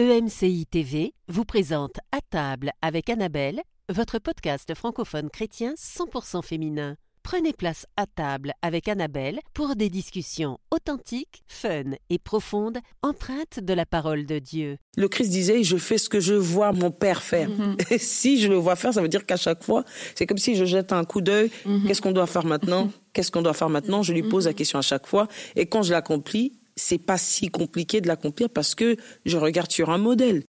EMCI 0.00 0.64
TV 0.66 1.12
vous 1.26 1.44
présente 1.44 1.96
À 2.12 2.20
table 2.30 2.70
avec 2.82 3.10
Annabelle, 3.10 3.60
votre 3.92 4.20
podcast 4.20 4.72
francophone 4.76 5.28
chrétien 5.28 5.74
100% 5.74 6.44
féminin. 6.44 6.94
Prenez 7.24 7.52
place 7.52 7.84
à 7.96 8.06
table 8.06 8.52
avec 8.62 8.86
Annabelle 8.86 9.40
pour 9.54 9.74
des 9.74 9.90
discussions 9.90 10.58
authentiques, 10.70 11.42
fun 11.48 11.96
et 12.10 12.20
profondes, 12.20 12.78
empreintes 13.02 13.58
de 13.60 13.74
la 13.74 13.86
parole 13.86 14.24
de 14.24 14.38
Dieu. 14.38 14.76
Le 14.96 15.08
Christ 15.08 15.30
disait, 15.30 15.64
je 15.64 15.76
fais 15.76 15.98
ce 15.98 16.08
que 16.08 16.20
je 16.20 16.34
vois 16.34 16.70
mon 16.70 16.92
Père 16.92 17.20
faire. 17.20 17.50
Et 17.90 17.98
si 17.98 18.40
je 18.40 18.46
le 18.46 18.54
vois 18.54 18.76
faire, 18.76 18.94
ça 18.94 19.02
veut 19.02 19.08
dire 19.08 19.26
qu'à 19.26 19.36
chaque 19.36 19.64
fois, 19.64 19.84
c'est 20.14 20.26
comme 20.26 20.38
si 20.38 20.54
je 20.54 20.64
jette 20.64 20.92
un 20.92 21.02
coup 21.02 21.22
d'œil. 21.22 21.50
Qu'est-ce 21.88 22.00
qu'on 22.00 22.12
doit 22.12 22.28
faire 22.28 22.46
maintenant? 22.46 22.88
Qu'est-ce 23.12 23.32
qu'on 23.32 23.42
doit 23.42 23.52
faire 23.52 23.68
maintenant? 23.68 24.04
Je 24.04 24.12
lui 24.12 24.22
pose 24.22 24.46
la 24.46 24.54
question 24.54 24.78
à 24.78 24.82
chaque 24.82 25.08
fois. 25.08 25.26
Et 25.56 25.66
quand 25.66 25.82
je 25.82 25.90
l'accomplis, 25.90 26.52
c'est 26.78 26.98
pas 26.98 27.18
si 27.18 27.50
compliqué 27.50 28.00
de 28.00 28.08
l'accomplir 28.08 28.48
parce 28.48 28.74
que 28.74 28.96
je 29.26 29.36
regarde 29.36 29.70
sur 29.70 29.90
un 29.90 29.98
modèle. 29.98 30.44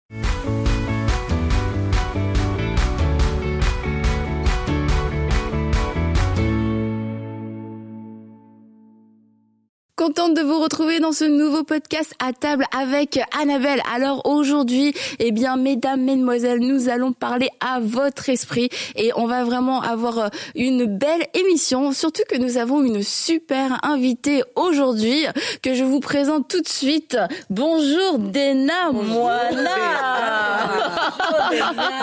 Contente 10.00 10.32
de 10.32 10.40
vous 10.40 10.58
retrouver 10.58 10.98
dans 10.98 11.12
ce 11.12 11.26
nouveau 11.26 11.62
podcast 11.62 12.14
à 12.26 12.32
table 12.32 12.64
avec 12.74 13.20
Annabelle. 13.38 13.82
Alors 13.94 14.22
aujourd'hui, 14.24 14.94
eh 15.18 15.30
bien, 15.30 15.58
mesdames, 15.58 16.00
mesdemoiselles, 16.00 16.60
nous 16.60 16.88
allons 16.88 17.12
parler 17.12 17.50
à 17.60 17.80
votre 17.80 18.30
esprit 18.30 18.70
et 18.96 19.12
on 19.14 19.26
va 19.26 19.44
vraiment 19.44 19.82
avoir 19.82 20.30
une 20.54 20.86
belle 20.86 21.26
émission. 21.34 21.92
Surtout 21.92 22.22
que 22.30 22.38
nous 22.38 22.56
avons 22.56 22.82
une 22.82 23.02
super 23.02 23.78
invitée 23.82 24.42
aujourd'hui 24.56 25.26
que 25.62 25.74
je 25.74 25.84
vous 25.84 26.00
présente 26.00 26.48
tout 26.48 26.62
de 26.62 26.68
suite. 26.68 27.18
Bonjour 27.50 28.18
Dena 28.18 28.92
Moana. 28.92 29.70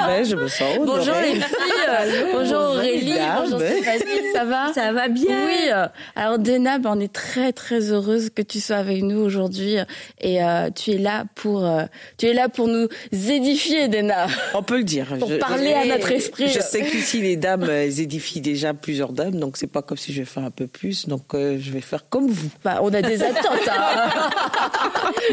Ben, 0.06 0.24
je 0.24 0.36
me 0.36 0.48
sens 0.48 0.78
honorée. 0.78 1.00
Bonjour 1.00 1.16
les 1.16 1.34
filles. 1.34 2.26
Bonjour 2.32 2.60
Aurélie. 2.60 3.14
Bonjour 3.40 3.60
Stéphanie. 3.60 4.34
Ça 4.36 4.46
va? 4.46 4.72
Ça 4.72 4.92
va 4.94 5.08
bien. 5.08 5.36
Oui. 5.48 5.72
Alors 6.16 6.38
Dena, 6.38 6.78
ben, 6.78 6.92
on 6.96 7.00
est 7.00 7.12
très 7.12 7.54
très 7.54 7.87
heureuse 7.92 8.30
que 8.34 8.42
tu 8.42 8.60
sois 8.60 8.78
avec 8.78 9.02
nous 9.04 9.20
aujourd'hui 9.20 9.76
et 10.22 10.44
euh, 10.44 10.70
tu 10.70 10.92
es 10.92 10.98
là 10.98 11.26
pour 11.36 11.66
euh, 11.66 11.84
tu 12.18 12.26
es 12.28 12.34
là 12.34 12.50
pour 12.50 12.68
nous 12.68 12.88
édifier, 13.12 13.88
Dena. 13.88 14.28
On 14.54 14.64
peut 14.64 14.78
le 14.78 14.84
dire. 14.84 15.08
Pour 15.20 15.30
Je- 15.30 15.36
parler 15.38 15.74
à 15.74 15.86
notre 15.86 16.12
esprit. 16.12 16.48
Je 16.50 16.60
sais 16.60 16.84
qu'ici 16.86 17.22
les 17.22 17.36
dames 17.38 17.64
euh, 17.64 17.84
elles 17.86 18.00
édifient 18.00 18.42
déjà 18.42 18.74
plusieurs 18.74 19.12
dames, 19.14 19.36
donc 19.40 19.58
c'est 19.58 19.68
pas 19.68 19.82
comme 19.82 19.98
si 19.98 20.14
je 20.14 20.20
vais 20.20 20.26
faire 20.26 20.44
un 20.44 20.52
peu 20.52 20.68
plus. 20.68 21.08
Donc 21.08 21.34
euh, 21.34 21.58
je 21.60 21.72
vais 21.72 21.82
faire 21.82 22.10
comme 22.10 22.28
vous. 22.28 22.50
Bah, 22.64 22.80
on 22.82 22.94
a 22.94 23.02
des 23.02 23.24
attentes. 23.24 23.68
hein. 23.70 24.10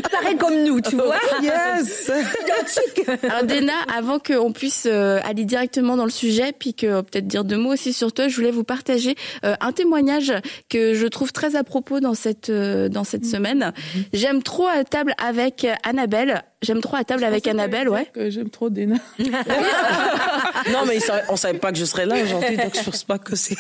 Pareil 0.11 0.37
comme 0.37 0.63
nous, 0.65 0.81
tu 0.81 0.97
vois. 0.97 1.17
Yes. 1.43 2.11
Alors 3.23 3.45
Dena, 3.45 3.73
avant 3.97 4.19
qu'on 4.19 4.53
puisse 4.53 4.87
aller 4.87 5.45
directement 5.45 5.97
dans 5.97 6.05
le 6.05 6.11
sujet, 6.11 6.53
puis 6.59 6.75
que 6.75 7.01
peut-être 7.03 7.27
dire 7.27 7.45
deux 7.45 7.57
mots 7.59 7.73
aussi 7.73 7.93
sur 7.93 8.13
toi, 8.13 8.29
je 8.29 8.37
voulais 8.37 8.51
vous 8.51 8.65
partager 8.65 9.15
un 9.43 9.73
témoignage 9.73 10.33
que 10.69 10.95
je 10.95 11.07
trouve 11.07 11.33
très 11.33 11.57
à 11.57 11.65
propos 11.65 12.01
dans 12.01 12.15
cette 12.15 12.44
euh, 12.51 12.89
dans 12.89 13.05
cette 13.05 13.25
semaine. 13.25 13.73
J'aime 14.13 14.43
trop 14.43 14.67
à 14.67 14.85
table 14.85 15.15
avec 15.19 15.67
Annabelle. 15.83 16.43
J'aime 16.63 16.81
trop 16.81 16.97
à 16.97 17.05
table 17.05 17.25
avec 17.25 17.47
Annabelle, 17.47 17.89
ouais. 17.91 18.11
j'aime 18.29 18.49
trop 18.49 18.71
Dena. 18.71 18.97
non 19.19 20.85
mais 20.87 20.99
on 21.29 21.37
savait 21.37 21.59
pas 21.59 21.73
que 21.73 21.79
je 21.79 21.85
serais 21.85 22.07
là 22.07 22.17
aujourd'hui, 22.23 22.57
donc 22.57 22.75
je 22.75 22.83
pense 22.83 23.05
pas 23.05 23.19
que 23.19 23.37
c'est. 23.37 23.57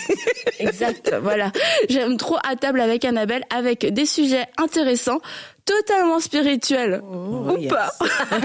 Exact, 0.59 1.15
voilà. 1.23 1.53
J'aime 1.91 2.17
trop 2.17 2.37
à 2.49 2.57
table 2.57 2.81
avec 2.81 3.05
Annabelle, 3.05 3.43
avec 3.55 3.93
des 3.93 4.07
sujets 4.07 4.47
intéressants, 4.57 5.21
totalement 5.65 6.20
spirituels. 6.20 7.01
Oh, 7.05 7.53
Ou 7.53 7.57
yes. 7.59 7.73
pas 7.73 7.91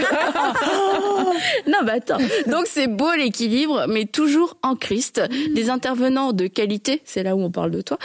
Non, 1.68 1.80
bah 1.86 1.94
attends. 1.98 2.18
Donc 2.48 2.66
c'est 2.66 2.88
beau 2.88 3.12
l'équilibre, 3.18 3.86
mais 3.88 4.06
toujours 4.06 4.58
en 4.64 4.76
Christ. 4.76 5.22
Des 5.54 5.70
intervenants 5.70 6.34
de 6.34 6.48
qualité, 6.48 7.02
c'est 7.06 7.24
là 7.24 7.36
où 7.36 7.42
on 7.42 7.52
parle 7.52 7.72
de 7.72 7.82
toi. 7.82 7.98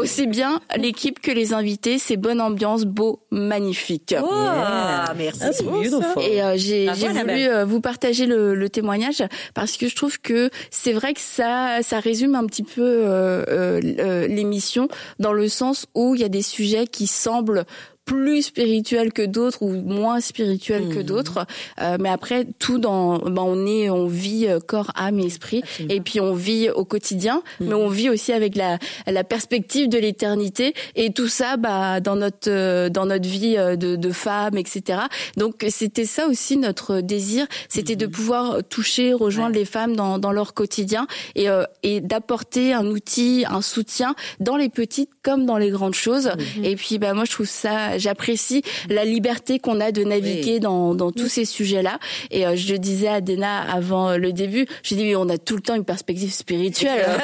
Aussi 0.00 0.26
bien 0.26 0.60
l'équipe 0.76 1.20
que 1.20 1.30
les 1.30 1.52
invités, 1.52 1.98
c'est 1.98 2.16
bonne 2.16 2.40
ambiance, 2.40 2.84
beau, 2.84 3.20
magnifique. 3.30 4.14
Oh, 4.20 4.30
merci. 5.16 5.40
Ah, 5.42 5.52
c'est 5.52 5.64
beautiful. 5.64 6.22
Et 6.22 6.42
euh, 6.42 6.54
j'ai 6.56 6.90
j'ai 6.94 7.08
voulu 7.08 7.20
Annabelle. 7.20 7.48
euh, 7.50 7.64
vous 7.64 7.80
partager 7.80 8.26
le, 8.26 8.54
le 8.54 8.68
témoignage 8.68 9.22
parce 9.54 9.76
que 9.76 9.88
je 9.88 9.94
trouve 9.96 10.20
que 10.20 10.50
c'est 10.70 10.92
vrai 10.92 11.14
que 11.14 11.20
ça 11.20 11.78
ça 11.82 12.00
résume 12.00 12.34
un 12.34 12.46
petit 12.46 12.62
peu 12.62 12.82
euh, 12.82 13.44
euh, 13.48 14.26
l'émission 14.26 14.88
dans 15.18 15.32
le 15.32 15.48
sens 15.48 15.86
où 15.94 16.14
il 16.14 16.20
y 16.20 16.24
a 16.24 16.28
des 16.28 16.42
sujets 16.42 16.86
qui 16.86 17.06
semblent 17.06 17.64
plus 18.04 18.42
spirituels 18.42 19.12
que 19.12 19.22
d'autres 19.22 19.62
ou 19.62 19.70
moins 19.70 20.20
spirituels 20.20 20.88
que 20.88 21.00
d'autres. 21.00 21.46
Euh, 21.80 21.96
mais 21.98 22.08
après 22.08 22.46
tout 22.58 22.78
dans 22.78 23.18
ben, 23.18 23.42
on 23.42 23.66
est 23.66 23.88
on 23.90 24.06
vit 24.06 24.46
euh, 24.46 24.60
corps 24.60 24.92
âme 24.94 25.20
et 25.20 25.26
esprit 25.26 25.62
et 25.88 26.00
puis 26.00 26.20
on 26.20 26.34
vit 26.34 26.70
au 26.70 26.84
quotidien 26.84 27.42
mais 27.60 27.74
on 27.74 27.88
vit 27.88 28.10
aussi 28.10 28.32
avec 28.32 28.56
la 28.56 28.78
la 29.06 29.24
perspective 29.24 29.88
de 29.88 29.98
l'éternité. 29.98 30.74
Et 30.96 31.12
tout 31.12 31.28
ça 31.28 31.56
bah 31.56 32.00
dans 32.00 32.16
notre 32.16 32.50
euh, 32.50 32.88
dans 32.88 33.06
notre 33.06 33.28
vie 33.28 33.56
euh, 33.56 33.76
de, 33.76 33.96
de 33.96 34.12
femme 34.12 34.56
etc 34.56 35.04
donc 35.36 35.64
c'était 35.68 36.04
ça 36.04 36.26
aussi 36.26 36.56
notre 36.56 37.00
désir. 37.00 37.46
C'était 37.68 37.96
de 37.96 38.06
pouvoir 38.06 38.58
toucher 38.68 39.12
rejoindre 39.12 39.54
les 39.54 39.64
femmes 39.64 39.96
dans 39.96 40.18
dans 40.18 40.32
leur 40.32 40.54
quotidien 40.54 41.06
et 41.34 41.48
euh, 41.48 41.64
et 41.82 42.00
d'apporter 42.00 42.72
un 42.72 42.86
outil 42.86 43.44
un 43.48 43.62
soutien 43.62 44.14
dans 44.40 44.56
les 44.56 44.68
petites 44.68 45.10
comme 45.22 45.46
dans 45.46 45.58
les 45.58 45.70
grandes 45.70 45.94
choses. 45.94 46.32
Et 46.62 46.76
puis 46.76 46.98
bah 46.98 47.14
moi 47.14 47.24
je 47.24 47.32
trouve 47.32 47.46
ça 47.46 47.93
j'apprécie 47.98 48.62
la 48.88 49.04
liberté 49.04 49.58
qu'on 49.58 49.80
a 49.80 49.92
de 49.92 50.04
naviguer 50.04 50.60
dans 50.60 50.94
dans 50.94 51.12
tous 51.12 51.28
ces 51.28 51.44
sujets 51.44 51.82
là 51.82 51.98
et 52.30 52.46
euh, 52.46 52.56
je 52.56 52.74
disais 52.76 53.08
à 53.08 53.20
Dena 53.20 53.62
avant 53.62 54.16
le 54.16 54.32
début 54.32 54.66
j'ai 54.82 54.96
dit 54.96 55.04
mais 55.04 55.16
on 55.16 55.28
a 55.28 55.38
tout 55.38 55.56
le 55.56 55.62
temps 55.62 55.74
une 55.74 55.84
perspective 55.84 56.32
spirituelle 56.32 57.04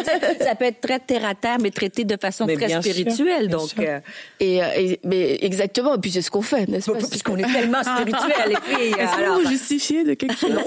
ça 0.40 0.54
peut 0.54 0.64
être 0.66 0.80
très 0.80 0.98
terre 0.98 1.24
à 1.24 1.34
terre, 1.34 1.56
mais 1.60 1.70
traité 1.70 2.04
de 2.04 2.16
façon 2.20 2.46
Mais 2.46 2.56
très 2.56 2.68
sûr, 2.68 2.82
spirituelle. 2.82 3.48
donc, 3.48 3.70
euh, 3.78 4.00
Et, 4.40 4.62
euh, 4.62 4.66
et- 4.76 5.00
mais 5.04 5.38
exactement, 5.42 5.94
et 5.94 5.98
puis 5.98 6.10
c'est 6.10 6.22
ce 6.22 6.30
qu'on 6.30 6.42
fait, 6.42 6.68
n'est-ce 6.68 6.90
pas? 6.90 6.98
puisqu'on 6.98 7.36
est 7.36 7.52
tellement 7.52 7.82
spirituel, 7.82 8.48
les 8.48 8.54
filles. 8.76 8.94
Est-ce 8.98 9.16
que 9.16 9.22
alors, 9.22 9.40
vous 9.40 9.48
justifiez 9.48 10.04
de 10.04 10.14
quelque 10.14 10.36
chose? 10.36 10.50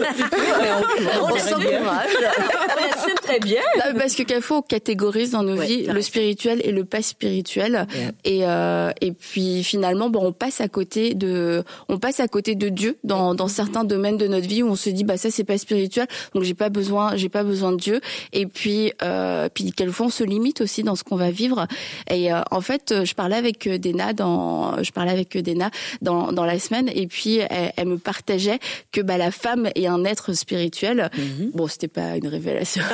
On 1.22 1.38
s'encourage. 1.38 2.10
On 2.18 3.00
assume 3.00 3.16
très 3.22 3.40
bien. 3.40 3.62
Non, 3.78 3.98
parce 3.98 4.16
que 4.16 4.24
quelquefois 4.24 4.58
on 4.58 4.62
catégorise 4.62 5.32
dans 5.32 5.44
nos 5.44 5.58
Ouais, 5.58 5.66
vies 5.68 5.84
le 5.84 6.02
spirituel 6.02 6.62
et 6.64 6.72
le 6.72 6.84
pas 6.86 7.02
spirituel. 7.02 7.88
Et 8.24 8.40
euh, 8.46 8.92
et 9.02 9.12
puis 9.12 9.53
finalement 9.62 10.10
bon 10.10 10.26
on 10.26 10.32
passe 10.32 10.62
à 10.62 10.68
côté 10.68 11.14
de 11.14 11.64
on 11.90 12.00
passe 12.00 12.20
à 12.20 12.28
côté 12.28 12.56
de 12.56 12.70
Dieu 12.70 12.98
dans 13.04 13.36
dans 13.36 13.48
certains 13.48 13.84
domaines 13.84 14.18
de 14.18 14.28
notre 14.28 14.48
vie 14.48 14.64
où 14.64 14.70
on 14.70 14.76
se 14.76 14.90
dit 14.90 15.04
bah 15.04 15.18
ça 15.18 15.30
c'est 15.30 15.44
pas 15.44 15.58
spirituel 15.58 16.08
donc 16.34 16.44
j'ai 16.44 16.54
pas 16.54 16.70
besoin 16.70 17.16
j'ai 17.16 17.30
pas 17.30 17.44
besoin 17.44 17.72
de 17.72 17.78
Dieu. 17.78 18.02
Et 18.32 18.46
puis 18.46 18.94
euh, 19.02 19.50
puis 19.54 19.72
quelquefois 19.72 20.08
on 20.08 20.10
se 20.10 20.24
limite 20.24 20.62
aussi 20.62 20.84
dans 20.84 20.96
ce 20.96 21.04
qu'on 21.04 21.16
va 21.16 21.32
vivre. 21.32 21.68
Et 22.10 22.34
euh, 22.34 22.42
en 22.52 22.62
fait 22.62 23.04
je 23.04 23.14
parlais 23.14 23.36
avec 23.36 23.68
euh, 23.68 23.78
Dena 23.78 24.14
dans 24.14 24.82
je 24.82 24.92
parlais 24.92 25.12
avec 25.12 25.36
euh, 25.36 25.42
Dena 25.42 25.70
dans 26.02 26.32
dans 26.32 26.46
la 26.46 26.60
semaine 26.60 26.90
et 26.94 27.08
puis 27.08 27.38
elle, 27.38 27.74
elle 27.76 27.88
me 27.88 27.98
partageait 27.98 28.60
que 28.92 29.02
bah 29.02 29.18
la 29.18 29.32
femme 29.32 29.70
est 29.76 29.88
un 29.88 30.06
être 30.06 30.34
spirituel. 30.34 31.10
Bon 31.54 31.68
c'était 31.68 31.88
pas 31.88 32.16
une 32.18 32.28
révélation. 32.28 32.84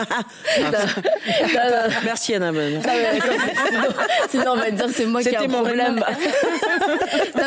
Non, 0.59 0.71
non, 0.71 1.89
non. 1.89 1.95
Merci 2.03 2.33
d'accord. 2.33 2.53
sinon, 3.69 3.81
sinon, 4.29 4.51
on 4.53 4.55
va 4.55 4.71
dire 4.71 4.85
c'est 4.93 5.05
moi 5.05 5.21
qui 5.21 5.29
ai 5.29 5.37
un 5.37 5.47
mon 5.47 5.63
problème. 5.63 6.03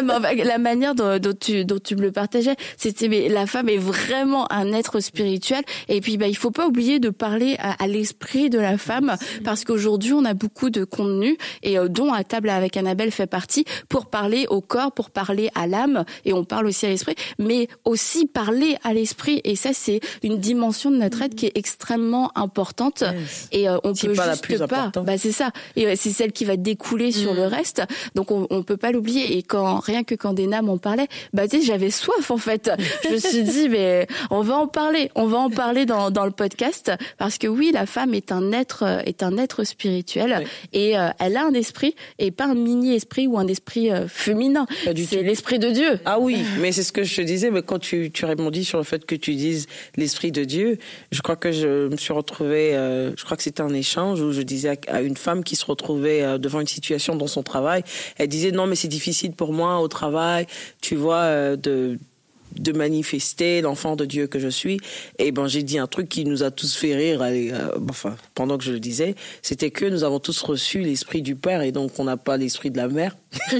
non, 0.05 0.21
mais 0.21 0.45
la 0.45 0.59
manière 0.59 0.95
dont, 0.95 1.19
dont 1.19 1.35
tu 1.39 1.65
dont 1.65 1.79
tu 1.83 1.97
me 1.97 2.03
le 2.03 2.13
partageais, 2.13 2.57
c'était 2.77 3.09
mais 3.09 3.29
la 3.29 3.47
femme 3.47 3.69
est 3.69 3.79
vraiment 3.79 4.51
un 4.53 4.73
être 4.73 5.01
spirituel 5.01 5.63
et 5.89 6.01
puis 6.01 6.17
bah 6.17 6.27
il 6.27 6.37
faut 6.37 6.51
pas 6.51 6.67
oublier 6.67 6.99
de 6.99 7.11
parler 7.11 7.57
à, 7.59 7.83
à 7.83 7.87
l'esprit 7.87 8.51
de 8.51 8.59
la 8.59 8.79
femme 8.79 9.17
parce 9.45 9.65
qu'aujourd'hui 9.65 10.13
on 10.13 10.25
a 10.25 10.35
beaucoup 10.35 10.71
de 10.71 10.85
contenu 10.85 11.37
et 11.63 11.79
euh, 11.79 11.89
dont 11.89 12.13
à 12.13 12.25
table 12.25 12.49
avec 12.49 12.77
Annabelle 12.77 13.11
fait 13.11 13.27
partie 13.27 13.65
pour 13.89 14.07
parler 14.07 14.47
au 14.49 14.61
corps, 14.61 14.93
pour 14.93 15.11
parler 15.11 15.51
à 15.55 15.67
l'âme 15.67 16.05
et 16.25 16.33
on 16.33 16.45
parle 16.45 16.67
aussi 16.67 16.87
à 16.87 16.89
l'esprit, 16.89 17.15
mais 17.39 17.69
aussi 17.85 18.27
parler 18.27 18.77
à 18.85 18.93
l'esprit 18.93 19.41
et 19.45 19.57
ça 19.57 19.71
c'est 19.73 20.01
une 20.23 20.39
dimension 20.39 20.91
de 20.91 20.97
notre 20.97 21.23
être 21.23 21.35
qui 21.35 21.47
est 21.47 21.57
extrêmement 21.57 22.31
importante 22.37 23.05
et 23.51 23.69
euh, 23.69 23.79
on 23.85 23.93
peut 23.95 24.13
pas 24.15 24.27
la 24.27 24.33
juste 24.33 24.45
plus 24.45 24.59
pas. 24.59 24.65
importante. 24.65 25.07
Bah 25.07 25.19
c'est 25.19 25.33
ça. 25.33 25.51
Et 25.77 25.87
euh, 25.87 25.95
c'est 25.97 26.11
celle 26.11 26.33
qui 26.33 26.45
va 26.45 26.57
découler 26.57 27.13
sur 27.13 27.35
le 27.35 27.47
reste. 27.47 27.83
Donc 28.15 28.31
on, 28.31 28.47
on 28.51 28.63
peut 28.63 28.77
pas 28.77 28.92
l'oublier. 28.93 29.37
Et 29.37 29.43
quand 29.43 29.79
rien 29.81 30.05
que 30.05 30.15
quand 30.15 30.33
Dena 30.35 30.63
m'en 30.63 30.79
parlait, 30.79 31.09
bah 31.33 31.49
tu 31.49 31.59
sais 31.61 31.67
j'avais 31.67 31.91
soif 31.91 32.31
en 32.31 32.37
fait. 32.39 32.71
Je 33.05 33.09
me 33.11 33.17
suis 33.19 33.43
dit 33.43 33.69
mais 33.69 34.07
on 34.31 34.43
va 34.43 34.57
en 34.57 34.67
parler, 34.69 35.11
on 35.15 35.27
va 35.27 35.39
en 35.39 35.51
parler 35.51 35.87
dans 35.87 36.11
dans 36.11 36.25
le 36.25 36.31
podcast 36.31 36.93
parce 37.19 37.39
que 37.39 37.47
oui 37.47 37.71
la 37.73 37.87
femme 37.87 38.15
est 38.15 38.33
un 38.33 38.53
être 38.53 38.85
euh, 38.85 39.01
est 39.07 39.23
un 39.23 39.37
être 39.39 39.65
spirituel 39.65 40.37
Oui. 40.41 40.47
et 40.73 40.99
euh, 40.99 41.09
elle 41.19 41.37
a 41.37 41.45
un 41.47 41.55
esprit 41.55 41.95
et 42.19 42.31
pas 42.31 42.47
un 42.47 42.55
mini 42.55 42.95
esprit 42.95 43.27
ou 43.27 43.39
un 43.39 43.47
esprit 43.47 43.91
euh, 43.91 44.07
féminin. 44.09 44.67
Pas 44.85 44.93
C'est 45.09 45.23
l'esprit 45.23 45.59
de 45.59 45.71
Dieu. 45.71 46.01
Ah 46.05 46.19
oui, 46.19 46.39
mais 46.61 46.73
c'est 46.73 46.83
ce 46.83 46.93
que 46.93 47.03
je 47.05 47.15
te 47.17 47.23
disais, 47.23 47.51
mais 47.51 47.63
quand 47.63 47.79
tu, 47.79 48.11
tu 48.13 48.25
répondis 48.25 48.65
sur 48.65 48.79
le 48.79 48.85
fait 48.85 49.05
que 49.05 49.15
tu 49.15 49.35
dises 49.35 49.67
l'esprit 49.97 50.33
de 50.33 50.45
Dieu, 50.45 50.79
je 51.11 51.21
crois 51.23 51.37
que 51.37 51.53
je 51.53 51.89
me 51.89 51.97
suis 51.97 52.13
retrouvée, 52.13 52.75
euh, 52.75 53.13
je 53.17 53.25
crois 53.25 53.37
que 53.37 53.43
c'était 53.43 53.63
un 53.63 53.75
échange 53.75 54.21
où 54.21 54.33
je 54.33 54.43
disais 54.43 54.79
à, 54.89 54.97
à 54.97 55.01
une 55.01 55.17
femme 55.17 55.45
qui 55.45 55.57
se 55.57 55.65
retrouvait 55.65 56.39
devant 56.39 56.61
une 56.61 56.67
situation 56.67 57.17
dans 57.17 57.27
son 57.27 57.43
travail, 57.43 57.83
elle 58.19 58.29
disait 58.29 58.51
non 58.51 58.67
mais 58.67 58.77
c'est 58.83 58.89
difficile 58.89 59.33
pour 59.33 59.53
moi 59.53 59.79
au 59.79 59.87
travail, 59.87 60.47
tu 60.81 60.97
vois, 60.97 61.23
euh, 61.23 61.57
de 61.57 61.99
de 62.59 62.73
manifester 62.73 63.61
l'enfant 63.61 63.97
de 63.97 64.05
Dieu 64.05 64.27
que 64.27 64.39
je 64.39 64.49
suis. 64.49 64.79
Et 65.19 65.33
ben 65.33 65.47
j'ai 65.47 65.63
dit 65.63 65.79
un 65.79 65.87
truc 65.87 66.09
qui 66.09 66.25
nous 66.25 66.43
a 66.43 66.51
tous 66.51 66.75
fait 66.75 66.95
rire. 66.95 67.23
euh, 67.23 67.71
enfin, 67.89 68.17
pendant 68.35 68.59
que 68.59 68.65
je 68.65 68.73
le 68.73 68.81
disais, 68.81 69.15
c'était 69.43 69.71
que 69.71 69.85
nous 69.85 70.05
avons 70.05 70.19
tous 70.19 70.41
reçu 70.43 70.81
l'esprit 70.81 71.23
du 71.23 71.37
Père 71.37 71.63
et 71.63 71.73
donc 71.73 71.99
on 71.99 72.05
n'a 72.05 72.17
pas 72.17 72.37
l'esprit 72.37 72.71
de 72.71 72.77
la 72.77 72.89
mère. 72.89 73.17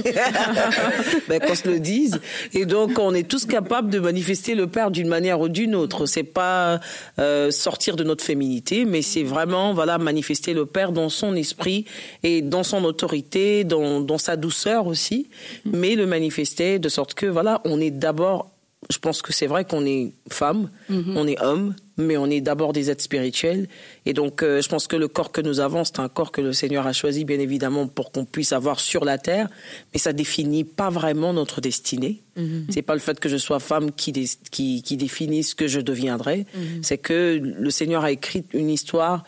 ben, 1.27 1.39
qu'on 1.39 1.55
se 1.55 1.67
le 1.67 1.79
dise. 1.79 2.19
Et 2.53 2.65
donc 2.65 2.99
on 2.99 3.13
est 3.13 3.27
tous 3.27 3.45
capables 3.45 3.89
de 3.89 3.99
manifester 3.99 4.55
le 4.55 4.67
Père 4.67 4.91
d'une 4.91 5.07
manière 5.07 5.39
ou 5.41 5.49
d'une 5.49 5.75
autre. 5.75 6.05
C'est 6.05 6.23
pas 6.23 6.79
euh, 7.19 7.51
sortir 7.51 7.95
de 7.95 8.03
notre 8.03 8.23
féminité, 8.23 8.85
mais 8.85 9.01
c'est 9.01 9.23
vraiment 9.23 9.73
voilà 9.73 9.97
manifester 9.97 10.53
le 10.53 10.65
Père 10.65 10.91
dans 10.91 11.09
son 11.09 11.35
esprit 11.35 11.85
et 12.21 12.41
dans 12.41 12.63
son 12.63 12.83
autorité, 12.83 13.63
dans, 13.63 13.99
dans 13.99 14.17
sa 14.17 14.35
douceur 14.35 14.87
aussi, 14.87 15.29
mais 15.65 15.95
le 15.95 16.05
manifester 16.05 16.79
de 16.79 16.89
sorte 16.89 17.13
que 17.13 17.25
voilà 17.25 17.61
on 17.65 17.79
est 17.79 17.91
d'abord 17.91 18.52
je 18.91 18.97
pense 18.97 19.21
que 19.21 19.31
c'est 19.33 19.47
vrai 19.47 19.65
qu'on 19.65 19.85
est 19.85 20.11
femme, 20.29 20.69
on 20.89 21.27
est 21.27 21.41
homme, 21.41 21.75
mais 21.97 22.17
on 22.17 22.25
est 22.27 22.41
d'abord 22.41 22.73
des 22.73 22.89
êtres 22.89 23.03
spirituels. 23.03 23.67
Et 24.05 24.13
donc, 24.13 24.41
euh, 24.43 24.61
je 24.61 24.67
pense 24.69 24.87
que 24.87 24.95
le 24.95 25.07
corps 25.07 25.31
que 25.31 25.41
nous 25.41 25.59
avons, 25.59 25.83
c'est 25.83 25.99
un 25.99 26.09
corps 26.09 26.31
que 26.31 26.41
le 26.41 26.53
Seigneur 26.53 26.87
a 26.87 26.93
choisi, 26.93 27.23
bien 27.25 27.39
évidemment, 27.39 27.87
pour 27.87 28.11
qu'on 28.11 28.25
puisse 28.25 28.51
avoir 28.53 28.79
sur 28.79 29.05
la 29.05 29.17
terre, 29.17 29.47
mais 29.93 29.99
ça 29.99 30.11
définit 30.13 30.63
pas 30.63 30.89
vraiment 30.89 31.33
notre 31.33 31.61
destinée. 31.61 32.21
C'est 32.69 32.81
pas 32.81 32.93
le 32.95 32.99
fait 32.99 33.19
que 33.19 33.29
je 33.29 33.37
sois 33.37 33.59
femme 33.59 33.91
qui, 33.91 34.11
dé- 34.11 34.27
qui, 34.51 34.81
qui 34.81 34.97
définit 34.97 35.43
ce 35.43 35.53
que 35.55 35.67
je 35.67 35.79
deviendrai. 35.79 36.45
C'est 36.81 36.97
que 36.97 37.39
le 37.41 37.69
Seigneur 37.69 38.03
a 38.03 38.11
écrit 38.11 38.43
une 38.53 38.69
histoire 38.69 39.23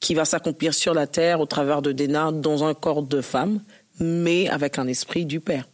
qui 0.00 0.14
va 0.14 0.24
s'accomplir 0.24 0.74
sur 0.74 0.94
la 0.94 1.06
terre 1.06 1.40
au 1.40 1.46
travers 1.46 1.82
de 1.82 1.92
Déna 1.92 2.32
dans 2.32 2.64
un 2.64 2.74
corps 2.74 3.02
de 3.02 3.20
femme, 3.20 3.60
mais 4.00 4.48
avec 4.48 4.78
un 4.78 4.86
esprit 4.86 5.24
du 5.26 5.40
Père. 5.40 5.66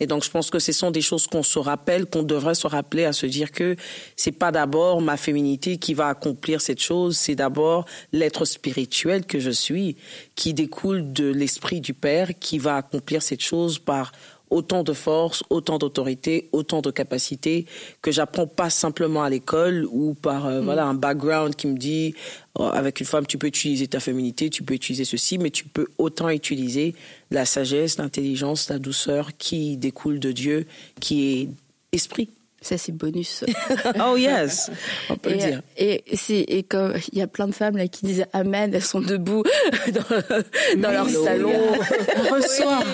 Et 0.00 0.06
donc, 0.06 0.24
je 0.24 0.30
pense 0.30 0.50
que 0.50 0.58
ce 0.58 0.72
sont 0.72 0.90
des 0.90 1.02
choses 1.02 1.26
qu'on 1.26 1.42
se 1.42 1.58
rappelle, 1.58 2.06
qu'on 2.06 2.22
devrait 2.22 2.54
se 2.54 2.66
rappeler 2.66 3.04
à 3.04 3.12
se 3.12 3.26
dire 3.26 3.52
que 3.52 3.76
c'est 4.16 4.32
pas 4.32 4.50
d'abord 4.50 5.02
ma 5.02 5.18
féminité 5.18 5.76
qui 5.76 5.92
va 5.92 6.08
accomplir 6.08 6.62
cette 6.62 6.80
chose, 6.80 7.18
c'est 7.18 7.34
d'abord 7.34 7.84
l'être 8.12 8.46
spirituel 8.46 9.26
que 9.26 9.40
je 9.40 9.50
suis 9.50 9.96
qui 10.36 10.54
découle 10.54 11.12
de 11.12 11.30
l'esprit 11.30 11.82
du 11.82 11.92
Père 11.92 12.30
qui 12.40 12.58
va 12.58 12.76
accomplir 12.76 13.22
cette 13.22 13.42
chose 13.42 13.78
par 13.78 14.12
autant 14.52 14.82
de 14.84 14.92
force, 14.92 15.42
autant 15.48 15.78
d'autorité, 15.78 16.48
autant 16.52 16.82
de 16.82 16.90
capacité 16.90 17.66
que 18.02 18.12
j'apprends 18.12 18.46
pas 18.46 18.68
simplement 18.68 19.22
à 19.22 19.30
l'école 19.30 19.86
ou 19.90 20.12
par 20.12 20.46
euh, 20.46 20.60
voilà 20.60 20.84
un 20.84 20.94
background 20.94 21.56
qui 21.56 21.66
me 21.66 21.78
dit 21.78 22.14
oh, 22.58 22.64
avec 22.64 23.00
une 23.00 23.06
femme 23.06 23.26
tu 23.26 23.38
peux 23.38 23.46
utiliser 23.46 23.88
ta 23.88 23.98
féminité, 23.98 24.50
tu 24.50 24.62
peux 24.62 24.74
utiliser 24.74 25.06
ceci, 25.06 25.38
mais 25.38 25.50
tu 25.50 25.64
peux 25.64 25.86
autant 25.96 26.28
utiliser 26.28 26.94
la 27.30 27.46
sagesse, 27.46 27.96
l'intelligence, 27.96 28.68
la 28.68 28.78
douceur 28.78 29.30
qui 29.38 29.78
découle 29.78 30.20
de 30.20 30.32
Dieu, 30.32 30.66
qui 31.00 31.32
est 31.32 31.48
esprit. 31.92 32.28
Ça, 32.62 32.78
c'est 32.78 32.92
bonus. 32.92 33.44
oh 34.00 34.16
yes, 34.16 34.70
on 35.10 35.16
peut 35.16 35.30
le 35.30 35.36
et, 35.36 35.38
dire. 35.38 35.62
et 35.76 36.04
c'est 36.14 36.40
et 36.40 36.62
comme 36.62 36.94
il 37.12 37.18
y 37.18 37.22
a 37.22 37.26
plein 37.26 37.48
de 37.48 37.52
femmes 37.52 37.76
là 37.76 37.88
qui 37.88 38.06
disent 38.06 38.24
amen, 38.32 38.72
elles 38.72 38.82
sont 38.82 39.00
debout 39.00 39.42
dans, 39.92 40.80
dans 40.80 40.90
leur 40.90 41.08
salon. 41.08 41.52
On 42.16 42.34
reçoit. 42.34 42.84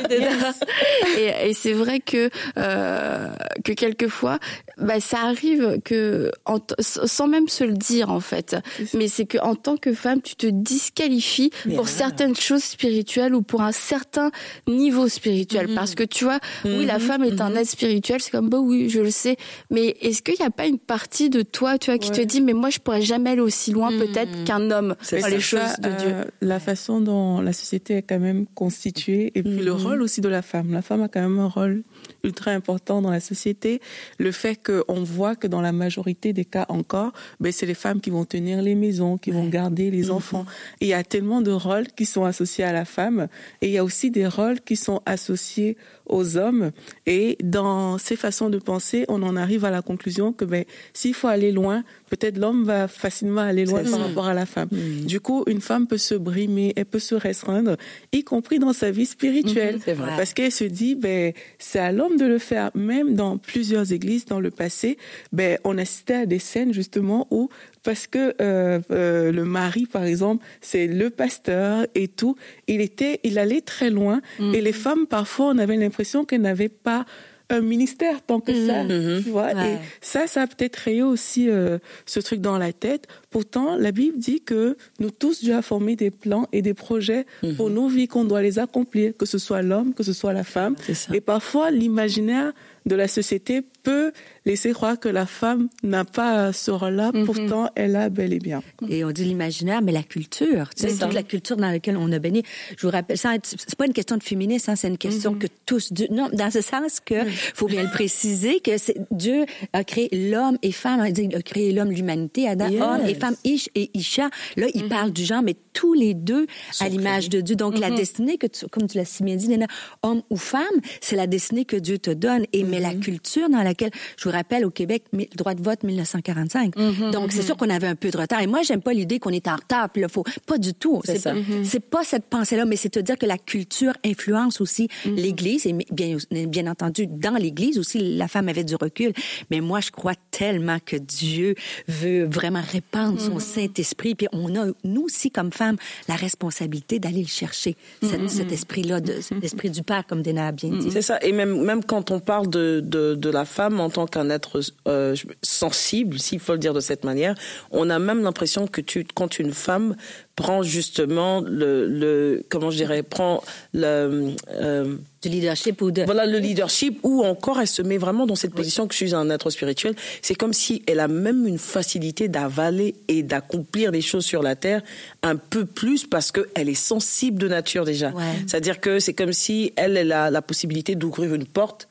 et, 1.18 1.50
et 1.50 1.54
c'est 1.54 1.74
vrai 1.74 2.00
que 2.00 2.30
euh, 2.56 3.28
que 3.64 3.72
quelquefois, 3.72 4.38
bah, 4.80 5.00
ça 5.00 5.18
arrive 5.22 5.80
que 5.84 6.30
en 6.44 6.58
sans 6.78 7.28
même 7.28 7.48
se 7.48 7.64
le 7.64 7.72
dire 7.74 8.10
en 8.10 8.20
fait, 8.20 8.56
mais 8.94 9.08
c'est 9.08 9.26
que 9.26 9.38
en 9.38 9.54
tant 9.54 9.76
que 9.76 9.92
femme, 9.92 10.22
tu 10.22 10.36
te 10.36 10.46
disqualifies 10.46 11.50
pour 11.74 11.88
certaines 11.88 12.36
choses 12.36 12.62
spirituelles 12.62 13.34
ou 13.34 13.42
pour 13.42 13.62
un 13.62 13.72
certain 13.72 14.30
niveau 14.66 15.08
spirituel, 15.08 15.74
parce 15.74 15.94
que 15.94 16.02
tu 16.04 16.24
vois, 16.24 16.38
oui, 16.64 16.86
la 16.86 16.98
femme 16.98 17.24
est 17.24 17.40
un 17.40 17.54
être 17.56 17.68
spirituel, 17.68 18.20
c'est 18.20 18.30
comme 18.30 18.48
bah 18.48 18.58
oui, 18.58 18.88
je 18.88 19.00
le 19.00 19.10
sais, 19.10 19.36
mais 19.70 19.96
est-ce 20.00 20.22
qu'il 20.22 20.34
n'y 20.38 20.46
a 20.46 20.50
pas 20.50 20.66
une 20.66 20.78
partie 20.78 21.30
de 21.30 21.42
toi, 21.42 21.78
tu 21.78 21.90
vois, 21.90 21.98
qui 21.98 22.10
te 22.10 22.20
dit 22.20 22.40
mais 22.40 22.52
moi 22.52 22.70
je 22.70 22.78
pourrais 22.78 23.02
jamais 23.02 23.30
aller 23.30 23.40
aussi 23.40 23.72
loin 23.72 23.90
peut-être 23.90 24.44
qu'un 24.44 24.70
homme 24.70 24.94
C'est 25.02 25.20
dans 25.20 25.26
les 25.26 25.40
choses 25.40 25.60
Ça, 25.60 25.76
de 25.78 25.88
Dieu? 25.98 26.08
euh, 26.12 26.24
la 26.40 26.60
façon 26.60 27.00
dont 27.00 27.40
la 27.40 27.52
société 27.52 27.96
est 27.98 28.02
quand 28.02 28.18
même 28.18 28.46
constituée 28.54 29.32
et 29.34 29.42
puis 29.42 29.58
le 29.62 29.72
rôle 29.72 30.02
aussi 30.02 30.20
de 30.20 30.28
la 30.28 30.42
femme. 30.42 30.72
La 30.72 30.82
femme 30.82 31.02
a 31.02 31.08
quand 31.08 31.20
même 31.20 31.38
un 31.38 31.48
rôle 31.48 31.82
ultra 32.24 32.52
important 32.52 33.02
dans 33.02 33.10
la 33.10 33.20
société. 33.20 33.80
Le 34.18 34.32
fait 34.32 34.56
qu'on 34.56 35.02
voit 35.02 35.36
que 35.36 35.46
dans 35.46 35.60
la 35.60 35.72
majorité 35.72 36.32
des 36.32 36.44
cas 36.44 36.66
encore, 36.68 37.12
ben, 37.40 37.52
c'est 37.52 37.66
les 37.66 37.74
femmes 37.74 38.00
qui 38.00 38.10
vont 38.10 38.24
tenir 38.24 38.62
les 38.62 38.74
maisons, 38.74 39.18
qui 39.18 39.30
vont 39.30 39.48
garder 39.48 39.90
les 39.90 40.10
enfants. 40.10 40.46
Et 40.80 40.86
il 40.86 40.88
y 40.88 40.94
a 40.94 41.04
tellement 41.04 41.40
de 41.40 41.50
rôles 41.50 41.88
qui 41.88 42.06
sont 42.06 42.24
associés 42.24 42.64
à 42.64 42.72
la 42.72 42.84
femme 42.84 43.28
et 43.60 43.68
il 43.68 43.72
y 43.72 43.78
a 43.78 43.84
aussi 43.84 44.10
des 44.10 44.26
rôles 44.26 44.60
qui 44.60 44.76
sont 44.76 45.02
associés 45.06 45.76
aux 46.08 46.36
hommes. 46.36 46.70
Et 47.06 47.36
dans 47.42 47.98
ces 47.98 48.16
façons 48.16 48.50
de 48.50 48.58
penser, 48.58 49.04
on 49.08 49.22
en 49.22 49.36
arrive 49.36 49.64
à 49.64 49.70
la 49.70 49.82
conclusion 49.82 50.32
que 50.32 50.44
ben, 50.44 50.64
s'il 50.92 51.14
faut 51.14 51.28
aller 51.28 51.52
loin, 51.52 51.84
peut-être 52.10 52.38
l'homme 52.38 52.64
va 52.64 52.88
facilement 52.88 53.42
aller 53.42 53.64
loin 53.64 53.82
par 53.84 54.00
rapport 54.00 54.26
à 54.26 54.34
la 54.34 54.46
femme. 54.46 54.68
Du 55.04 55.20
coup, 55.20 55.44
une 55.46 55.60
femme 55.60 55.86
peut 55.86 55.98
se 55.98 56.14
brimer, 56.14 56.72
elle 56.76 56.86
peut 56.86 56.98
se 56.98 57.14
restreindre, 57.14 57.76
y 58.12 58.24
compris 58.24 58.58
dans 58.58 58.72
sa 58.72 58.90
vie 58.90 59.06
spirituelle. 59.06 59.78
vrai. 59.94 60.12
Parce 60.16 60.34
qu'elle 60.34 60.52
se 60.52 60.64
dit, 60.64 60.94
ben, 60.94 61.32
c'est 61.58 61.78
à 61.78 61.92
l'homme 61.92 62.16
de 62.16 62.26
le 62.26 62.38
faire. 62.38 62.70
Même 62.74 63.14
dans 63.14 63.38
plusieurs 63.38 63.92
églises 63.92 64.24
dans 64.24 64.40
le 64.40 64.50
passé, 64.50 64.98
ben, 65.32 65.58
on 65.64 65.78
assistait 65.78 66.14
à 66.14 66.26
des 66.26 66.38
scènes 66.38 66.72
justement 66.72 67.26
où 67.30 67.48
parce 67.82 68.06
que 68.06 68.34
euh, 68.40 68.80
euh, 68.90 69.32
le 69.32 69.44
mari, 69.44 69.86
par 69.86 70.04
exemple, 70.04 70.44
c'est 70.60 70.86
le 70.86 71.10
pasteur 71.10 71.86
et 71.94 72.08
tout, 72.08 72.36
il 72.66 72.80
était, 72.80 73.20
il 73.24 73.38
allait 73.38 73.60
très 73.60 73.90
loin. 73.90 74.20
Et 74.40 74.60
les 74.60 74.72
femmes, 74.72 75.06
parfois, 75.06 75.46
on 75.46 75.58
avait 75.58 75.76
l'impression 75.76 76.24
qu'elles 76.24 76.42
n'avaient 76.42 76.68
pas 76.68 77.04
un 77.50 77.60
ministère 77.60 78.20
tant 78.22 78.40
que 78.40 78.52
ça, 78.66 78.84
tu 78.86 79.30
vois. 79.30 79.54
Ouais. 79.54 79.74
Et 79.74 79.78
ça, 80.00 80.26
ça 80.26 80.42
a 80.42 80.46
peut-être 80.46 80.76
créé 80.76 81.02
aussi 81.02 81.48
euh, 81.48 81.78
ce 82.04 82.20
truc 82.20 82.40
dans 82.40 82.58
la 82.58 82.72
tête. 82.72 83.06
Pourtant, 83.30 83.76
la 83.76 83.90
Bible 83.90 84.18
dit 84.18 84.42
que 84.42 84.76
nous 85.00 85.10
tous, 85.10 85.40
Dieu 85.40 85.54
a 85.54 85.62
formé 85.62 85.96
des 85.96 86.10
plans 86.10 86.46
et 86.52 86.62
des 86.62 86.74
projets 86.74 87.24
pour 87.56 87.70
nos 87.70 87.88
vies, 87.88 88.06
qu'on 88.06 88.24
doit 88.24 88.42
les 88.42 88.58
accomplir, 88.58 89.16
que 89.16 89.26
ce 89.26 89.38
soit 89.38 89.62
l'homme, 89.62 89.94
que 89.94 90.02
ce 90.02 90.12
soit 90.12 90.32
la 90.32 90.44
femme. 90.44 90.76
Et 91.12 91.20
parfois, 91.20 91.70
l'imaginaire 91.70 92.52
de 92.86 92.94
la 92.94 93.08
société 93.08 93.62
peut 93.88 94.12
laisser 94.44 94.72
croire 94.72 95.00
que 95.00 95.08
la 95.08 95.24
femme 95.24 95.68
n'a 95.82 96.04
pas 96.04 96.52
ce 96.52 96.70
rôle-là, 96.70 97.10
pourtant 97.24 97.70
elle 97.74 97.96
a 97.96 98.10
bel 98.10 98.32
et 98.34 98.38
bien. 98.38 98.62
Et 98.88 99.02
on 99.04 99.10
dit 99.12 99.24
l'imaginaire, 99.24 99.80
mais 99.82 99.92
la 99.92 100.02
culture, 100.02 100.68
tu 100.76 100.82
sais, 100.88 100.98
toute 100.98 101.14
la 101.14 101.22
culture 101.22 101.56
dans 101.56 101.70
laquelle 101.70 101.96
on 101.96 102.10
a 102.12 102.18
baigné. 102.18 102.42
Je 102.76 102.86
vous 102.86 102.92
rappelle, 102.92 103.16
ça, 103.16 103.30
c'est 103.42 103.74
pas 103.76 103.86
une 103.86 103.94
question 103.94 104.16
de 104.18 104.22
féminisme, 104.22 104.70
hein, 104.70 104.76
c'est 104.76 104.88
une 104.88 104.98
question 104.98 105.34
que 105.34 105.46
tous, 105.64 105.90
Dieu- 105.92 106.08
non, 106.10 106.28
dans 106.32 106.50
ce 106.50 106.60
sens 106.60 107.00
que, 107.00 107.14
faut 107.54 107.66
bien 107.66 107.82
le 107.82 107.90
préciser, 107.90 108.60
que 108.60 108.72
Dieu 109.10 109.46
a 109.72 109.84
créé 109.84 110.08
l'homme 110.30 110.58
et 110.62 110.72
femme, 110.72 111.02
il 111.06 111.12
dit, 111.14 111.28
il 111.30 111.36
a 111.36 111.40
créé 111.42 111.72
l'homme, 111.72 111.90
l'humanité, 111.90 112.46
Adam, 112.48 112.68
Yes. 112.68 112.82
homme 112.82 113.06
et 113.06 113.14
femme, 113.14 113.36
Ish 113.44 113.70
et 113.74 113.90
Isha. 113.94 114.28
Là, 114.56 114.66
il 114.74 114.88
parle 114.88 115.12
du 115.12 115.24
genre, 115.24 115.42
mais 115.42 115.54
tous 115.72 115.94
les 115.94 116.12
deux 116.12 116.46
à 116.80 116.88
l'image 116.88 117.28
de 117.30 117.40
Dieu. 117.40 117.54
Donc, 117.56 117.78
la 117.78 117.90
destinée 117.90 118.36
que 118.36 118.46
tu, 118.48 118.66
comme 118.66 118.86
tu 118.88 118.98
l'as 118.98 119.04
si 119.06 119.22
bien 119.22 119.36
dit, 119.36 119.46
Léna, 119.46 119.66
homme 120.02 120.22
ou 120.30 120.36
femme, 120.36 120.64
c'est 121.00 121.16
la 121.16 121.26
destinée 121.26 121.64
que 121.64 121.76
Dieu 121.76 121.98
te 121.98 122.10
donne. 122.10 122.44
Et, 122.52 122.64
mais 122.64 122.80
la 122.80 122.94
culture 122.94 123.48
dans 123.48 123.62
laquelle, 123.62 123.77
je 123.80 124.24
vous 124.24 124.30
rappelle, 124.30 124.64
au 124.64 124.70
Québec, 124.70 125.04
le 125.12 125.26
droit 125.34 125.54
de 125.54 125.62
vote 125.62 125.82
1945. 125.82 126.74
Donc, 127.12 127.32
c'est 127.32 127.42
sûr 127.42 127.56
qu'on 127.56 127.70
avait 127.70 127.86
un 127.86 127.96
peu 127.96 128.10
de 128.10 128.18
retard. 128.18 128.40
Et 128.40 128.46
moi, 128.46 128.62
j'aime 128.62 128.82
pas 128.82 128.92
l'idée 128.92 129.18
qu'on 129.18 129.30
est 129.30 129.48
en 129.48 129.56
retard, 129.56 129.90
puis 129.90 130.02
là, 130.02 130.08
faut, 130.08 130.24
pas 130.46 130.58
du 130.58 130.74
tout. 130.74 131.00
C'est 131.04 131.18
ça. 131.18 131.34
C'est 131.64 131.80
pas 131.80 132.04
cette 132.04 132.24
pensée-là, 132.24 132.64
mais 132.64 132.76
c'est 132.76 132.88
te 132.88 133.00
dire 133.00 133.18
que 133.18 133.26
la 133.26 133.38
culture 133.38 133.92
influence 134.04 134.60
aussi 134.60 134.88
l'Église 135.04 135.66
et 135.66 135.72
bien, 135.90 136.16
bien 136.30 136.66
entendu 136.66 137.06
dans 137.06 137.34
l'Église 137.34 137.78
aussi 137.78 138.16
la 138.16 138.28
femme 138.28 138.48
avait 138.48 138.64
du 138.64 138.74
recul. 138.74 139.12
Mais 139.50 139.60
moi 139.60 139.80
je 139.80 139.90
crois 139.90 140.14
tellement 140.30 140.78
que 140.84 140.96
Dieu 140.96 141.54
veut 141.86 142.24
vraiment 142.24 142.62
répandre 142.62 143.20
son 143.20 143.38
Saint-Esprit, 143.38 144.14
puis 144.14 144.28
on 144.32 144.54
a 144.56 144.66
nous 144.84 145.02
aussi 145.02 145.30
comme 145.30 145.52
femmes 145.52 145.76
la 146.08 146.14
responsabilité 146.14 146.98
d'aller 146.98 147.22
le 147.22 147.28
chercher 147.28 147.76
cet, 148.02 148.30
cet 148.30 148.52
esprit-là, 148.52 149.00
de, 149.00 149.20
cet 149.20 149.42
esprit 149.42 149.70
du 149.70 149.82
Père 149.82 150.06
comme 150.06 150.22
Dena 150.22 150.48
a 150.48 150.52
bien 150.52 150.70
dit. 150.70 150.90
C'est 150.90 151.02
ça. 151.02 151.18
Et 151.22 151.32
même, 151.32 151.62
même 151.62 151.84
quand 151.84 152.10
on 152.10 152.20
parle 152.20 152.48
de, 152.48 152.80
de, 152.84 153.14
de 153.14 153.30
la 153.30 153.44
femme 153.44 153.67
en 153.76 153.90
tant 153.90 154.06
qu'un 154.06 154.30
être 154.30 154.60
euh, 154.86 155.14
sensible, 155.42 156.18
s'il 156.18 156.40
faut 156.40 156.52
le 156.52 156.58
dire 156.58 156.74
de 156.74 156.80
cette 156.80 157.04
manière, 157.04 157.34
on 157.70 157.90
a 157.90 157.98
même 157.98 158.22
l'impression 158.22 158.66
que 158.66 158.80
tu, 158.80 159.06
quand 159.14 159.38
une 159.38 159.52
femme 159.52 159.96
prend 160.38 160.62
justement 160.62 161.40
le, 161.40 161.86
le 161.88 162.44
comment 162.48 162.70
je 162.70 162.76
dirais, 162.76 163.02
prend 163.02 163.42
le, 163.74 164.30
euh, 164.52 164.94
Du 165.20 165.28
leadership 165.28 165.82
ou 165.82 165.90
de 165.90 166.02
voilà 166.04 166.26
le 166.26 166.38
leadership 166.38 167.00
ou 167.02 167.24
encore 167.24 167.58
elle 167.60 167.66
se 167.66 167.82
met 167.82 167.98
vraiment 167.98 168.24
dans 168.24 168.36
cette 168.36 168.54
position 168.54 168.86
que 168.86 168.94
je 168.94 168.98
suis 168.98 169.14
un 169.16 169.30
être 169.30 169.50
spirituel. 169.50 169.96
C'est 170.22 170.36
comme 170.36 170.52
si 170.52 170.82
elle 170.86 171.00
a 171.00 171.08
même 171.08 171.44
une 171.44 171.58
facilité 171.58 172.28
d'avaler 172.28 172.94
et 173.08 173.24
d'accomplir 173.24 173.90
les 173.90 174.00
choses 174.00 174.24
sur 174.24 174.44
la 174.44 174.54
terre 174.54 174.82
un 175.24 175.34
peu 175.34 175.64
plus 175.64 176.06
parce 176.06 176.30
qu'elle 176.30 176.68
est 176.68 176.74
sensible 176.74 177.38
de 177.38 177.48
nature 177.48 177.84
déjà. 177.84 178.10
Ouais. 178.10 178.22
C'est-à-dire 178.46 178.78
que 178.78 179.00
c'est 179.00 179.14
comme 179.14 179.32
si 179.32 179.72
elle, 179.74 179.96
elle 179.96 180.12
a 180.12 180.30
la 180.30 180.40
possibilité 180.40 180.94
d'ouvrir 180.94 181.34
une 181.34 181.46
porte. 181.46 181.88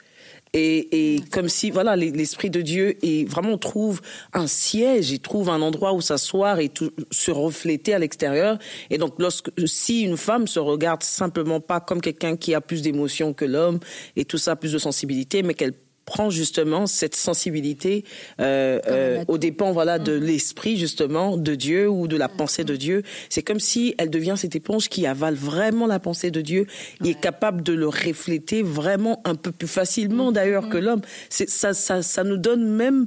Et, 0.54 1.16
et 1.16 1.22
comme 1.32 1.50
si 1.50 1.72
voilà 1.72 1.96
les- 1.96 2.12
l'esprit 2.12 2.50
de 2.50 2.62
Dieu 2.62 2.98
et 3.06 3.26
vraiment 3.26 3.52
on 3.52 3.58
trouve 3.58 4.02
un 4.34 4.48
siège, 4.48 5.12
il 5.12 5.20
trouve 5.20 5.50
un 5.50 5.62
endroit 5.62 5.94
où 5.94 6.02
s'asseoir 6.02 6.60
et 6.60 6.70
tout, 6.70 6.92
se 7.12 7.32
refléter 7.32 7.94
à 7.94 8.00
l'extérieur. 8.00 8.58
Et 8.90 8.98
donc 8.98 9.14
lorsque 9.20 9.52
si 9.66 10.02
une 10.02 10.18
femme 10.18 10.48
se 10.48 10.60
regarde 10.60 11.04
simplement 11.04 11.60
pas 11.60 11.80
comme 11.80 12.02
quelqu'un 12.02 12.36
qui 12.38 12.54
a 12.54 12.62
plus 12.62 12.82
d'émotions 12.82 13.34
que 13.34 13.46
l'homme 13.46 13.80
et 14.16 14.26
tout 14.26 14.38
ça 14.38 14.56
plus 14.56 14.72
de 14.74 14.78
sensibilité, 14.78 15.44
mais 15.44 15.54
qu'elle 15.54 15.74
prend 16.08 16.30
justement 16.32 16.88
cette 16.88 17.16
sensibilité 17.16 18.06
euh, 18.40 18.80
euh, 18.88 19.26
aux 19.28 19.38
dépens 19.38 19.74
voilà 19.74 20.00
de 20.00 20.18
mm. 20.18 20.24
l'esprit 20.24 20.78
justement 20.78 21.38
de 21.38 21.54
Dieu 21.54 21.88
ou 21.90 22.08
de 22.08 22.18
la 22.18 22.30
pensée 22.30 22.64
de 22.64 22.76
Dieu. 22.76 23.04
C'est 23.30 23.44
comme 23.44 23.60
si 23.60 23.94
elle 24.00 24.10
devient 24.10 24.36
cette 24.38 24.56
éponge 24.56 24.88
qui 24.88 25.06
avale 25.06 25.36
vraiment 25.36 25.86
la 25.86 26.00
pensée 26.00 26.32
de 26.32 26.42
Dieu 26.42 26.66
et 27.04 27.10
est 27.10 27.20
capable 27.20 27.62
de 27.62 27.74
le 27.74 27.88
refléter 27.88 28.64
vraiment 28.64 29.22
un 29.26 29.36
peu 29.36 29.52
plus 29.52 29.68
facilement 29.68 30.32
d'ailleurs 30.32 30.68
mm. 30.68 30.70
que 30.70 30.78
l'homme. 30.78 31.02
Ça, 31.30 31.74
ça, 31.74 32.02
ça 32.02 32.24
nous 32.24 32.38
donne 32.38 32.66
même 32.66 33.06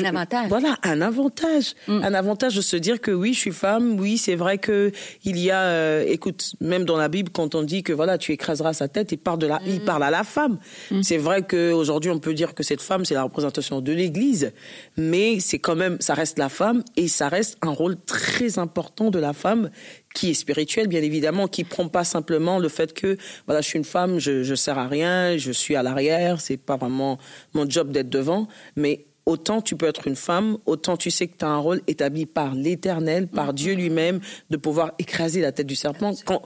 un 0.00 0.04
avantage. 0.04 0.48
Voilà, 0.48 0.78
un 0.82 1.00
avantage. 1.00 1.74
Mm. 1.86 2.02
Un 2.04 2.14
avantage 2.14 2.56
de 2.56 2.60
se 2.60 2.76
dire 2.76 3.00
que 3.00 3.10
oui, 3.10 3.34
je 3.34 3.38
suis 3.38 3.52
femme, 3.52 3.98
oui, 3.98 4.18
c'est 4.18 4.34
vrai 4.34 4.58
que 4.58 4.92
il 5.24 5.38
y 5.38 5.50
a, 5.50 5.62
euh, 5.62 6.04
écoute, 6.06 6.52
même 6.60 6.84
dans 6.84 6.96
la 6.96 7.08
Bible, 7.08 7.30
quand 7.32 7.54
on 7.54 7.62
dit 7.62 7.82
que 7.82 7.92
voilà, 7.92 8.18
tu 8.18 8.32
écraseras 8.32 8.72
sa 8.72 8.88
tête, 8.88 9.12
il 9.12 9.18
parle, 9.18 9.38
de 9.38 9.46
la, 9.46 9.60
il 9.66 9.80
mm. 9.80 9.84
parle 9.84 10.02
à 10.04 10.10
la 10.10 10.24
femme. 10.24 10.58
Mm. 10.90 11.02
C'est 11.02 11.18
vrai 11.18 11.42
qu'aujourd'hui, 11.42 12.10
on 12.10 12.18
peut 12.18 12.34
dire 12.34 12.54
que 12.54 12.62
cette 12.62 12.80
femme, 12.80 13.04
c'est 13.04 13.14
la 13.14 13.22
représentation 13.22 13.80
de 13.80 13.92
l'Église, 13.92 14.52
mais 14.96 15.40
c'est 15.40 15.58
quand 15.58 15.76
même, 15.76 15.96
ça 16.00 16.14
reste 16.14 16.38
la 16.38 16.48
femme 16.48 16.82
et 16.96 17.08
ça 17.08 17.28
reste 17.28 17.58
un 17.62 17.70
rôle 17.70 17.96
très 18.06 18.58
important 18.58 19.10
de 19.10 19.18
la 19.18 19.32
femme 19.32 19.70
qui 20.14 20.30
est 20.30 20.34
spirituel, 20.34 20.88
bien 20.88 21.02
évidemment, 21.02 21.48
qui 21.48 21.64
prend 21.64 21.88
pas 21.88 22.04
simplement 22.04 22.58
le 22.58 22.68
fait 22.68 22.92
que 22.92 23.16
voilà, 23.46 23.60
je 23.60 23.68
suis 23.68 23.78
une 23.78 23.84
femme, 23.84 24.18
je, 24.18 24.42
je 24.42 24.54
sers 24.54 24.78
à 24.78 24.86
rien, 24.86 25.36
je 25.36 25.52
suis 25.52 25.76
à 25.76 25.82
l'arrière, 25.82 26.40
c'est 26.40 26.56
pas 26.56 26.76
vraiment 26.76 27.18
mon 27.54 27.68
job 27.68 27.90
d'être 27.90 28.10
devant, 28.10 28.48
mais 28.76 29.06
autant 29.26 29.62
tu 29.62 29.76
peux 29.76 29.86
être 29.86 30.06
une 30.06 30.16
femme, 30.16 30.58
autant 30.66 30.96
tu 30.96 31.10
sais 31.10 31.26
que 31.26 31.36
tu 31.36 31.44
as 31.44 31.48
un 31.48 31.58
rôle 31.58 31.80
établi 31.86 32.26
par 32.26 32.54
l'Éternel, 32.54 33.28
par 33.28 33.50
mm-hmm. 33.50 33.54
Dieu 33.54 33.74
lui-même, 33.74 34.20
de 34.50 34.56
pouvoir 34.56 34.92
écraser 34.98 35.40
la 35.40 35.52
tête 35.52 35.66
du 35.66 35.76
serpent. 35.76 36.12
Quand, 36.24 36.42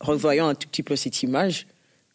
revoyant 0.00 0.48
un 0.48 0.54
tout 0.54 0.68
petit 0.68 0.82
peu 0.82 0.96
cette 0.96 1.22
image, 1.22 1.66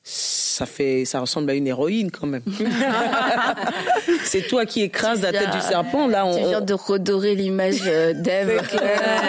ça 0.06 0.66
fait, 0.66 1.06
ça 1.06 1.22
ressemble 1.22 1.50
à 1.50 1.54
une 1.54 1.66
héroïne 1.66 2.12
quand 2.12 2.28
même. 2.28 2.44
c'est 4.26 4.46
toi 4.48 4.66
qui 4.66 4.82
écrases 4.82 5.22
la 5.22 5.32
tête 5.32 5.52
du 5.52 5.62
serpent. 5.62 6.08
Là, 6.08 6.26
on, 6.26 6.38
tu 6.38 6.44
viens 6.50 6.60
de 6.60 6.74
redorer 6.74 7.36
l'image 7.36 7.82
euh, 7.86 8.14
d'Ève. 8.14 8.62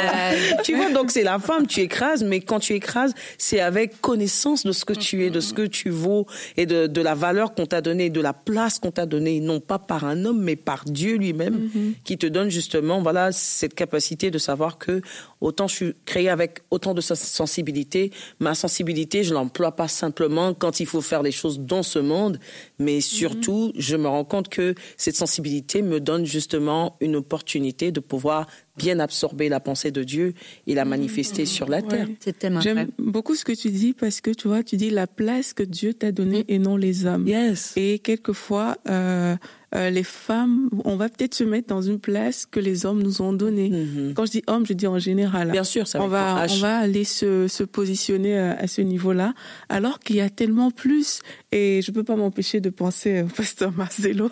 tu 0.65 0.75
vois, 0.75 0.91
donc 0.91 1.13
c'est 1.13 1.23
la 1.23 1.39
femme, 1.39 1.69
tu 1.69 1.81
écrases, 1.81 2.25
mais 2.25 2.41
quand 2.41 2.59
tu 2.59 2.75
écrases, 2.75 3.15
c'est 3.39 3.61
avec 3.61 4.01
connaissance 4.01 4.67
de 4.67 4.73
ce 4.73 4.85
que 4.85 4.95
tu 4.95 5.25
es, 5.25 5.31
de 5.31 5.39
ce 5.39 5.55
que 5.55 5.63
tu 5.63 5.91
vaux 5.91 6.27
et 6.57 6.67
de, 6.67 6.89
de 6.89 7.01
la 7.01 7.15
valeur 7.15 7.55
qu'on 7.55 7.67
t'a 7.67 7.81
donnée, 7.81 8.11
de 8.11 8.21
la 8.21 8.33
place 8.33 8.81
qu'on 8.81 8.91
t'a 8.91 9.07
donnée, 9.07 9.39
non 9.39 9.61
pas 9.61 9.79
par 9.79 10.05
un 10.05 10.25
homme, 10.25 10.43
mais 10.43 10.57
par 10.57 10.85
Dieu 10.85 11.17
lui-même, 11.17 11.55
mm-hmm. 11.55 11.93
qui 12.03 12.19
te 12.19 12.27
donne 12.27 12.51
justement, 12.51 13.01
voilà, 13.01 13.31
cette 13.31 13.75
capacité 13.75 14.33
de 14.33 14.39
savoir 14.39 14.77
que 14.79 15.03
autant 15.41 15.69
je 15.69 15.75
suis 15.75 15.95
créée 16.05 16.31
avec 16.31 16.61
autant 16.71 16.95
de 16.95 17.01
sensibilité, 17.01 18.11
ma 18.41 18.57
sensibilité, 18.57 19.23
je 19.23 19.35
l'emploie 19.35 19.77
pas 19.77 19.89
simplement 19.89 20.53
quand 20.65 20.81
il 20.81 20.87
faut 20.87 21.03
faire 21.03 21.23
les 21.23 21.31
choses 21.31 21.61
dans 21.61 21.83
ce 21.83 21.99
monde, 21.99 22.39
mais 22.79 23.03
surtout, 23.03 23.71
je 23.77 23.97
me 23.97 24.09
rends 24.09 24.25
compte 24.25 24.49
que 24.49 24.75
cette 24.97 25.15
sensibilité 25.15 25.83
me 25.83 26.01
donne 26.01 26.25
justement 26.25 26.97
une 27.03 27.17
opportunité 27.17 27.93
de 27.93 28.01
pouvoir 28.01 28.47
bien 28.79 28.99
absorber 28.99 29.51
la 29.51 29.61
pensée 29.61 29.91
de 29.91 30.03
Dieu 30.03 30.33
et 30.67 30.75
la 30.75 30.87
manifester 30.87 31.45
sur 31.45 31.69
la 31.69 31.83
terre. 31.83 32.09
C'est 32.19 32.39
tellement 32.39 32.63
J'aime 32.63 32.89
beaucoup 32.97 33.35
ce 33.35 33.45
que 33.45 33.53
tu 33.53 33.69
dis 33.69 33.93
parce 33.93 34.23
que 34.23 34.31
tu 34.31 34.49
vois, 34.49 34.63
tu 34.63 34.79
dis 34.79 34.89
la 34.89 35.07
place 35.07 35.53
que 35.53 35.63
Dieu 35.63 35.93
t'a 35.93 36.13
donnée 36.13 36.45
mm. 36.45 36.53
et 36.53 36.59
non 36.59 36.79
les 36.79 37.05
hommes. 37.05 37.29
Yes. 37.29 37.75
Et 37.77 37.99
quelquefois, 37.99 38.79
euh, 38.89 39.37
euh, 39.77 39.91
les 39.91 40.05
femmes, 40.05 40.71
on 40.85 40.97
va 40.97 41.09
peut-être 41.09 41.35
se 41.35 41.45
mettre 41.45 41.69
dans 41.69 41.83
une 41.83 41.99
place 41.99 42.47
que 42.47 42.61
les 42.61 42.87
hommes 42.87 43.03
nous 43.03 43.23
ont 43.23 43.33
donnée. 43.33 43.71
Mm-hmm. 43.71 44.15
Quand 44.15 44.27
je 44.27 44.31
dis 44.31 44.43
hommes, 44.47 44.67
je 44.67 44.73
dis 44.73 44.87
en 44.87 44.99
général. 44.99 45.51
Bien 45.51 45.65
sûr, 45.65 45.89
ça 45.89 46.01
on 46.01 46.07
va, 46.07 46.47
on 46.49 46.57
va 46.59 46.79
aller 46.79 47.05
se, 47.05 47.49
se 47.49 47.65
positionner 47.65 48.39
euh, 48.39 48.55
à 48.57 48.67
ce 48.67 48.83
niveau-là, 48.83 49.35
alors 49.69 49.99
qu'il 49.99 50.17
y 50.17 50.21
a 50.21 50.31
tellement 50.31 50.71
plus. 50.71 51.21
Et 51.51 51.83
je 51.83 51.91
peux 51.91 52.05
pas 52.05 52.17
m'empêcher 52.17 52.61
de 52.61 52.71
penser 52.71 53.23
au 53.23 53.27
pasteur 53.27 53.73
Marcelo, 53.73 54.31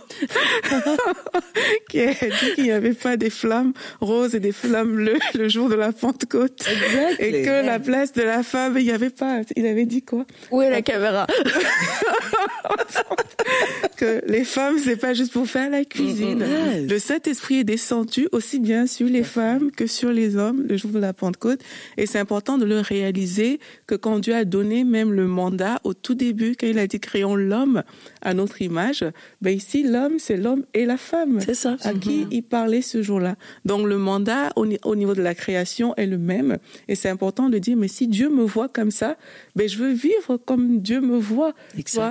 qui 1.90 2.00
a 2.00 2.12
dit 2.12 2.54
qu'il 2.54 2.64
n'y 2.64 2.70
avait 2.70 2.94
pas 2.94 3.16
des 3.16 3.30
flammes 3.30 3.72
roses 4.00 4.34
et 4.34 4.40
des 4.40 4.52
flammes 4.52 4.92
bleues 4.94 5.18
le 5.34 5.49
jour 5.49 5.68
de 5.68 5.75
la 5.75 5.92
Pentecôte. 5.92 6.64
Et 7.18 7.42
que 7.42 7.66
la 7.66 7.80
place 7.80 8.12
de 8.12 8.22
la 8.22 8.42
femme, 8.42 8.76
il 8.78 8.84
n'y 8.84 8.92
avait 8.92 9.11
pas. 9.11 9.40
Il 9.56 9.66
avait 9.66 9.87
dit 9.87 10.02
quoi? 10.02 10.25
Où 10.50 10.62
est 10.62 10.70
la 10.70 10.82
caméra? 10.82 11.26
Que 13.96 14.22
les 14.26 14.44
femmes, 14.44 14.78
c'est 14.82 14.96
pas 14.96 15.14
juste 15.14 15.32
pour 15.33 15.47
faire 15.47 15.71
la 15.71 15.85
cuisine. 15.85 16.41
Mm, 16.41 16.85
mm. 16.85 16.89
Le 16.89 16.99
Saint-Esprit 16.99 17.59
est 17.61 17.65
descendu 17.65 18.29
aussi 18.33 18.61
bien 18.61 18.87
sur 18.87 19.07
les 19.07 19.25
femmes 19.25 19.71
que 19.71 19.87
sur 19.87 20.11
les 20.11 20.37
hommes 20.37 20.65
le 20.69 20.77
jour 20.77 20.91
de 20.91 20.99
la 20.99 21.12
Pentecôte. 21.12 21.61
Et 21.97 22.07
c'est 22.07 22.19
important 22.19 22.59
de 22.59 22.65
le 22.65 22.81
réaliser 22.81 23.59
que 23.87 23.95
quand 23.95 24.19
Dieu 24.19 24.35
a 24.35 24.45
donné 24.45 24.85
même 24.85 25.12
le 25.12 25.27
mandat 25.27 25.81
au 25.85 25.95
tout 25.95 26.15
début, 26.15 26.55
quand 26.59 26.67
il 26.67 26.79
a 26.79 26.87
dit 26.87 27.01
créons 27.01 27.35
l'homme 27.35 27.83
à 28.23 28.35
notre 28.35 28.62
image, 28.62 29.05
ben 29.41 29.55
ici, 29.55 29.83
l'homme, 29.83 30.19
c'est 30.19 30.37
l'homme 30.37 30.64
et 30.75 30.87
la 30.87 30.97
femme. 30.97 31.41
C'est 31.41 31.55
ça. 31.55 31.76
À 31.83 31.93
qui 31.93 32.23
mm-hmm. 32.23 32.29
il 32.31 32.43
parlait 32.43 32.83
ce 32.83 33.02
jour-là. 33.02 33.37
Donc 33.64 33.87
le 33.87 33.99
mandat 33.99 34.50
au, 34.57 34.97
niveau 34.97 35.14
de 35.14 35.23
la 35.23 35.35
création 35.35 35.95
est 35.97 36.07
le 36.07 36.19
même. 36.19 36.59
Et 36.88 36.95
c'est 36.95 37.09
important 37.09 37.49
de 37.49 37.59
dire, 37.59 37.76
mais 37.76 37.88
si 37.88 38.09
Dieu 38.09 38.29
me 38.31 38.45
voit 38.45 38.69
comme 38.69 38.91
ça, 38.91 39.17
ben 39.57 39.69
je 39.69 39.79
veux 39.79 39.93
vivre 39.93 40.37
comme 40.37 40.81
Dieu 40.81 41.00
me 41.00 41.19
voit. 41.19 41.52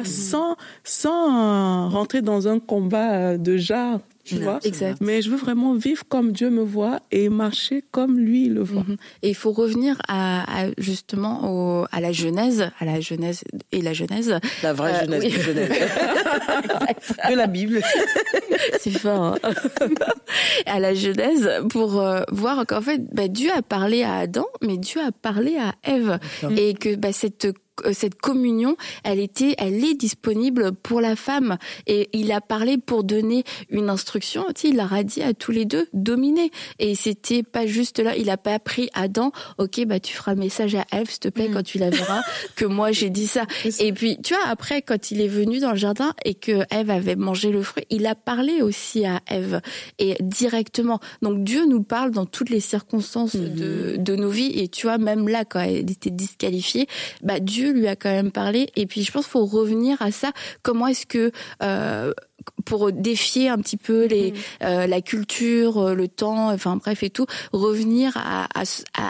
Sans, 0.03 0.56
sans 0.84 1.89
rentrer 1.89 2.22
dans 2.22 2.48
un 2.48 2.60
combat 2.60 3.38
de 3.38 3.58
genre, 3.58 4.01
tu 4.24 4.36
vois? 4.36 4.60
Mais 5.00 5.22
je 5.22 5.30
veux 5.30 5.38
vraiment 5.38 5.74
vivre 5.74 6.04
comme 6.08 6.32
Dieu 6.32 6.50
me 6.50 6.62
voit 6.62 7.00
et 7.12 7.30
marcher 7.30 7.84
comme 7.92 8.18
lui 8.18 8.48
le 8.48 8.62
voit. 8.62 8.84
Mhm. 8.84 8.98
Et 9.24 9.30
il 9.30 9.36
faut 9.36 9.51
revenir 9.51 10.01
à, 10.08 10.66
justement 10.78 11.82
au, 11.82 11.86
à 11.92 12.00
la 12.00 12.12
Genèse, 12.12 12.70
à 12.80 12.86
la 12.86 13.00
Genèse 13.00 13.44
et 13.72 13.82
la 13.82 13.94
Genèse. 13.94 14.40
La 14.63 14.74
vraie 14.74 14.94
euh, 14.94 15.06
Genèse, 15.06 15.42
Genèse. 15.42 15.70
de 17.30 17.36
la 17.36 17.48
Bible. 17.48 17.82
C'est 18.80 18.92
fort. 18.92 19.38
Hein. 19.44 19.54
à 20.66 20.80
la 20.80 20.94
Genèse 20.94 21.50
pour 21.70 22.00
euh, 22.00 22.22
voir 22.32 22.66
qu'en 22.68 22.82
fait, 22.82 23.01
bah, 23.13 23.28
Dieu 23.28 23.50
a 23.56 23.62
parlé 23.62 24.04
à 24.04 24.18
Adam, 24.18 24.46
mais 24.62 24.78
Dieu 24.78 25.01
a 25.01 25.12
parlé 25.12 25.58
à 25.58 25.75
Ève 25.84 26.20
et 26.56 26.74
que 26.74 26.96
bah, 26.96 27.12
cette 27.12 27.48
cette 27.93 28.15
communion, 28.15 28.75
elle 29.03 29.19
était, 29.19 29.55
elle 29.57 29.83
est 29.83 29.95
disponible 29.95 30.71
pour 30.71 31.01
la 31.01 31.15
femme. 31.15 31.57
Et 31.88 32.09
il 32.13 32.31
a 32.31 32.41
parlé 32.41 32.77
pour 32.77 33.03
donner 33.03 33.43
une 33.69 33.89
instruction. 33.89 34.45
Tu 34.55 34.61
sais, 34.61 34.67
il 34.69 34.77
leur 34.77 34.93
a 34.93 35.03
dit 35.03 35.21
à 35.21 35.33
tous 35.33 35.51
les 35.51 35.65
deux 35.65 35.88
dominer. 35.93 36.51
Et 36.79 36.95
c'était 36.95 37.43
pas 37.43 37.65
juste 37.65 38.00
là. 38.00 38.15
Il 38.15 38.29
a 38.29 38.38
pas 38.38 38.53
appris 38.53 38.89
Adam. 38.93 39.31
Ok, 39.57 39.83
bah 39.85 40.00
tu 40.00 40.13
feras 40.13 40.33
le 40.33 40.39
message 40.39 40.75
à 40.75 40.85
Ève, 40.91 41.09
s'il 41.09 41.19
te 41.19 41.29
plaît, 41.29 41.50
mm. 41.50 41.53
quand 41.53 41.63
tu 41.63 41.77
la 41.77 41.89
verras, 41.89 42.21
que 42.55 42.65
moi 42.65 42.91
j'ai 42.91 43.09
dit 43.09 43.27
ça. 43.27 43.45
Et 43.79 43.93
puis, 43.93 44.17
tu 44.23 44.33
vois, 44.33 44.45
après, 44.47 44.81
quand 44.81 45.11
il 45.11 45.21
est 45.21 45.27
venu 45.27 45.59
dans 45.59 45.71
le 45.71 45.77
jardin 45.77 46.13
et 46.25 46.33
que 46.33 46.63
Ève 46.71 46.89
avait 46.89 47.15
mangé 47.15 47.51
le 47.51 47.61
fruit, 47.61 47.85
il 47.89 48.05
a 48.05 48.15
parlé 48.15 48.61
aussi 48.61 49.05
à 49.05 49.21
Ève 49.27 49.61
et 50.00 50.15
directement. 50.21 51.00
Donc 51.21 51.43
Dieu 51.43 51.65
nous 51.65 51.83
parle 51.83 52.11
dans 52.11 52.25
toutes 52.25 52.50
les 52.50 52.59
circonstances 52.59 53.35
de, 53.35 53.95
mm-hmm. 53.95 54.03
de 54.03 54.15
nos 54.15 54.29
vies. 54.29 54.51
Et 54.59 54.67
tu 54.67 54.88
vois, 54.88 54.97
même 54.97 55.27
là, 55.27 55.45
quand 55.45 55.59
elle 55.59 55.89
était 55.89 56.09
disqualifiée, 56.09 56.88
bah 57.21 57.39
Dieu 57.39 57.71
lui 57.72 57.88
a 57.88 57.96
quand 57.96 58.12
même 58.12 58.32
parlé. 58.32 58.70
Et 58.75 58.86
puis 58.86 59.04
je 59.04 59.12
pense 59.12 59.25
qu'il 59.25 59.32
faut 59.32 59.46
revenir 59.46 60.01
à 60.01 60.12
ça. 60.12 60.32
Comment 60.63 60.88
est-ce 60.88 61.06
que 61.06 61.32
euh, 61.63 62.13
pour 62.65 62.91
défier 62.91 63.50
un 63.50 63.57
petit 63.57 63.77
peu 63.77 64.05
les, 64.05 64.31
mm. 64.31 64.36
euh, 64.63 64.88
la 64.88 65.01
culture, 65.01 65.77
euh, 65.77 65.93
le 65.93 66.07
temps, 66.07 66.51
enfin 66.51 66.77
bref 66.77 67.03
et 67.03 67.10
tout, 67.10 67.25
revenir 67.51 68.17
à, 68.17 68.48
à, 68.55 68.63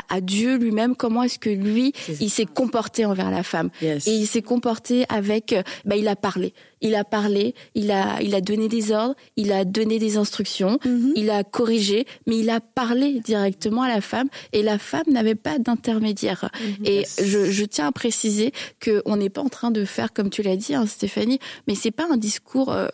à 0.10 0.22
Dieu 0.22 0.58
lui-même. 0.58 0.96
Comment 0.96 1.24
est-ce 1.24 1.40
que 1.40 1.50
lui, 1.50 1.94
il 2.20 2.30
s'est 2.30 2.46
comporté 2.46 3.06
envers 3.06 3.32
la 3.32 3.44
femme? 3.44 3.70
Et 3.82 4.00
il 4.06 4.28
s'est 4.28 4.42
comporté 4.42 5.06
avec, 5.10 5.56
bah, 5.86 5.96
il 5.96 6.08
a 6.08 6.16
parlé, 6.16 6.54
il 6.82 6.96
a 6.96 7.04
parlé, 7.04 7.54
il 7.76 7.92
a, 7.92 8.22
il 8.22 8.34
a 8.36 8.42
donné 8.42 8.68
des 8.68 8.92
ordres, 8.92 9.16
il 9.36 9.52
a 9.52 9.66
donné 9.66 10.00
des 10.00 10.18
instructions, 10.18 10.80
mm-hmm. 10.84 11.12
il 11.16 11.30
a 11.30 11.44
corrigé, 11.44 12.06
mais 12.28 12.40
il 12.40 12.50
a 12.50 12.60
parlé 12.60 13.20
directement 13.20 13.84
à 13.84 13.88
la 13.88 14.02
femme 14.02 14.28
et 14.54 14.64
la 14.64 14.78
femme 14.78 15.04
n'avait 15.08 15.36
pas 15.36 15.60
d'intermédiaire. 15.60 16.50
Mm-hmm. 16.54 16.90
Et 16.90 17.06
je, 17.24 17.52
je, 17.52 17.66
tiens 17.66 17.88
à 17.88 17.92
préciser 17.92 18.52
que 18.80 19.02
on 19.06 19.18
n'est 19.18 19.30
pas 19.30 19.42
en 19.42 19.50
train 19.50 19.72
de 19.72 19.86
faire 19.86 20.14
comme 20.14 20.30
tu 20.30 20.42
l'as 20.42 20.56
dit, 20.56 20.74
hein, 20.74 20.86
Stéphanie, 20.86 21.40
mais 21.68 21.76
c'est 21.76 21.92
pas 21.92 22.08
un 22.10 22.18
discours 22.18 22.72
euh, 22.72 22.88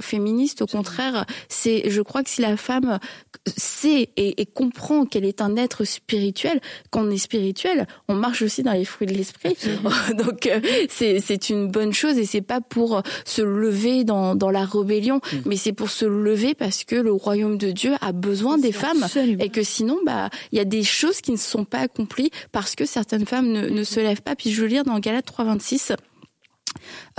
au 0.62 0.66
contraire, 0.66 1.26
c'est, 1.50 1.90
je 1.90 2.02
crois 2.02 2.24
que 2.24 2.30
si 2.30 2.42
la 2.42 2.58
femme 2.58 3.00
sait 3.46 4.10
et, 4.18 4.46
comprend 4.46 5.06
qu'elle 5.06 5.26
est 5.26 5.42
un 5.42 5.56
être 5.56 5.84
spirituel, 5.84 6.60
qu'on 6.90 7.10
est 7.12 7.18
spirituel, 7.18 7.88
on 8.08 8.16
marche 8.16 8.42
aussi 8.42 8.64
dans 8.64 8.74
les 8.74 8.86
fruits 8.86 9.08
de 9.08 9.14
l'esprit. 9.14 9.56
Donc 10.18 10.48
euh, 10.48 10.60
c'est 10.90 11.50
une 11.50 11.68
bonne 11.70 11.94
chose 11.94 12.18
et 12.18 12.26
c'est 12.26 12.42
pas 12.42 12.62
pour 12.62 13.02
se 13.26 13.42
lever 13.42 14.04
dans 14.04 14.36
dans 14.36 14.50
la 14.50 14.66
rébellion, 14.66 15.18
mm. 15.18 15.38
mais 15.46 15.58
c'est 15.58 15.74
pour 15.74 15.90
se 15.90 16.06
lever 16.06 16.56
parce 16.56 16.84
que 16.84 16.96
le 16.96 17.12
royaume 17.12 17.58
de 17.58 17.72
Dieu 17.72 17.94
a 18.02 18.12
besoin 18.12 18.58
des 18.58 18.72
femmes 18.72 19.06
et 19.40 19.50
que 19.50 19.64
sinon 19.64 20.00
bah 20.06 20.30
il 20.52 20.58
y 20.58 20.62
a 20.62 20.66
des 20.66 20.84
choses 20.84 21.22
qui 21.22 21.32
ne 21.32 21.38
sont 21.38 21.66
pas 21.66 21.80
accomplies 21.80 22.32
parce 22.52 22.76
que 22.76 22.86
certaines 22.86 23.26
femmes 23.26 23.52
ne, 23.52 23.70
ne 23.70 23.84
se 23.84 24.00
lèvent 24.00 24.22
pas. 24.22 24.36
Puis 24.36 24.52
je 24.52 24.62
veux 24.62 24.68
lire 24.68 24.84
dans 24.84 24.98
Galates 25.00 25.28
3:26 25.28 25.92
Euh, 25.92 25.96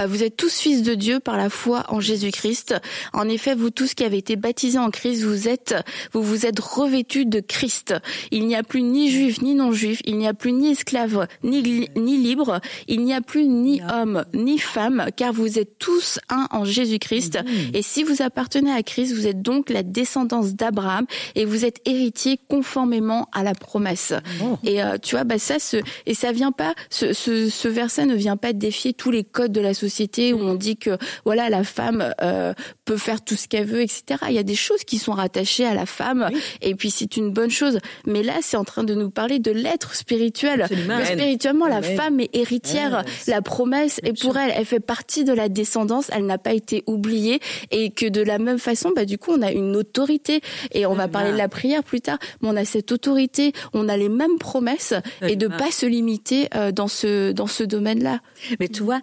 vous 0.06 0.22
êtes 0.22 0.36
tous 0.36 0.58
fils 0.58 0.82
de 0.82 0.94
Dieu 0.94 1.18
par 1.18 1.36
la 1.36 1.50
foi 1.50 1.84
en 1.88 2.00
Jésus-Christ. 2.00 2.76
En 3.12 3.28
effet, 3.28 3.54
vous 3.54 3.70
tous 3.70 3.94
qui 3.94 4.04
avez 4.04 4.18
été 4.18 4.36
baptisés 4.36 4.78
en 4.78 4.90
Christ, 4.90 5.24
vous 5.24 5.48
êtes, 5.48 5.74
vous 6.12 6.22
vous 6.22 6.46
êtes 6.46 6.60
revêtus 6.60 7.26
de 7.26 7.40
Christ. 7.40 7.94
Il 8.30 8.46
n'y 8.46 8.54
a 8.54 8.62
plus 8.62 8.82
ni 8.82 9.10
juif 9.10 9.42
ni 9.42 9.56
non-juif, 9.56 10.00
il 10.04 10.16
n'y 10.18 10.28
a 10.28 10.34
plus 10.34 10.52
ni 10.52 10.70
esclave 10.70 11.26
ni, 11.42 11.88
ni 11.96 12.16
libre, 12.16 12.60
il 12.86 13.02
n'y 13.02 13.12
a 13.12 13.20
plus 13.20 13.46
ni 13.46 13.82
homme 13.82 14.24
ni 14.34 14.58
femme, 14.58 15.06
car 15.16 15.32
vous 15.32 15.58
êtes 15.58 15.78
tous 15.78 16.20
un 16.28 16.46
en 16.52 16.64
Jésus-Christ. 16.64 17.40
Et 17.74 17.82
si 17.82 18.04
vous 18.04 18.22
appartenez 18.22 18.70
à 18.70 18.84
Christ, 18.84 19.14
vous 19.14 19.26
êtes 19.26 19.42
donc 19.42 19.68
la 19.68 19.82
descendance 19.82 20.54
d'Abraham 20.54 21.06
et 21.34 21.44
vous 21.44 21.64
êtes 21.64 21.80
héritier 21.86 22.38
conformément 22.48 23.28
à 23.32 23.42
la 23.42 23.54
promesse. 23.54 24.12
Oh. 24.42 24.58
Et 24.64 24.80
euh, 24.82 24.96
tu 25.02 25.16
vois, 25.16 25.24
bah 25.24 25.38
ça, 25.38 25.58
ce, 25.58 25.78
et 26.06 26.14
ça 26.14 26.30
vient 26.30 26.52
pas, 26.52 26.74
ce, 26.88 27.12
ce, 27.12 27.48
ce 27.48 27.68
verset 27.68 28.06
ne 28.06 28.14
vient 28.14 28.36
pas 28.36 28.52
défier 28.52 28.92
tous 28.92 29.10
les 29.10 29.24
codes 29.24 29.52
de 29.52 29.60
la 29.60 29.74
société 29.74 29.87
où 30.32 30.40
on 30.40 30.54
dit 30.54 30.76
que 30.76 30.96
voilà 31.24 31.48
la 31.50 31.64
femme 31.64 32.14
euh, 32.22 32.52
peut 32.84 32.96
faire 32.96 33.22
tout 33.22 33.36
ce 33.36 33.48
qu'elle 33.48 33.66
veut, 33.66 33.82
etc. 33.82 34.20
Il 34.28 34.34
y 34.34 34.38
a 34.38 34.42
des 34.42 34.54
choses 34.54 34.84
qui 34.84 34.98
sont 34.98 35.12
rattachées 35.12 35.64
à 35.64 35.74
la 35.74 35.86
femme 35.86 36.30
et 36.62 36.74
puis 36.74 36.90
c'est 36.90 37.16
une 37.16 37.30
bonne 37.30 37.50
chose. 37.50 37.78
Mais 38.06 38.22
là, 38.22 38.34
c'est 38.40 38.56
en 38.56 38.64
train 38.64 38.84
de 38.84 38.94
nous 38.94 39.10
parler 39.10 39.38
de 39.38 39.50
l'être 39.50 39.94
spirituel. 39.94 40.66
spirituellement, 41.04 41.66
la 41.66 41.82
femme 41.82 42.20
est 42.20 42.34
héritière. 42.34 43.04
la 43.26 43.42
promesse 43.42 44.00
est 44.02 44.18
pour 44.20 44.36
elle. 44.36 44.52
Elle 44.54 44.64
fait 44.64 44.80
partie 44.80 45.24
de 45.24 45.32
la 45.32 45.48
descendance. 45.48 46.10
Elle 46.12 46.26
n'a 46.26 46.38
pas 46.38 46.52
été 46.52 46.82
oubliée 46.86 47.40
et 47.70 47.90
que 47.90 48.06
de 48.06 48.22
la 48.22 48.38
même 48.38 48.58
façon, 48.58 48.92
bah 48.94 49.04
du 49.04 49.18
coup, 49.18 49.32
on 49.32 49.42
a 49.42 49.52
une 49.52 49.76
autorité 49.76 50.40
et 50.72 50.86
on 50.86 50.94
va 50.94 51.08
parler 51.08 51.32
de 51.32 51.36
la 51.36 51.48
prière 51.48 51.82
plus 51.82 52.00
tard. 52.00 52.18
Mais 52.40 52.48
on 52.48 52.56
a 52.56 52.64
cette 52.64 52.92
autorité, 52.92 53.52
on 53.72 53.88
a 53.88 53.96
les 53.96 54.08
mêmes 54.08 54.38
promesses 54.38 54.94
et 55.22 55.36
de 55.36 55.48
pas 55.48 55.70
se 55.70 55.86
limiter 55.86 56.48
euh, 56.54 56.72
dans 56.72 56.88
ce 56.88 57.32
dans 57.32 57.46
ce 57.46 57.64
domaine-là. 57.64 58.20
Mais 58.60 58.68
tu 58.68 58.82
vois, 58.82 59.00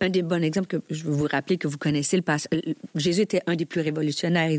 un 0.00 0.08
des 0.08 0.19
bons 0.22 0.42
exemples 0.42 0.66
que 0.66 0.82
je 0.90 1.04
veux 1.04 1.12
vous 1.12 1.26
rappeler 1.30 1.56
que 1.56 1.68
vous 1.68 1.78
connaissez, 1.78 2.16
le 2.16 2.22
passage, 2.22 2.60
Jésus 2.94 3.22
était 3.22 3.40
un 3.46 3.56
des 3.56 3.66
plus 3.66 3.80
révolutionnaires. 3.80 4.50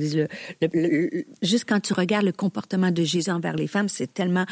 juste 1.42 1.66
quand 1.68 1.80
tu 1.80 1.94
regardes 1.94 2.26
le 2.26 2.32
comportement 2.32 2.92
de 2.92 3.04
Jésus 3.04 3.30
envers 3.30 3.56
les 3.56 3.68
femmes, 3.68 3.90
c'est 3.90 4.14
tellement 4.14 4.46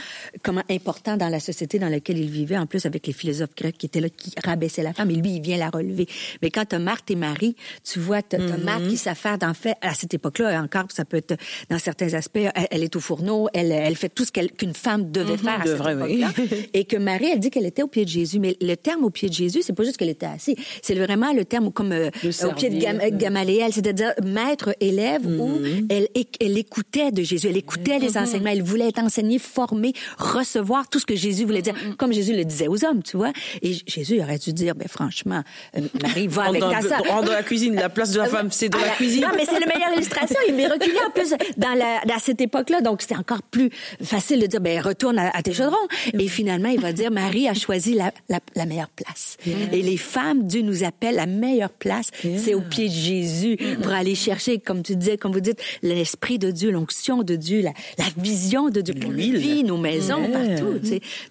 comment 0.43 0.63
important 0.69 1.17
dans 1.17 1.29
la 1.29 1.39
société 1.39 1.79
dans 1.79 1.89
laquelle 1.89 2.17
il 2.17 2.29
vivait, 2.29 2.57
en 2.57 2.65
plus 2.65 2.85
avec 2.85 3.07
les 3.07 3.13
philosophes 3.13 3.55
grecs 3.55 3.77
qui 3.77 3.85
étaient 3.85 4.01
là, 4.01 4.09
qui 4.09 4.33
rabaissaient 4.43 4.83
la 4.83 4.93
femme, 4.93 5.11
et 5.11 5.15
lui, 5.15 5.35
il 5.35 5.41
vient 5.41 5.57
la 5.57 5.69
relever. 5.69 6.07
Mais 6.41 6.49
quand 6.49 6.65
tu 6.65 6.75
as 6.75 6.79
Marthe 6.79 7.09
et 7.11 7.15
Marie, 7.15 7.55
tu 7.83 7.99
vois, 7.99 8.21
tu 8.21 8.35
as, 8.35 8.39
mm-hmm. 8.39 8.63
Marthe 8.63 8.87
qui 8.87 8.97
s'affaire 8.97 9.37
d'en 9.37 9.53
fait, 9.53 9.75
à 9.81 9.93
cette 9.93 10.13
époque-là, 10.13 10.61
encore, 10.61 10.85
ça 10.89 11.05
peut 11.05 11.17
être 11.17 11.35
dans 11.69 11.79
certains 11.79 12.13
aspects, 12.13 12.39
elle, 12.71 12.83
est 12.83 12.95
au 12.95 12.99
fourneau, 12.99 13.47
elle, 13.53 13.71
elle 13.71 13.95
fait 13.95 14.09
tout 14.09 14.25
ce 14.25 14.31
qu'une 14.31 14.73
femme 14.73 15.11
devait 15.11 15.33
mm-hmm. 15.33 15.37
faire 15.37 15.61
à 15.61 15.65
cette 15.65 15.79
époque-là. 15.79 16.31
Et 16.73 16.85
que 16.85 16.97
Marie, 16.97 17.29
elle 17.33 17.39
dit 17.39 17.49
qu'elle 17.49 17.65
était 17.65 17.83
au 17.83 17.87
pied 17.87 18.05
de 18.05 18.09
Jésus. 18.09 18.39
Mais 18.39 18.57
le 18.61 18.75
terme 18.75 19.03
au 19.03 19.09
pied 19.09 19.29
de 19.29 19.33
Jésus, 19.33 19.61
c'est 19.63 19.73
pas 19.73 19.83
juste 19.83 19.97
qu'elle 19.97 20.09
était 20.09 20.25
assise, 20.25 20.55
c'est 20.81 20.95
vraiment 20.99 21.33
le 21.33 21.45
terme 21.45 21.71
comme 21.71 21.91
euh, 21.91 22.09
au 22.43 22.51
pied 22.53 22.69
de 22.69 23.17
Gamaliel, 23.17 23.73
c'est-à-dire 23.73 24.13
maître 24.23 24.75
élève 24.79 25.25
où 25.25 25.47
mhm. 25.47 25.87
elle, 25.89 26.07
elle 26.39 26.57
écoutait 26.57 27.11
de 27.11 27.23
Jésus, 27.23 27.47
elle 27.47 27.57
écoutait 27.57 27.99
les 27.99 28.11
mhm. 28.11 28.23
enseignements, 28.23 28.51
elle 28.51 28.63
voulait 28.63 28.89
être 28.89 28.99
enseignée, 28.99 29.39
formée, 29.39 29.93
recevoir 30.17 30.87
tout 30.89 30.99
ce 30.99 31.05
que 31.05 31.15
Jésus 31.15 31.45
voulait 31.45 31.61
dire, 31.61 31.73
mhm. 31.73 31.95
comme 31.95 32.11
Jésus 32.11 32.35
le 32.35 32.45
disait 32.45 32.67
aux 32.67 32.83
hommes, 32.85 33.03
tu 33.03 33.17
vois. 33.17 33.31
Et 33.61 33.77
Jésus 33.87 34.21
aurait 34.21 34.37
dû 34.37 34.53
dire, 34.53 34.75
ben 34.75 34.87
franchement, 34.87 35.43
euh, 35.77 35.81
Marie, 36.01 36.27
va 36.27 36.43
avec 36.45 36.61
ta 36.61 36.81
sœur. 36.81 37.01
Dans 37.23 37.31
la 37.31 37.43
cuisine, 37.43 37.75
la 37.75 37.89
place 37.89 38.11
de 38.11 38.19
la 38.19 38.27
femme, 38.27 38.51
c'est 38.51 38.69
dans 38.69 38.79
la, 38.79 38.89
cuisine. 38.89 39.21
Non, 39.21 39.29
mais 39.35 39.45
c'est 39.45 39.59
la 39.59 39.65
meilleure 39.65 39.93
illustration. 39.95 40.37
Il 40.47 40.59
est 40.59 40.67
reculé 40.67 40.97
en 41.05 41.11
plus 41.11 41.33
dans, 41.57 41.73
la, 41.73 42.01
dans 42.07 42.19
cette 42.19 42.41
époque-là, 42.41 42.81
donc 42.81 43.01
c'était 43.01 43.17
encore 43.17 43.41
plus 43.43 43.69
facile 44.01 44.39
de 44.39 44.47
dire, 44.47 44.61
ben 44.61 44.79
retourne 44.81 45.19
à, 45.19 45.41
tes 45.41 45.53
chaudrons. 45.53 45.75
Et 46.13 46.27
finalement, 46.27 46.69
il 46.69 46.79
va 46.79 46.93
dire, 46.93 47.11
Marie 47.11 47.47
a 47.47 47.53
choisi 47.53 47.93
la, 47.93 48.11
la, 48.27 48.65
meilleure 48.65 48.89
place. 48.89 49.37
Et 49.45 49.81
les 49.81 49.97
femmes, 49.97 50.47
Dieu 50.47 50.61
nous 50.61 50.78
appelle 50.83 51.15
la 51.15 51.25
meilleure 51.25 51.71
place, 51.71 52.11
c'est 52.21 52.53
au 52.53 52.61
pied 52.61 52.87
de 52.87 52.93
Jésus 52.93 53.57
pour 53.81 53.91
aller 53.91 54.15
chercher, 54.15 54.59
comme 54.59 54.83
tu 54.83 54.95
disais, 54.95 55.17
comme 55.17 55.31
vous 55.31 55.39
dites, 55.39 55.61
l'esprit 55.81 56.39
de 56.39 56.51
Dieu, 56.51 56.71
l'onction 56.71 57.23
de 57.23 57.35
Dieu, 57.35 57.61
la, 57.61 57.73
vision 58.17 58.69
de 58.69 58.81
Dieu. 58.81 58.93
Nos 58.93 59.11
vies, 59.11 59.63
nos 59.63 59.77
maisons, 59.77 60.29
partout. 60.31 60.79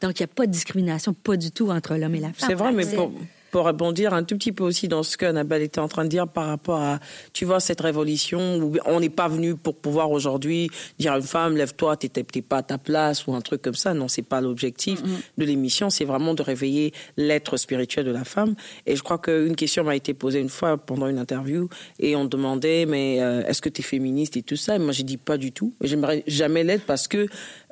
Donc, 0.00 0.21
il 0.21 0.23
n'y 0.23 0.25
a 0.25 0.28
pas 0.35 0.47
de 0.47 0.52
discrimination, 0.52 1.14
pas 1.14 1.37
du 1.37 1.50
tout 1.50 1.71
entre 1.71 1.97
l'homme 1.97 2.14
et 2.14 2.21
la 2.21 2.33
femme. 2.33 2.49
C'est 2.49 2.55
vrai, 2.55 2.73
mais 2.73 2.87
pour, 2.87 3.12
pour 3.50 3.64
rebondir 3.64 4.14
un 4.14 4.23
tout 4.25 4.37
petit 4.37 4.52
peu 4.52 4.64
aussi 4.64 4.88
dans 4.88 5.02
ce 5.02 5.17
qu'Annabelle 5.17 5.62
était 5.62 5.81
en 5.81 5.88
train 5.88 6.05
de 6.05 6.09
dire 6.09 6.28
par 6.28 6.47
rapport 6.47 6.81
à, 6.81 7.00
tu 7.33 7.45
vois, 7.45 7.61
cette 7.61 7.81
révolution 7.81 8.59
où 8.59 8.76
on 8.87 9.00
n'est 9.00 9.09
pas 9.09 9.28
venu 9.28 9.55
pour 9.57 9.76
pouvoir 9.76 10.11
aujourd'hui 10.11 10.71
dire 10.99 11.12
à 11.12 11.17
une 11.17 11.23
femme, 11.23 11.57
lève-toi, 11.57 11.97
t'es 11.97 12.09
pas 12.43 12.59
à 12.59 12.62
ta 12.62 12.78
place 12.78 13.26
ou 13.26 13.35
un 13.35 13.40
truc 13.40 13.62
comme 13.62 13.75
ça. 13.75 13.95
Non, 13.95 14.09
c'est 14.09 14.23
pas 14.23 14.41
l'objectif 14.41 15.02
de 15.02 15.45
l'émission. 15.45 15.91
C'est 15.91 16.04
vraiment 16.04 16.34
de 16.34 16.43
réveiller 16.43 16.93
l'être 17.17 17.56
spirituel 17.56 18.04
de 18.04 18.11
la 18.11 18.25
femme. 18.25 18.54
Et 18.87 18.97
je 18.97 19.02
crois 19.02 19.19
qu'une 19.19 19.56
question 19.56 19.84
m'a 19.84 19.97
été 19.97 20.15
posée 20.15 20.41
une 20.41 20.49
fois 20.49 20.76
pendant 20.76 21.06
une 21.06 21.19
interview 21.19 21.69
et 21.99 22.17
on 22.17 22.25
demandait, 22.25 22.87
mais 22.87 23.21
euh, 23.21 23.45
est-ce 23.47 23.63
que 23.63 23.69
tu 23.69 23.80
es 23.80 23.84
féministe 23.84 24.37
et 24.37 24.43
tout 24.43 24.56
ça? 24.56 24.76
Et 24.76 24.78
moi, 24.78 24.93
j'ai 24.93 25.02
dit 25.02 25.17
pas 25.17 25.37
du 25.37 25.52
tout. 25.52 25.75
J'aimerais 25.80 26.25
jamais 26.26 26.65
l'être 26.65 26.84
parce 26.84 27.08
que, 27.08 27.28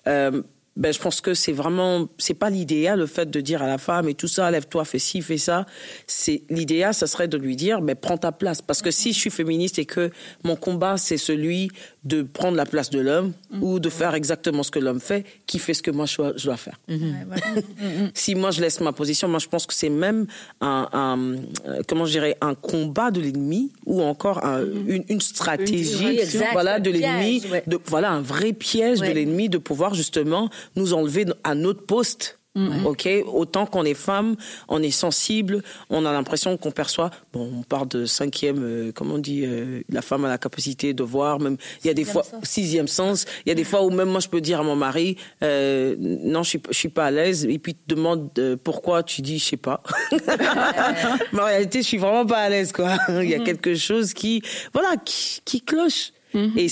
euh, 0.06 0.42
ben 0.76 0.92
je 0.92 0.98
pense 0.98 1.20
que 1.20 1.34
c'est 1.34 1.52
vraiment 1.52 2.08
c'est 2.18 2.34
pas 2.34 2.50
l'idéal 2.50 2.98
le 2.98 3.06
fait 3.06 3.30
de 3.30 3.40
dire 3.40 3.62
à 3.62 3.66
la 3.66 3.78
femme 3.78 4.08
et 4.08 4.14
tout 4.14 4.28
ça 4.28 4.50
lève-toi 4.50 4.84
fais 4.84 4.98
ci 4.98 5.22
fais 5.22 5.38
ça. 5.38 5.66
C'est 6.06 6.42
l'idéal 6.50 6.92
ça 6.92 7.06
serait 7.06 7.28
de 7.28 7.38
lui 7.38 7.56
dire 7.56 7.80
mais 7.80 7.94
ben, 7.94 8.00
prends 8.00 8.18
ta 8.18 8.32
place. 8.32 8.62
Parce 8.62 8.82
que 8.82 8.90
si 8.90 9.12
je 9.12 9.18
suis 9.18 9.30
féministe 9.30 9.78
et 9.78 9.86
que 9.86 10.10
mon 10.44 10.56
combat 10.56 10.96
c'est 10.96 11.16
celui 11.16 11.70
de 12.06 12.22
prendre 12.22 12.56
la 12.56 12.66
place 12.66 12.90
de 12.90 13.00
l'homme 13.00 13.32
mm. 13.50 13.62
ou 13.62 13.78
de 13.78 13.88
faire 13.90 14.14
exactement 14.14 14.62
ce 14.62 14.70
que 14.70 14.78
l'homme 14.78 15.00
fait 15.00 15.24
qui 15.46 15.58
fait 15.58 15.74
ce 15.74 15.82
que 15.82 15.90
moi 15.90 16.06
je 16.06 16.44
dois, 16.44 16.56
faire 16.56 16.78
mm-hmm. 16.88 17.26
Mm-hmm. 17.26 18.10
si 18.14 18.34
moi 18.34 18.50
je 18.50 18.60
laisse 18.60 18.80
ma 18.80 18.92
position 18.92 19.28
moi 19.28 19.38
je 19.38 19.48
pense 19.48 19.66
que 19.66 19.74
c'est 19.74 19.90
même 19.90 20.26
un, 20.60 20.88
un 20.92 21.18
euh, 21.66 21.82
comment 21.88 22.06
je 22.06 22.12
dirais 22.12 22.36
un 22.40 22.54
combat 22.54 23.10
de 23.10 23.20
l'ennemi 23.20 23.72
ou 23.84 24.02
encore 24.02 24.44
un, 24.44 24.62
mm-hmm. 24.62 25.04
une, 25.08 25.20
stratégie 25.20 26.20
voilà 26.52 26.78
de 26.80 26.90
l'ennemi 26.90 27.42
voilà 27.86 28.12
un 28.12 28.20
vrai 28.20 28.52
piège 28.52 29.00
de 29.00 29.12
l'ennemi 29.12 29.48
de 29.48 29.58
pouvoir 29.58 29.94
justement 29.94 30.48
nous 30.76 30.94
enlever 30.94 31.26
à 31.44 31.54
notre 31.54 31.84
poste. 31.84 32.38
Mm-hmm. 32.56 32.86
Ok, 32.86 33.08
autant 33.26 33.66
qu'on 33.66 33.84
est 33.84 33.94
femme, 33.94 34.36
on 34.68 34.82
est 34.82 34.90
sensible, 34.90 35.62
on 35.90 36.06
a 36.06 36.12
l'impression 36.12 36.56
qu'on 36.56 36.70
perçoit. 36.70 37.10
Bon, 37.32 37.50
on 37.58 37.62
parle 37.62 37.88
de 37.88 38.06
cinquième, 38.06 38.62
euh, 38.62 38.92
comment 38.94 39.14
on 39.14 39.18
dit, 39.18 39.44
euh, 39.44 39.82
la 39.90 40.00
femme 40.00 40.24
a 40.24 40.28
la 40.28 40.38
capacité 40.38 40.94
de 40.94 41.02
voir. 41.02 41.38
Même 41.38 41.58
il 41.84 41.86
y 41.86 41.90
a 41.90 41.94
des 41.94 42.04
fois 42.04 42.22
sixième 42.42 42.88
sens. 42.88 43.26
Il 43.44 43.50
y 43.50 43.52
a 43.52 43.54
des 43.54 43.64
fois 43.64 43.84
où 43.84 43.90
même 43.90 44.08
moi 44.08 44.20
je 44.20 44.28
peux 44.28 44.40
dire 44.40 44.60
à 44.60 44.62
mon 44.62 44.76
mari, 44.76 45.16
euh, 45.42 45.96
non, 45.98 46.42
je 46.42 46.50
suis, 46.50 46.62
je 46.70 46.76
suis 46.76 46.88
pas 46.88 47.06
à 47.06 47.10
l'aise. 47.10 47.44
Et 47.44 47.58
puis 47.58 47.74
tu 47.74 47.80
te 47.80 47.94
demandes 47.94 48.30
pourquoi, 48.64 49.02
tu 49.02 49.20
dis, 49.20 49.38
je 49.38 49.44
sais 49.44 49.56
pas. 49.58 49.82
Mais 51.32 51.40
en 51.40 51.44
réalité, 51.44 51.82
je 51.82 51.86
suis 51.86 51.98
vraiment 51.98 52.24
pas 52.24 52.38
à 52.38 52.48
l'aise, 52.48 52.72
quoi. 52.72 52.96
il 53.08 53.28
y 53.28 53.34
a 53.34 53.38
mm-hmm. 53.38 53.44
quelque 53.44 53.74
chose 53.74 54.14
qui, 54.14 54.42
voilà, 54.72 54.96
qui, 55.04 55.40
qui 55.44 55.60
cloche. 55.60 56.12
Mhm. 56.36 56.52
Et, 56.56 56.66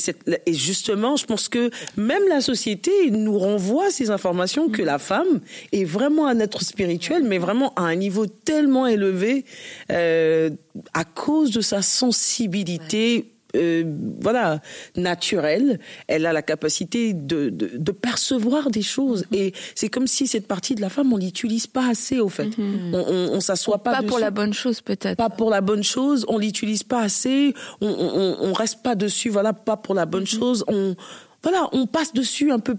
et, 0.46 0.52
justement, 0.52 1.16
je 1.16 1.24
pense 1.24 1.48
que 1.48 1.70
même 1.96 2.22
la 2.28 2.40
société 2.40 3.10
nous 3.10 3.38
renvoie 3.38 3.90
ces 3.90 4.10
informations 4.10 4.68
que 4.68 4.82
la 4.82 4.98
femme 4.98 5.40
est 5.72 5.84
vraiment 5.84 6.26
un 6.26 6.38
être 6.38 6.62
spirituel, 6.62 7.24
mais 7.24 7.38
vraiment 7.38 7.72
à 7.74 7.82
un 7.82 7.96
niveau 7.96 8.26
tellement 8.26 8.86
élevé 8.86 9.44
euh, 9.90 10.50
à 10.92 11.04
cause 11.04 11.50
de 11.50 11.62
sa 11.62 11.80
sensibilité 11.80 13.33
euh, 13.54 13.84
voilà, 14.20 14.60
naturelle. 14.96 15.78
Elle 16.08 16.26
a 16.26 16.32
la 16.32 16.42
capacité 16.42 17.12
de, 17.12 17.50
de, 17.50 17.92
percevoir 17.92 18.70
des 18.70 18.82
choses. 18.82 19.24
Mm-hmm. 19.24 19.36
Et 19.36 19.52
c'est 19.74 19.88
comme 19.88 20.06
si 20.06 20.26
cette 20.26 20.46
partie 20.46 20.74
de 20.74 20.80
la 20.80 20.88
femme, 20.88 21.12
on 21.12 21.16
l'utilise 21.16 21.66
pas 21.66 21.88
assez, 21.88 22.20
au 22.20 22.28
fait. 22.28 22.48
Mm-hmm. 22.48 22.94
On, 22.94 23.34
on, 23.34 23.40
s'assoit 23.40 23.82
pas. 23.82 23.92
Pas 23.92 24.02
pour 24.02 24.18
la 24.18 24.30
bonne 24.30 24.52
chose, 24.52 24.80
peut-être. 24.80 25.16
Pas 25.16 25.30
pour 25.30 25.50
la 25.50 25.60
bonne 25.60 25.84
chose. 25.84 26.24
On 26.28 26.38
l'utilise 26.38 26.82
pas 26.82 27.00
assez. 27.00 27.54
On, 27.80 27.88
on, 27.88 28.48
on, 28.48 28.52
reste 28.52 28.82
pas 28.82 28.94
dessus. 28.94 29.28
Voilà, 29.28 29.52
pas 29.52 29.76
pour 29.76 29.94
la 29.94 30.06
bonne 30.06 30.24
mm-hmm. 30.24 30.38
chose. 30.38 30.64
On, 30.68 30.94
voilà, 31.42 31.68
on 31.72 31.86
passe 31.86 32.12
dessus 32.12 32.50
un 32.50 32.58
peu 32.58 32.76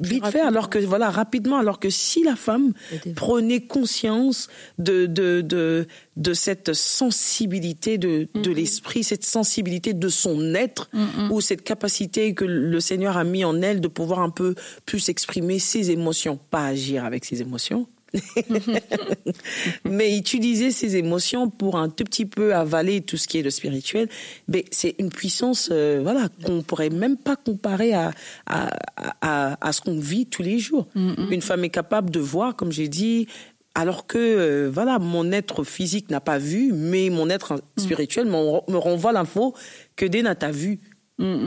vite 0.00 0.26
fait, 0.26 0.40
alors 0.40 0.70
que 0.70 0.78
voilà 0.78 1.10
rapidement, 1.10 1.58
alors 1.58 1.78
que 1.78 1.90
si 1.90 2.22
la 2.24 2.36
femme 2.36 2.72
prenait 3.14 3.60
conscience 3.60 4.48
de 4.78 5.06
de 5.06 5.40
de, 5.40 5.86
de 6.16 6.34
cette 6.34 6.72
sensibilité 6.72 7.98
de 7.98 8.28
de 8.34 8.50
l'esprit, 8.50 9.04
cette 9.04 9.24
sensibilité 9.24 9.94
de 9.94 10.08
son 10.08 10.54
être, 10.54 10.90
ou 11.30 11.40
cette 11.40 11.62
capacité 11.62 12.34
que 12.34 12.44
le 12.44 12.80
Seigneur 12.80 13.16
a 13.16 13.24
mis 13.24 13.44
en 13.44 13.60
elle 13.62 13.80
de 13.80 13.88
pouvoir 13.88 14.20
un 14.20 14.30
peu 14.30 14.54
plus 14.86 15.08
exprimer 15.08 15.58
ses 15.58 15.90
émotions, 15.90 16.38
pas 16.50 16.66
agir 16.66 17.04
avec 17.04 17.24
ses 17.24 17.40
émotions, 17.40 17.86
mais 19.84 20.16
utiliser 20.16 20.70
ses 20.70 20.96
émotions 20.96 21.48
pour 21.48 21.78
un 21.78 21.88
tout 21.88 22.04
petit 22.04 22.26
peu 22.26 22.54
avaler 22.54 23.00
tout 23.00 23.16
ce 23.16 23.28
qui 23.28 23.38
est 23.38 23.42
le 23.42 23.50
spirituel, 23.50 24.08
mais 24.48 24.64
c'est 24.70 24.96
une 24.98 25.10
puissance, 25.10 25.68
euh, 25.72 26.00
voilà, 26.02 26.28
qu'on 26.44 26.62
pourrait 26.62 26.90
même 26.90 27.16
pas 27.16 27.36
comparer 27.36 27.94
à 27.94 28.12
à, 28.46 28.70
à, 29.20 29.66
à 29.66 29.72
ce 29.72 29.80
qu'on 29.80 29.98
vit 29.98 30.26
tous 30.26 30.42
les 30.42 30.58
jours. 30.58 30.88
Mm-hmm. 30.96 31.32
Une 31.32 31.42
femme 31.42 31.64
est 31.64 31.70
capable 31.70 32.10
de 32.10 32.20
voir, 32.20 32.56
comme 32.56 32.72
j'ai 32.72 32.88
dit, 32.88 33.26
alors 33.74 34.06
que 34.06 34.18
euh, 34.18 34.70
voilà, 34.72 34.98
mon 34.98 35.30
être 35.32 35.64
physique 35.64 36.10
n'a 36.10 36.20
pas 36.20 36.38
vu, 36.38 36.72
mais 36.72 37.10
mon 37.10 37.30
être 37.30 37.54
mm. 37.54 37.80
spirituel 37.80 38.26
me 38.26 38.76
renvoie 38.76 39.12
l'info 39.12 39.54
que 39.96 40.06
Dena 40.06 40.34
t'a 40.34 40.50
vu, 40.50 40.80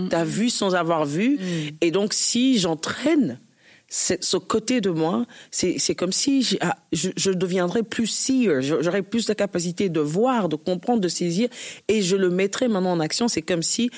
t'as 0.09 0.23
vu 0.23 0.49
sans 0.49 0.75
avoir 0.75 1.05
vu, 1.05 1.37
mm. 1.37 1.75
et 1.81 1.91
donc 1.91 2.13
si 2.13 2.59
j'entraîne 2.59 3.39
ce 3.93 4.37
côté 4.37 4.81
de 4.81 4.89
moi, 4.89 5.25
c'est 5.51 5.93
comme 5.95 6.11
si 6.11 6.57
ah, 6.61 6.77
je, 6.91 7.11
je, 7.15 7.29
deviendrais 7.29 7.83
plus 7.83 8.07
seer, 8.07 8.61
j'aurais 8.61 9.03
plus 9.03 9.27
de 9.27 9.33
capacité 9.33 9.87
de 9.89 9.99
voir, 9.99 10.49
de 10.49 10.55
comprendre, 10.55 10.99
de 10.99 11.07
saisir, 11.07 11.47
et 11.87 12.01
je 12.01 12.15
le 12.15 12.31
mettrais 12.31 12.67
maintenant 12.67 12.93
en 12.93 12.99
action. 12.99 13.27
C'est 13.27 13.43
comme 13.43 13.61
si 13.61 13.91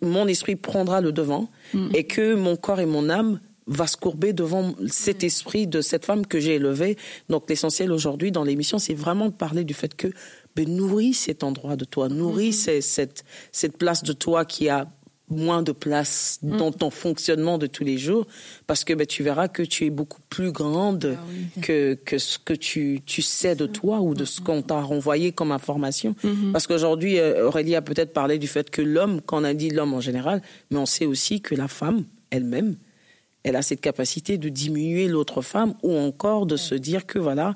mon 0.00 0.26
esprit 0.26 0.56
prendra 0.56 1.02
le 1.02 1.12
devant 1.12 1.50
mm. 1.74 1.90
et 1.94 2.04
que 2.04 2.34
mon 2.34 2.56
corps 2.56 2.80
et 2.80 2.86
mon 2.86 3.10
âme 3.10 3.40
va 3.66 3.86
se 3.86 3.98
courber 3.98 4.32
devant 4.32 4.74
cet 4.88 5.22
esprit 5.22 5.66
de 5.66 5.82
cette 5.82 6.06
femme 6.06 6.26
que 6.26 6.40
j'ai 6.40 6.54
élevée. 6.54 6.96
Donc 7.28 7.48
l'essentiel 7.50 7.92
aujourd'hui 7.92 8.32
dans 8.32 8.44
l'émission, 8.44 8.78
c'est 8.78 8.94
vraiment 8.94 9.26
de 9.26 9.34
parler 9.34 9.64
du 9.64 9.74
fait 9.74 9.94
que 9.94 10.08
ben, 10.56 10.66
nourris 10.66 11.12
cet 11.12 11.44
endroit 11.44 11.76
de 11.76 11.84
toi, 11.84 12.08
nourris 12.08 12.50
mm-hmm. 12.50 12.80
cette, 12.80 13.24
cette 13.52 13.76
place 13.76 14.02
de 14.02 14.14
toi 14.14 14.46
qui 14.46 14.70
a 14.70 14.88
moins 15.32 15.62
de 15.62 15.72
place 15.72 16.38
mm. 16.42 16.56
dans 16.56 16.70
ton 16.70 16.90
fonctionnement 16.90 17.58
de 17.58 17.66
tous 17.66 17.84
les 17.84 17.98
jours 17.98 18.26
parce 18.66 18.84
que 18.84 18.92
ben, 18.94 19.06
tu 19.06 19.22
verras 19.22 19.48
que 19.48 19.62
tu 19.62 19.86
es 19.86 19.90
beaucoup 19.90 20.20
plus 20.28 20.52
grande 20.52 21.16
ah 21.18 21.60
que, 21.60 21.94
que 21.94 22.18
ce 22.18 22.38
que 22.38 22.52
tu, 22.52 23.00
tu 23.04 23.22
sais 23.22 23.54
de 23.54 23.66
toi 23.66 24.00
ou 24.00 24.14
de 24.14 24.24
ce 24.24 24.40
mm-hmm. 24.40 24.44
qu'on 24.44 24.62
t'a 24.62 24.80
renvoyé 24.80 25.32
comme 25.32 25.52
information. 25.52 26.14
Mm-hmm. 26.24 26.52
Parce 26.52 26.66
qu'aujourd'hui, 26.66 27.18
euh, 27.18 27.46
Aurélie 27.46 27.74
a 27.74 27.82
peut-être 27.82 28.12
parlé 28.12 28.38
du 28.38 28.46
fait 28.46 28.70
que 28.70 28.82
l'homme, 28.82 29.20
quand 29.20 29.40
on 29.40 29.44
a 29.44 29.54
dit 29.54 29.70
l'homme 29.70 29.94
en 29.94 30.00
général, 30.00 30.42
mais 30.70 30.78
on 30.78 30.86
sait 30.86 31.06
aussi 31.06 31.40
que 31.40 31.54
la 31.54 31.68
femme 31.68 32.04
elle-même, 32.30 32.76
elle 33.44 33.56
a 33.56 33.62
cette 33.62 33.80
capacité 33.80 34.38
de 34.38 34.48
diminuer 34.48 35.08
l'autre 35.08 35.42
femme 35.42 35.74
ou 35.82 35.96
encore 35.96 36.46
de 36.46 36.56
se 36.56 36.74
dire 36.74 37.06
que 37.06 37.18
voilà, 37.18 37.54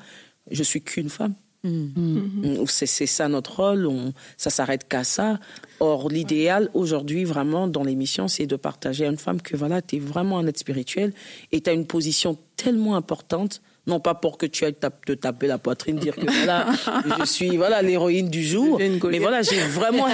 je 0.51 0.63
suis 0.63 0.83
qu'une 0.83 1.09
femme. 1.09 1.35
Mm. 1.67 2.61
Mm. 2.61 2.67
C'est 2.67 3.07
ça 3.07 3.29
notre 3.29 3.57
rôle, 3.57 3.87
on, 3.87 4.13
ça 4.37 4.51
s'arrête 4.51 4.89
qu'à 4.89 5.05
ça. 5.05 5.39
Or, 5.81 6.09
l'idéal 6.09 6.71
aujourd'hui, 6.75 7.25
vraiment, 7.25 7.69
dans 7.69 7.83
l'émission, 7.83 8.29
c'est 8.29 8.47
de 8.47 8.57
partager 8.57 9.07
à 9.07 9.09
une 9.09 9.19
femme 9.19 9.43
que 9.43 9.57
voilà, 9.57 9.83
tu 9.83 9.97
es 9.97 9.99
vraiment 9.99 10.39
un 10.39 10.47
être 10.47 10.59
spirituel 10.59 11.13
et 11.53 11.61
tu 11.61 11.71
as 11.71 11.73
une 11.73 11.87
position 11.87 12.39
tellement 12.57 12.97
importante 12.97 13.61
non 13.87 14.01
pas 14.01 14.15
pour 14.15 14.37
que 14.37 14.47
tu 14.47 14.65
ailles 14.65 14.75
te 14.75 15.13
taper 15.13 15.47
la 15.47 15.59
poitrine, 15.59 15.97
dire 15.97 16.17
que 16.17 16.27
voilà, 16.27 16.67
je 17.21 17.25
suis 17.25 17.57
voilà 17.57 17.83
l'héroïne 17.83 18.29
du 18.29 18.43
jour, 18.43 18.79
mais 18.79 19.19
voilà, 19.19 19.43
j'ai 19.43 19.61
vraiment 19.61 20.07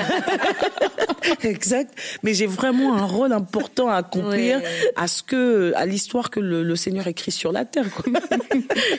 exact, 1.43 1.95
mais 2.23 2.35
j'ai 2.35 2.47
vraiment 2.47 2.95
un 2.95 3.05
rôle 3.05 3.33
important 3.33 3.89
à 3.89 3.97
accomplir 3.97 4.61
à 4.97 5.09
ce 5.09 5.23
que 5.23 5.73
à 5.75 5.87
l'histoire 5.87 6.31
que 6.31 6.41
le, 6.41 6.77
Seigneur 6.77 7.07
écrit 7.07 7.31
sur 7.31 7.53
la 7.53 7.65
terre. 7.65 7.91
Quoi. 7.91 8.13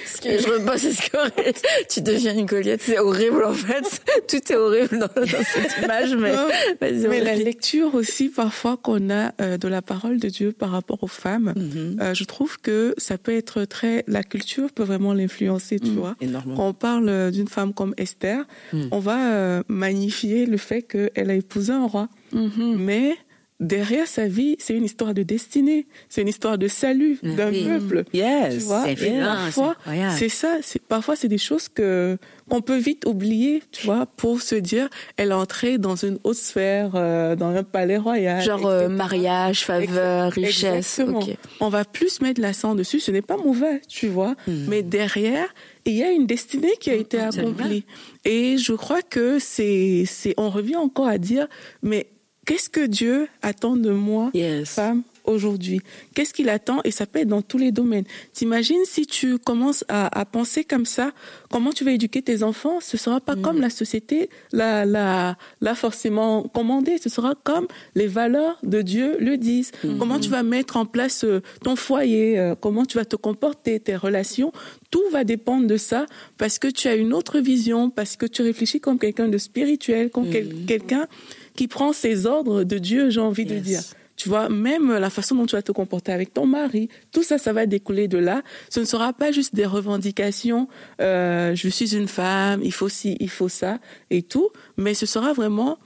ce 0.05 0.21
que 0.21 0.37
je 0.37 0.47
repasse, 0.47 0.81
c'est 0.81 0.93
ce 0.93 1.09
que 1.09 1.87
tu 1.89 2.01
deviens 2.01 2.33
une 2.33 2.45
Goliath, 2.45 2.81
c'est 2.83 2.99
horrible 2.99 3.43
en 3.43 3.53
fait, 3.53 4.01
tout 4.27 4.51
est 4.51 4.55
horrible 4.55 4.99
dans, 4.99 5.25
cette 5.25 5.83
image, 5.83 6.15
mais, 6.15 6.33
mais 6.81 7.19
la 7.19 7.35
lecture 7.35 7.93
aussi 7.95 8.29
parfois 8.29 8.77
qu'on 8.77 9.09
a 9.09 9.33
euh, 9.41 9.57
de 9.57 9.67
la 9.67 9.81
parole 9.81 10.19
de 10.19 10.29
Dieu 10.29 10.51
par 10.51 10.71
rapport 10.71 11.03
aux 11.03 11.07
femmes, 11.07 11.53
mm-hmm. 11.55 12.01
euh, 12.01 12.13
je 12.13 12.23
trouve 12.23 12.59
que 12.59 12.93
ça 12.97 13.17
peut 13.17 13.35
être 13.35 13.65
très 13.65 14.03
la 14.07 14.23
culture 14.23 14.62
peut 14.71 14.83
vraiment 14.83 15.13
l'influencer, 15.13 15.79
tu 15.79 15.91
mm. 15.91 15.95
vois. 15.95 16.15
Quand 16.55 16.67
on 16.67 16.73
parle 16.73 17.09
euh, 17.09 17.31
d'une 17.31 17.47
femme 17.47 17.73
comme 17.73 17.93
Esther, 17.97 18.45
mm. 18.71 18.87
on 18.91 18.99
va 18.99 19.33
euh, 19.33 19.63
magnifier 19.67 20.45
le 20.45 20.57
fait 20.57 20.81
qu'elle 20.81 21.29
a 21.29 21.35
épousé 21.35 21.73
un 21.73 21.85
roi. 21.85 22.09
Mm-hmm. 22.33 22.77
Mais 22.77 23.17
derrière 23.63 24.07
sa 24.07 24.27
vie, 24.27 24.55
c'est 24.59 24.75
une 24.75 24.83
histoire 24.83 25.13
de 25.13 25.23
destinée, 25.23 25.87
c'est 26.09 26.21
une 26.21 26.27
histoire 26.27 26.57
de 26.57 26.67
salut 26.67 27.19
d'un 27.23 27.51
peuple. 27.51 28.03
Yes. 28.13 28.57
Tu 28.57 28.59
vois, 28.65 28.85
parfois, 29.21 29.75
c'est 30.17 30.29
ça. 30.29 30.57
Parfois, 30.87 31.15
c'est 31.15 31.27
des 31.27 31.37
choses 31.37 31.69
que 31.69 32.17
on 32.49 32.61
peut 32.61 32.77
vite 32.77 33.05
oublier, 33.05 33.63
tu 33.71 33.85
vois, 33.85 34.05
pour 34.05 34.41
se 34.41 34.55
dire, 34.55 34.89
elle 35.17 35.29
est 35.29 35.33
entrée 35.33 35.77
dans 35.77 35.95
une 35.95 36.19
haute 36.23 36.35
sphère, 36.35 36.91
euh, 36.95 37.35
dans 37.35 37.55
un 37.55 37.63
palais 37.63 37.97
royal. 37.97 38.41
Genre 38.41 38.65
euh, 38.65 38.89
mariage, 38.89 39.63
faveur, 39.63 40.31
richesse. 40.31 40.99
Okay. 40.99 41.37
On 41.59 41.69
va 41.69 41.85
plus 41.85 42.21
mettre 42.21 42.41
l'accent 42.41 42.75
dessus. 42.75 42.99
Ce 42.99 43.11
n'est 43.11 43.21
pas 43.21 43.37
mauvais, 43.37 43.81
tu 43.87 44.07
vois, 44.07 44.35
hmm. 44.47 44.65
mais 44.67 44.83
derrière, 44.83 45.47
il 45.85 45.93
y 45.93 46.03
a 46.03 46.11
une 46.11 46.27
destinée 46.27 46.73
qui 46.79 46.89
a 46.89 46.95
été 46.95 47.19
accomplie. 47.19 47.85
Et 48.25 48.57
je 48.57 48.73
crois 48.73 49.01
que 49.01 49.39
c'est, 49.39 50.03
c'est, 50.05 50.33
on 50.37 50.49
revient 50.49 50.75
encore 50.75 51.07
à 51.07 51.17
dire, 51.17 51.47
mais 51.81 52.07
qu'est-ce 52.45 52.69
que 52.69 52.85
Dieu 52.85 53.27
attend 53.41 53.75
de 53.75 53.91
moi, 53.91 54.31
femme, 54.65 55.03
aujourd'hui? 55.25 55.81
Qu'est-ce 56.13 56.33
qu'il 56.33 56.49
attend? 56.49 56.81
Et 56.83 56.91
ça 56.91 57.05
peut 57.05 57.19
être 57.19 57.27
dans 57.27 57.41
tous 57.41 57.57
les 57.57 57.71
domaines. 57.71 58.05
T'imagines 58.33 58.83
si 58.85 59.05
tu 59.05 59.37
commences 59.37 59.83
à, 59.87 60.25
penser 60.25 60.63
comme 60.63 60.85
ça, 60.85 61.11
comment 61.49 61.71
tu 61.71 61.83
vas 61.83 61.91
éduquer 61.91 62.21
tes 62.21 62.43
enfants? 62.43 62.79
Ce 62.81 62.97
sera 62.97 63.19
pas 63.19 63.35
comme 63.35 63.57
mm. 63.57 63.61
la 63.61 63.69
société 63.69 64.29
l'a, 64.51 64.85
la, 64.85 65.37
la 65.61 65.75
forcément 65.75 66.43
commandé. 66.43 66.97
Ce 66.97 67.09
sera 67.09 67.35
comme 67.43 67.67
les 67.95 68.07
valeurs 68.07 68.57
de 68.63 68.81
Dieu 68.81 69.17
le 69.19 69.37
disent. 69.37 69.71
Mm. 69.83 69.97
Comment 69.97 70.19
tu 70.19 70.29
vas 70.29 70.43
mettre 70.43 70.77
en 70.77 70.85
place 70.85 71.23
euh, 71.23 71.41
ton 71.63 71.75
foyer 71.75 72.39
euh, 72.39 72.55
Comment 72.59 72.85
tu 72.85 72.97
vas 72.97 73.05
te 73.05 73.15
comporter, 73.15 73.79
tes 73.79 73.95
relations? 73.95 74.51
Tout 74.91 75.03
va 75.11 75.23
dépendre 75.23 75.67
de 75.67 75.77
ça 75.77 76.05
parce 76.37 76.59
que 76.59 76.67
tu 76.67 76.87
as 76.87 76.95
une 76.95 77.13
autre 77.13 77.39
vision, 77.39 77.89
parce 77.89 78.15
que 78.15 78.25
tu 78.25 78.41
réfléchis 78.41 78.79
comme 78.79 78.99
quelqu'un 78.99 79.27
de 79.27 79.37
spirituel, 79.37 80.09
comme 80.09 80.29
mm. 80.29 80.65
quelqu'un 80.67 81.07
qui 81.55 81.67
prend 81.67 81.93
ses 81.93 82.25
ordres 82.25 82.63
de 82.63 82.77
Dieu, 82.77 83.09
j'ai 83.09 83.21
envie 83.21 83.45
de 83.45 83.59
dire. 83.59 83.81
Tu 84.15 84.29
vois, 84.29 84.47
même 84.47 84.91
la 84.91 85.09
façon 85.09 85.35
dont 85.35 85.45
tu 85.45 85.55
vas 85.55 85.63
te 85.63 85.71
comporter 85.71 86.11
avec 86.11 86.33
ton 86.33 86.45
mari, 86.45 86.87
tout 87.11 87.23
ça, 87.23 87.39
ça 87.39 87.51
va 87.51 87.65
découler 87.65 88.07
de 88.07 88.19
là. 88.19 88.43
Ce 88.69 88.79
ne 88.79 88.85
sera 88.85 89.11
pas 89.11 89.31
juste 89.31 89.55
des 89.55 89.65
revendications, 89.65 90.67
euh, 91.01 91.55
je 91.55 91.67
suis 91.67 91.95
une 91.95 92.07
femme, 92.07 92.61
il 92.63 92.71
faut 92.71 92.89
ci, 92.89 93.17
il 93.19 93.29
faut 93.29 93.49
ça 93.49 93.79
et 94.11 94.21
tout, 94.21 94.49
mais 94.77 94.93
ce 94.93 95.07
sera 95.07 95.33
vraiment 95.33 95.79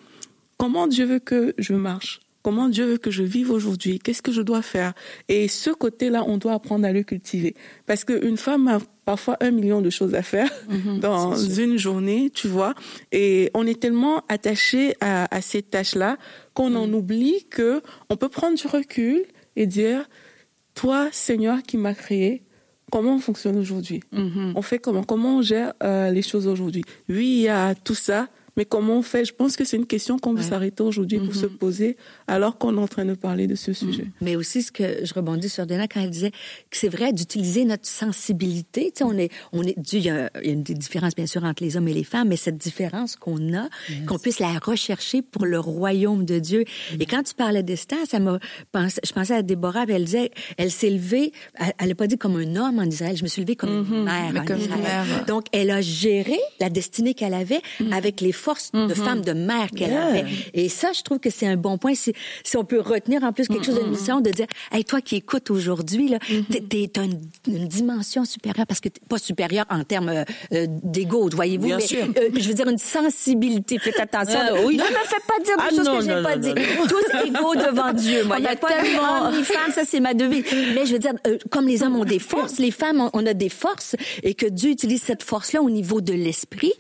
comment 0.58 0.88
Dieu 0.88 1.06
veut 1.06 1.20
que 1.20 1.54
je 1.58 1.74
marche, 1.74 2.20
comment 2.48 2.70
Dieu 2.70 2.86
veut 2.86 2.98
que 2.98 3.12
je 3.12 3.24
vive 3.24 3.52
aujourd'hui, 3.52 4.00
qu'est-ce 4.00 4.22
que 4.22 4.32
je 4.32 4.42
dois 4.42 4.62
faire? 4.62 4.94
Et 5.28 5.50
ce 5.50 5.70
côté-là, 5.70 6.24
on 6.26 6.38
doit 6.38 6.54
apprendre 6.54 6.86
à 6.88 6.94
le 6.94 7.04
cultiver. 7.04 7.56
Parce 7.86 8.06
qu'une 8.06 8.38
femme 8.38 8.70
a 8.70 8.80
parfois 9.04 9.36
un 9.42 9.52
million 9.52 9.82
de 9.82 9.90
choses 9.90 10.16
à 10.16 10.22
faire 10.22 10.50
mhm, 10.70 11.02
dans 11.02 11.36
une 11.36 11.78
journée, 11.78 12.32
tu 12.34 12.48
vois. 12.48 12.74
Et 13.12 13.52
on 13.54 13.68
est 13.68 13.78
tellement 13.78 14.24
attaché 14.30 14.94
à, 15.02 15.28
ces 15.42 15.62
tâches-là 15.62 16.16
qu'on 16.54 16.74
en 16.76 16.88
mhm. 16.88 16.96
oublie 16.96 17.46
que 17.50 17.82
on 18.10 18.16
peut 18.16 18.30
prendre 18.30 18.58
du 18.58 18.66
recul 18.66 19.26
et 19.58 19.66
dire, 19.66 20.08
toi, 20.74 21.10
Seigneur 21.12 21.62
qui 21.64 21.76
m'as 21.76 21.96
créé, 21.96 22.44
comment 22.94 23.16
on 23.16 23.20
fonctionne 23.20 23.58
aujourd'hui? 23.58 24.00
Mhm. 24.14 24.54
On 24.56 24.62
fait 24.62 24.80
comment? 24.80 25.04
Comment 25.04 25.40
on 25.40 25.42
gère 25.42 25.74
euh, 25.84 26.12
les 26.12 26.22
choses 26.22 26.48
aujourd'hui? 26.48 26.86
Oui, 27.10 27.28
il 27.28 27.42
y 27.42 27.50
a 27.50 27.76
tout 27.76 27.94
ça, 27.94 28.30
mais 28.58 28.66
comment 28.66 28.98
on 28.98 29.02
fait? 29.02 29.24
Je 29.24 29.34
pense 29.34 29.56
que 29.56 29.64
c'est 29.64 29.78
une 29.78 29.86
question 29.86 30.18
qu'on 30.18 30.34
veut 30.34 30.44
s'arrêter 30.44 30.84
aujourd'hui 30.84 31.20
pour 31.20 31.36
se 31.36 31.46
mm-hmm. 31.46 31.58
poser 31.58 31.98
alors 32.28 32.58
qu'on 32.58 32.76
est 32.76 32.82
en 32.82 32.88
train 32.88 33.06
de 33.06 33.14
parler 33.14 33.48
de 33.48 33.56
ce 33.56 33.72
sujet. 33.72 34.04
Mm. 34.04 34.12
Mais 34.22 34.36
aussi, 34.36 34.64
ce 34.64 34.72
que 34.72 35.06
je 35.06 35.14
rebondis 35.14 35.50
sur 35.50 35.66
Dana 35.66 35.88
quand 35.88 36.02
elle 36.02 36.10
disait 36.10 36.32
que 36.32 36.78
c'est 36.78 36.90
vrai 36.90 37.14
d'utiliser 37.14 37.66
notre 37.66 37.88
sensibilité. 37.88 38.92
Tu 38.92 39.00
sais, 39.00 39.04
on 39.04 39.18
est, 39.18 39.32
on 39.54 39.64
est, 39.64 39.76
il 39.94 40.00
y, 40.00 40.10
a, 40.10 40.30
une 40.44 40.64
différence 40.64 41.16
bien 41.16 41.28
sûr 41.28 41.44
entre 41.44 41.64
les 41.64 41.78
hommes 41.78 41.88
et 41.88 41.94
les 41.94 42.04
femmes, 42.04 42.30
mais 42.30 42.36
cette 42.36 42.58
différence 42.58 43.16
qu'on 43.16 43.54
a, 43.56 43.70
qu'on 44.08 44.18
puisse 44.18 44.40
la 44.40 44.58
rechercher 44.60 45.22
pour 45.22 45.46
le 45.46 45.60
royaume 45.60 46.26
de 46.26 46.40
Dieu. 46.40 46.66
Et 47.00 47.06
quand 47.06 47.24
tu 47.24 47.36
parlais 47.36 47.64
d'Esther, 47.64 48.00
ça 48.08 48.20
m'a 48.20 48.40
pensé, 48.72 49.00
je 49.06 49.12
pensais 49.12 49.36
à 49.36 49.42
Déborah, 49.44 49.86
elle 49.88 50.06
disait, 50.06 50.32
elle 50.58 50.72
s'est 50.72 50.90
levée, 50.90 51.32
elle 51.78 51.90
n'a 51.90 51.96
pas 51.96 52.08
dit 52.08 52.18
comme 52.18 52.36
un 52.36 52.56
homme 52.56 52.80
en 52.80 52.84
Israël, 52.84 53.16
je 53.16 53.24
me 53.24 53.28
suis 53.28 53.42
levée 53.42 53.56
comme 53.56 53.70
une 53.70 53.84
mm-hmm. 53.84 54.34
mère. 54.34 54.46
comme 54.46 54.62
Une 54.62 54.82
mère. 54.82 55.26
Donc, 55.28 55.46
elle 55.52 55.70
a 55.70 55.82
géré 55.82 56.38
la 56.60 56.70
destinée 56.70 57.14
qu'elle 57.14 57.34
avait 57.34 57.62
mm. 57.80 57.94
avec 57.94 58.22
les 58.22 58.32
force 58.48 58.72
de 58.72 58.80
mhm. 58.80 58.96
femme, 58.96 59.22
de 59.22 59.34
mère 59.34 59.70
qu'elle 59.76 59.94
avait. 59.94 60.26
Et 60.54 60.70
ça, 60.70 60.94
je 60.94 61.02
trouve 61.02 61.20
que 61.20 61.30
c'est 61.30 61.48
un 61.48 61.58
bon 61.58 61.78
point. 61.78 61.96
Si, 61.96 62.14
si 62.46 62.56
on 62.56 62.64
peut 62.64 62.80
retenir 62.80 63.22
en 63.26 63.34
plus 63.34 63.50
quelque 63.50 63.66
chose 63.66 63.76
de 63.76 63.82
mhm. 63.82 63.90
mission, 63.90 64.22
de 64.22 64.30
dire, 64.30 64.48
hey, 64.72 64.86
toi 64.86 65.02
qui 65.02 65.18
écoutes 65.18 65.52
aujourd'hui, 65.52 66.08
là, 66.08 66.20
mhm. 66.30 66.46
t'es, 66.70 66.90
une, 66.96 67.20
une, 67.46 67.68
dimension 67.68 68.24
supérieure 68.24 68.66
parce 68.66 68.80
que 68.80 68.88
pas 69.10 69.18
supérieure 69.18 69.66
en 69.70 69.84
termes 69.84 70.10
euh, 70.10 70.24
euh 70.54 70.66
d'ego, 70.70 71.30
voyez-vous, 71.34 71.68
mais 71.68 71.74
euh, 71.74 72.30
je 72.38 72.48
veux 72.48 72.54
dire 72.54 72.70
une 72.70 72.78
sensibilité. 72.78 73.80
Faites 73.80 74.00
attention. 74.00 74.40
Ah, 74.42 74.54
oui. 74.66 74.78
Ne 74.78 74.84
me 74.84 74.88
faites 74.88 75.28
pas 75.28 75.44
dire 75.44 75.58
des 75.58 75.64
ah, 75.64 75.76
choses 75.76 75.90
que 75.98 76.06
j'ai 76.06 76.24
pas 76.24 76.38
dit. 76.38 76.54
Tous 76.88 77.28
égaux 77.28 77.56
devant 77.56 77.92
Dieu. 77.92 78.24
Moi, 78.24 78.38
il 78.40 78.46
y 78.46 78.48
a 78.48 78.56
pas 78.56 78.70
tellement... 78.70 79.32
ni 79.32 79.44
femme, 79.44 79.72
ça 79.74 79.84
c'est 79.86 80.00
ma 80.00 80.14
devise. 80.14 80.46
Mais 80.74 80.86
je 80.86 80.94
veux 80.94 81.00
dire, 81.00 81.14
euh, 81.28 81.38
comme 81.52 81.68
les 81.68 81.84
hommes 81.84 81.98
ont 81.98 82.06
des 82.06 82.20
forces, 82.20 82.60
les 82.60 82.72
femmes 82.72 83.10
on, 83.12 83.26
a 83.26 83.34
des 83.34 83.50
forces 83.50 83.98
et 84.24 84.34
que 84.36 84.46
Dieu 84.46 84.70
utilise 84.70 85.02
cette 85.02 85.24
force-là 85.24 85.62
au 85.62 85.70
niveau 85.70 86.00
de 86.00 86.14
l'esprit. 86.14 86.74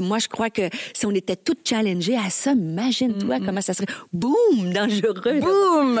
moi, 0.00 0.18
je 0.18 0.28
crois 0.28 0.48
que 0.48 0.62
si 0.94 1.06
on 1.06 1.10
était 1.10 1.36
toutes 1.36 1.68
challengées 1.68 2.16
à 2.16 2.30
ça, 2.30 2.52
imagine-toi 2.52 3.38
comment 3.44 3.60
ça 3.60 3.74
serait 3.74 3.86
boum 4.12 4.72
dangereux. 4.72 5.40
Boum. 5.40 6.00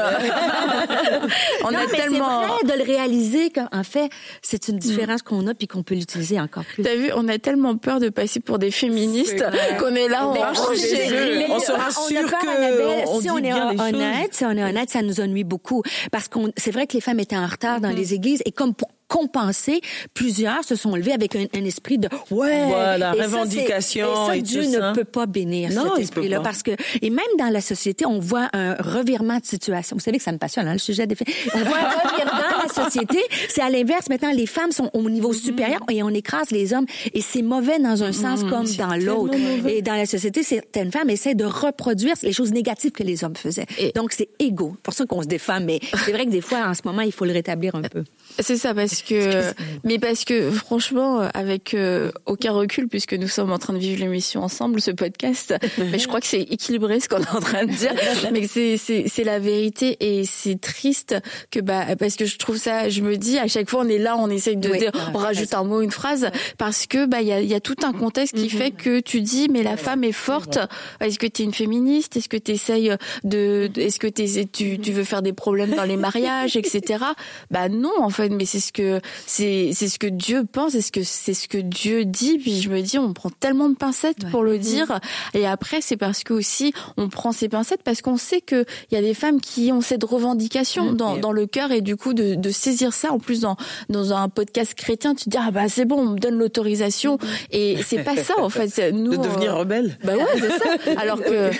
on 1.64 1.74
a 1.74 1.86
tellement 1.86 2.42
c'est 2.42 2.46
vrai 2.46 2.78
de 2.78 2.78
le 2.78 2.84
réaliser 2.84 3.50
qu'en 3.50 3.82
fait, 3.82 4.08
c'est 4.40 4.68
une 4.68 4.78
différence 4.78 5.20
mm. 5.20 5.24
qu'on 5.24 5.46
a 5.48 5.54
puis 5.54 5.66
qu'on 5.66 5.82
peut 5.82 5.94
l'utiliser 5.94 6.40
encore 6.40 6.64
plus. 6.64 6.82
T'as 6.82 6.94
vu, 6.94 7.10
on 7.14 7.28
a 7.28 7.38
tellement 7.38 7.76
peur 7.76 8.00
de 8.00 8.08
passer 8.08 8.40
pour 8.40 8.58
des 8.58 8.70
féministes 8.70 9.44
qu'on 9.78 9.94
est 9.94 10.08
là, 10.08 10.28
on, 10.28 10.32
on, 10.32 11.54
on 11.54 11.58
se 11.58 11.72
rassure 11.72 12.30
que 12.38 13.20
si 13.20 13.30
on 13.30 13.38
est 13.38 13.52
honnête, 13.52 14.32
si 14.32 14.44
on 14.44 14.52
est 14.52 14.64
honnête, 14.64 14.90
ça 14.90 15.02
nous 15.02 15.20
ennuie 15.20 15.44
beaucoup 15.44 15.82
parce 16.12 16.28
qu'on 16.28 16.52
c'est 16.56 16.70
vrai 16.70 16.86
que 16.86 16.94
les 16.94 17.00
femmes 17.00 17.20
étaient 17.20 17.36
en 17.36 17.46
retard 17.46 17.80
dans 17.80 17.90
mm. 17.90 17.96
les 17.96 18.14
églises 18.14 18.42
et 18.44 18.52
comme 18.52 18.74
pour 18.74 18.88
compenser, 19.08 19.80
plusieurs 20.12 20.64
se 20.64 20.76
sont 20.76 20.96
levés 20.96 21.12
avec 21.12 21.36
un, 21.36 21.64
esprit 21.64 21.98
de 21.98 22.08
ouais, 22.30 22.66
voilà, 22.66 23.12
revendication 23.12 24.32
et, 24.32 24.38
ça, 24.38 24.42
Dieu 24.42 24.62
ne 24.62 24.94
peut 24.94 25.04
pas 25.04 25.26
bénir 25.26 25.70
cet 25.72 25.98
esprit-là 25.98 26.40
parce 26.40 26.62
que 26.62 26.72
et 27.02 27.10
même 27.10 27.24
dans 27.38 27.50
la 27.50 27.60
société, 27.60 28.06
on 28.06 28.18
voit 28.18 28.48
un 28.52 28.74
revirement 28.74 29.38
de 29.38 29.44
situation. 29.44 29.96
Vous 29.96 30.02
savez 30.02 30.18
que 30.18 30.24
ça 30.24 30.32
me 30.32 30.38
passionne 30.38 30.68
hein, 30.68 30.72
le 30.72 30.78
sujet 30.78 31.06
des 31.06 31.16
On 31.54 31.58
voit 31.58 31.78
un 31.78 32.08
revirement 32.10 32.40
dans 32.50 32.62
la 32.62 32.84
société. 32.84 33.18
C'est 33.48 33.62
à 33.62 33.70
l'inverse. 33.70 34.08
Maintenant, 34.08 34.32
les 34.32 34.46
femmes 34.46 34.72
sont 34.72 34.90
au 34.92 35.08
niveau 35.10 35.32
mm-hmm. 35.32 35.44
supérieur 35.44 35.80
et 35.90 36.02
on 36.02 36.10
écrase 36.10 36.50
les 36.50 36.72
hommes 36.72 36.86
et 37.12 37.20
c'est 37.20 37.42
mauvais 37.42 37.78
dans 37.78 38.02
un 38.02 38.12
sens 38.12 38.42
mm-hmm. 38.42 38.50
comme 38.50 38.66
dans 38.76 38.96
l'autre. 38.96 39.34
Et 39.68 39.82
dans 39.82 39.94
la 39.94 40.06
société, 40.06 40.42
certaines 40.42 40.90
femmes 40.90 41.10
essaient 41.10 41.34
de 41.34 41.44
reproduire 41.44 42.14
les 42.22 42.32
choses 42.32 42.52
négatives 42.52 42.92
que 42.92 43.02
les 43.02 43.24
hommes 43.24 43.36
faisaient. 43.36 43.66
Donc 43.94 44.12
c'est 44.12 44.28
égaux. 44.38 44.76
Pour 44.82 44.94
ça 44.94 45.06
qu'on 45.06 45.22
se 45.22 45.28
défend, 45.28 45.60
mais 45.60 45.80
c'est 46.04 46.12
vrai 46.12 46.26
que 46.26 46.30
des 46.30 46.40
fois, 46.40 46.66
en 46.66 46.74
ce 46.74 46.82
moment, 46.84 47.02
il 47.02 47.12
faut 47.12 47.24
le 47.24 47.32
rétablir 47.32 47.74
un 47.74 47.82
peu. 47.82 48.04
C'est 48.38 48.56
ça, 48.56 48.74
parce 48.74 48.93
que, 49.02 49.52
mais 49.84 49.98
parce 49.98 50.24
que 50.24 50.50
franchement, 50.50 51.20
avec 51.34 51.74
euh, 51.74 52.10
aucun 52.26 52.52
recul, 52.52 52.88
puisque 52.88 53.14
nous 53.14 53.28
sommes 53.28 53.52
en 53.52 53.58
train 53.58 53.72
de 53.72 53.78
vivre 53.78 54.00
l'émission 54.00 54.42
ensemble, 54.42 54.80
ce 54.80 54.90
podcast, 54.90 55.54
mais 55.78 55.98
je 55.98 56.06
crois 56.08 56.20
que 56.20 56.26
c'est 56.26 56.42
équilibré 56.42 57.00
ce 57.00 57.08
qu'on 57.08 57.20
est 57.20 57.30
en 57.30 57.40
train 57.40 57.64
de 57.64 57.72
dire, 57.72 57.94
mais 58.32 58.46
c'est 58.46 59.24
la 59.24 59.38
vérité 59.38 59.96
et 60.00 60.24
c'est 60.24 60.60
triste 60.60 61.16
que 61.50 61.60
bah 61.60 61.96
parce 61.98 62.16
que 62.16 62.24
je 62.24 62.36
trouve 62.38 62.56
ça, 62.56 62.88
je 62.88 63.02
me 63.02 63.16
dis 63.16 63.38
à 63.38 63.48
chaque 63.48 63.68
fois 63.68 63.82
on 63.84 63.88
est 63.88 63.98
là, 63.98 64.16
on 64.18 64.28
essaye 64.28 64.56
de 64.56 64.70
dire, 64.76 64.92
on 65.14 65.18
rajoute 65.18 65.54
un 65.54 65.64
mot, 65.64 65.80
une 65.80 65.90
phrase, 65.90 66.30
parce 66.58 66.86
que 66.86 67.06
bah 67.06 67.20
il 67.20 67.28
y 67.28 67.32
a 67.32 67.40
il 67.40 67.48
y 67.48 67.54
a 67.54 67.60
tout 67.60 67.76
un 67.84 67.92
contexte 67.92 68.36
qui 68.36 68.46
mm-hmm. 68.46 68.58
fait 68.58 68.70
que 68.70 69.00
tu 69.00 69.20
dis 69.20 69.48
mais 69.50 69.62
la 69.62 69.76
femme 69.76 70.04
est 70.04 70.12
forte. 70.12 70.58
Est-ce 71.00 71.18
que 71.18 71.26
tu 71.26 71.42
es 71.42 71.44
une 71.44 71.54
féministe? 71.54 72.16
Est-ce 72.16 72.28
que 72.28 72.36
tu 72.36 72.52
essayes 72.52 72.94
de, 73.24 73.70
est-ce 73.76 73.98
que 73.98 74.06
es, 74.06 74.44
tu 74.46 74.78
tu 74.78 74.92
veux 74.92 75.04
faire 75.04 75.22
des 75.22 75.32
problèmes 75.32 75.74
dans 75.74 75.84
les 75.84 75.96
mariages, 75.96 76.56
etc. 76.56 77.04
Bah 77.50 77.68
non 77.68 77.92
en 77.98 78.10
fait 78.10 78.28
mais 78.28 78.44
c'est 78.44 78.60
ce 78.60 78.72
que 78.72 78.83
c'est 79.26 79.70
c'est 79.72 79.88
ce 79.88 79.98
que 79.98 80.06
Dieu 80.06 80.44
pense, 80.50 80.72
c'est 80.72 80.80
ce 80.80 80.92
que 80.92 81.02
c'est 81.02 81.34
ce 81.34 81.48
que 81.48 81.58
Dieu 81.58 82.04
dit. 82.04 82.38
Puis 82.38 82.60
je 82.60 82.70
me 82.70 82.80
dis, 82.80 82.98
on 82.98 83.12
prend 83.12 83.30
tellement 83.30 83.68
de 83.68 83.76
pincettes 83.76 84.28
pour 84.30 84.42
le 84.42 84.58
dire. 84.58 85.00
Et 85.34 85.46
après, 85.46 85.80
c'est 85.80 85.96
parce 85.96 86.24
que 86.24 86.32
aussi 86.32 86.72
on 86.96 87.08
prend 87.08 87.32
ces 87.32 87.48
pincettes 87.48 87.82
parce 87.82 88.02
qu'on 88.02 88.16
sait 88.16 88.40
que 88.40 88.64
il 88.90 88.94
y 88.94 88.98
a 88.98 89.02
des 89.02 89.14
femmes 89.14 89.40
qui 89.40 89.72
ont 89.72 89.80
cette 89.80 90.04
revendication 90.04 90.92
mm. 90.92 90.96
dans, 90.96 91.16
dans 91.16 91.32
le 91.32 91.46
cœur 91.46 91.72
et 91.72 91.80
du 91.80 91.96
coup 91.96 92.14
de, 92.14 92.34
de 92.34 92.50
saisir 92.50 92.92
ça. 92.92 93.12
En 93.12 93.18
plus 93.18 93.40
dans 93.40 93.56
dans 93.88 94.12
un 94.12 94.28
podcast 94.28 94.74
chrétien, 94.74 95.14
tu 95.14 95.24
te 95.24 95.30
dis 95.30 95.38
ah 95.40 95.50
bah 95.50 95.68
c'est 95.68 95.84
bon, 95.84 96.00
on 96.00 96.10
me 96.10 96.18
donne 96.18 96.36
l'autorisation. 96.36 97.18
Et 97.50 97.76
c'est 97.84 98.02
pas 98.02 98.16
ça 98.16 98.34
en 98.38 98.48
fait. 98.48 98.64
Nous, 98.92 99.16
de 99.16 99.22
devenir 99.22 99.54
euh, 99.54 99.60
rebelle. 99.60 99.98
Bah 100.04 100.14
ouais, 100.16 100.24
c'est 100.34 100.58
ça. 100.58 100.92
Alors 101.00 101.20
que 101.20 101.50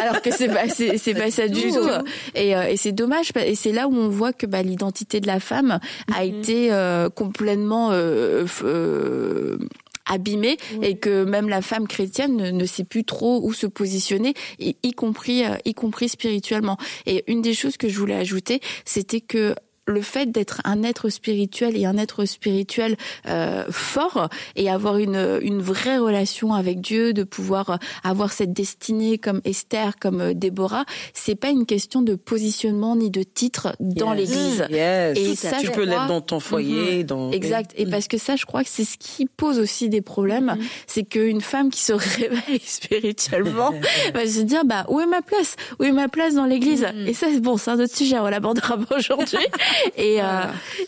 alors 0.00 0.22
que 0.22 0.30
c'est 0.30 0.48
pas 0.48 0.68
c'est 0.68 1.14
pas 1.14 1.30
ça 1.30 1.48
du 1.48 1.70
tout. 1.70 1.88
Et, 2.34 2.56
euh, 2.56 2.68
et 2.68 2.76
c'est 2.76 2.92
dommage. 2.92 3.30
Et 3.36 3.54
c'est 3.54 3.72
là 3.72 3.88
où 3.88 3.94
on 3.94 4.08
voit 4.08 4.32
que 4.32 4.46
bah, 4.46 4.62
l'identité 4.62 5.20
de 5.20 5.26
la 5.26 5.40
femme 5.40 5.78
a 6.14 6.24
mhm. 6.24 6.28
été 6.28 6.53
euh, 6.70 7.08
complètement 7.10 7.90
euh, 7.92 8.46
euh, 8.62 9.58
abîmée 10.06 10.56
et 10.82 10.98
que 10.98 11.24
même 11.24 11.48
la 11.48 11.62
femme 11.62 11.88
chrétienne 11.88 12.36
ne, 12.36 12.50
ne, 12.50 12.64
sait 12.66 12.84
plus 12.84 13.04
trop 13.04 13.40
où 13.42 13.52
se 13.52 13.66
positionner, 13.66 14.34
y, 14.58 14.76
y 14.82 14.92
compris 14.92 15.44
y 15.64 15.74
compris 15.74 16.08
spirituellement. 16.08 16.76
Et 17.06 17.24
une 17.26 17.42
des 17.42 17.54
choses 17.54 17.76
que 17.76 17.88
je 17.88 17.98
voulais 17.98 18.16
ajouter, 18.16 18.60
c'était 18.84 19.20
que 19.20 19.54
le 19.86 20.00
fait 20.00 20.30
d'être 20.30 20.60
un 20.64 20.82
être 20.82 21.08
spirituel 21.08 21.76
et 21.76 21.84
un 21.84 21.96
être 21.96 22.24
spirituel 22.24 22.96
euh, 23.26 23.64
fort 23.70 24.28
et 24.56 24.70
avoir 24.70 24.98
une, 24.98 25.38
une 25.42 25.60
vraie 25.60 25.98
relation 25.98 26.54
avec 26.54 26.80
Dieu, 26.80 27.12
de 27.12 27.22
pouvoir 27.22 27.78
avoir 28.02 28.32
cette 28.32 28.52
destinée 28.52 29.18
comme 29.18 29.40
Esther, 29.44 29.96
comme 30.00 30.20
euh, 30.20 30.34
Déborah, 30.34 30.84
c'est 31.12 31.34
pas 31.34 31.50
une 31.50 31.66
question 31.66 32.02
de 32.02 32.14
positionnement 32.14 32.96
ni 32.96 33.10
de 33.10 33.22
titre 33.22 33.74
dans 33.80 34.12
l'Église. 34.12 34.64
Et 34.70 35.34
ça, 35.36 35.58
tu 35.60 35.70
peux 35.70 35.84
l'être 35.84 36.06
dans 36.06 36.20
ton 36.20 36.40
foyer, 36.40 36.98
mhm. 36.98 37.02
dans 37.04 37.30
exact. 37.30 37.72
Et 37.76 37.86
parce 37.86 38.08
que 38.08 38.18
ça, 38.18 38.36
je 38.36 38.44
crois 38.44 38.62
que 38.64 38.70
c'est 38.70 38.84
ce 38.84 38.96
qui 38.98 39.26
pose 39.26 39.58
aussi 39.58 39.88
des 39.88 40.02
problèmes, 40.02 40.56
mhm. 40.56 40.64
c'est 40.86 41.04
qu'une 41.04 41.40
femme 41.40 41.70
qui 41.70 41.80
se 41.80 41.92
réveille 42.20 42.60
spirituellement 42.64 43.72
va 44.14 44.26
se 44.26 44.40
dire 44.40 44.64
bah 44.64 44.86
où 44.88 45.00
est 45.00 45.06
ma 45.06 45.22
place, 45.22 45.56
où 45.78 45.84
est 45.84 45.92
ma 45.92 46.08
place 46.08 46.34
dans 46.34 46.46
l'Église? 46.46 46.82
Mhm. 46.82 47.08
Et 47.08 47.14
ça, 47.14 47.26
bon, 47.40 47.56
c'est 47.56 47.70
un 47.70 47.80
autre 47.80 47.94
sujet, 47.94 48.18
on 48.18 48.28
l'abordera 48.28 48.78
pas 48.78 48.96
aujourd'hui. 48.96 49.38
et 49.96 50.22
euh, 50.22 50.46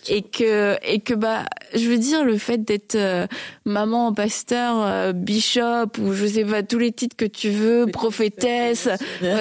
et 0.09 0.23
que 0.23 0.77
et 0.83 1.01
que 1.01 1.15
bah 1.15 1.45
je 1.75 1.89
veux 1.89 1.99
dire 1.99 2.25
le 2.25 2.39
fait 2.39 2.59
d'être 2.59 2.95
euh, 2.95 3.27
maman, 3.67 4.13
pasteur, 4.15 4.77
euh, 4.81 5.13
bishop 5.13 5.99
ou 6.01 6.13
je 6.13 6.27
sais 6.27 6.45
pas 6.45 6.63
tous 6.63 6.79
les 6.79 6.93
titres 6.93 7.17
que 7.17 7.27
tu 7.27 7.51
veux, 7.51 7.87
prophétesse, 7.87 8.89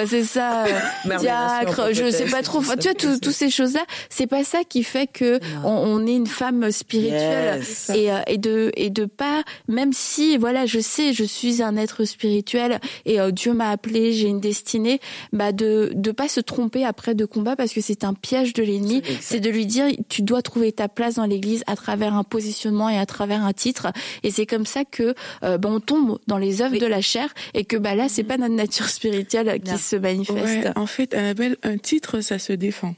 c'est 0.06 0.24
ça, 0.24 0.64
diacre, 1.18 1.92
je 1.92 2.10
sais 2.10 2.26
pas 2.26 2.42
trop. 2.42 2.60
tu 2.60 2.66
vois 2.66 2.94
tous 2.94 3.32
ces 3.32 3.50
choses 3.50 3.74
là, 3.74 3.84
c'est 4.10 4.26
pas 4.26 4.44
ça 4.44 4.58
qui 4.68 4.82
fait 4.82 5.06
que 5.06 5.40
on, 5.64 5.70
on, 5.70 6.06
est 6.06 6.14
une 6.14 6.26
femme 6.26 6.70
spirituelle. 6.70 7.62
Et 7.94 8.08
et 8.26 8.38
de 8.38 8.70
et 8.76 8.90
de 8.90 9.04
pas 9.04 9.42
même 9.68 9.92
si 9.92 10.36
voilà 10.36 10.66
je 10.66 10.80
sais 10.80 11.12
je 11.12 11.24
suis 11.24 11.62
un 11.62 11.76
être 11.76 12.04
spirituel 12.04 12.80
et 13.04 13.18
Dieu 13.32 13.54
m'a 13.54 13.70
appelé 13.70 14.12
j'ai 14.12 14.28
une 14.28 14.40
destinée 14.40 15.00
bah 15.32 15.52
de 15.52 15.92
de 15.94 16.10
pas 16.10 16.28
se 16.28 16.40
tromper 16.40 16.84
après 16.84 17.14
de 17.14 17.24
combat 17.24 17.56
parce 17.56 17.72
que 17.72 17.80
c'est 17.80 18.04
un 18.04 18.14
piège 18.14 18.52
de 18.52 18.62
l'ennemi. 18.62 19.02
C'est 19.20 19.40
de 19.40 19.50
lui 19.50 19.66
dire 19.66 19.86
tu 20.08 20.22
dois 20.22 20.42
trouver 20.42 20.72
ta 20.72 20.88
place 20.88 21.14
dans 21.14 21.26
l'Église 21.26 21.62
à 21.66 21.76
travers 21.76 22.14
un 22.14 22.24
positionnement 22.24 22.88
et 22.88 22.98
à 22.98 23.06
travers 23.06 23.44
un 23.44 23.52
titre. 23.52 23.88
Et 24.22 24.30
c'est 24.30 24.46
comme 24.46 24.66
ça 24.66 24.84
que 24.84 25.14
euh, 25.42 25.58
ben, 25.58 25.70
on 25.70 25.80
tombe 25.80 26.18
dans 26.26 26.38
les 26.38 26.62
œuvres 26.62 26.78
de 26.78 26.86
la 26.86 27.00
chair 27.00 27.32
et 27.54 27.64
que 27.64 27.76
bah 27.76 27.94
là 27.94 28.08
c'est 28.08 28.24
pas 28.24 28.36
notre 28.36 28.54
nature 28.54 28.88
spirituelle 28.88 29.60
qui 29.62 29.78
se 29.78 29.96
manifeste. 29.96 30.68
en 30.76 30.86
fait, 30.86 31.14
Annabelle, 31.14 31.56
un 31.62 31.78
titre 31.78 32.20
ça 32.20 32.38
se 32.38 32.52
défend 32.52 32.94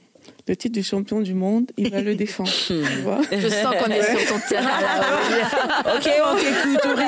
le 0.48 0.56
titre 0.56 0.74
du 0.74 0.82
champion 0.82 1.20
du 1.20 1.34
monde, 1.34 1.70
il 1.76 1.90
va 1.90 2.00
le 2.00 2.14
défendre. 2.14 2.50
tu 2.66 2.74
vois 3.02 3.20
Je 3.30 3.48
sens 3.48 3.74
qu'on 3.76 3.90
est 3.90 4.02
sur 4.02 4.34
ton 4.34 4.40
terrain 4.48 4.80
là. 4.80 5.94
ok, 5.96 6.10
on 6.24 6.36
t'écoute, 6.36 6.98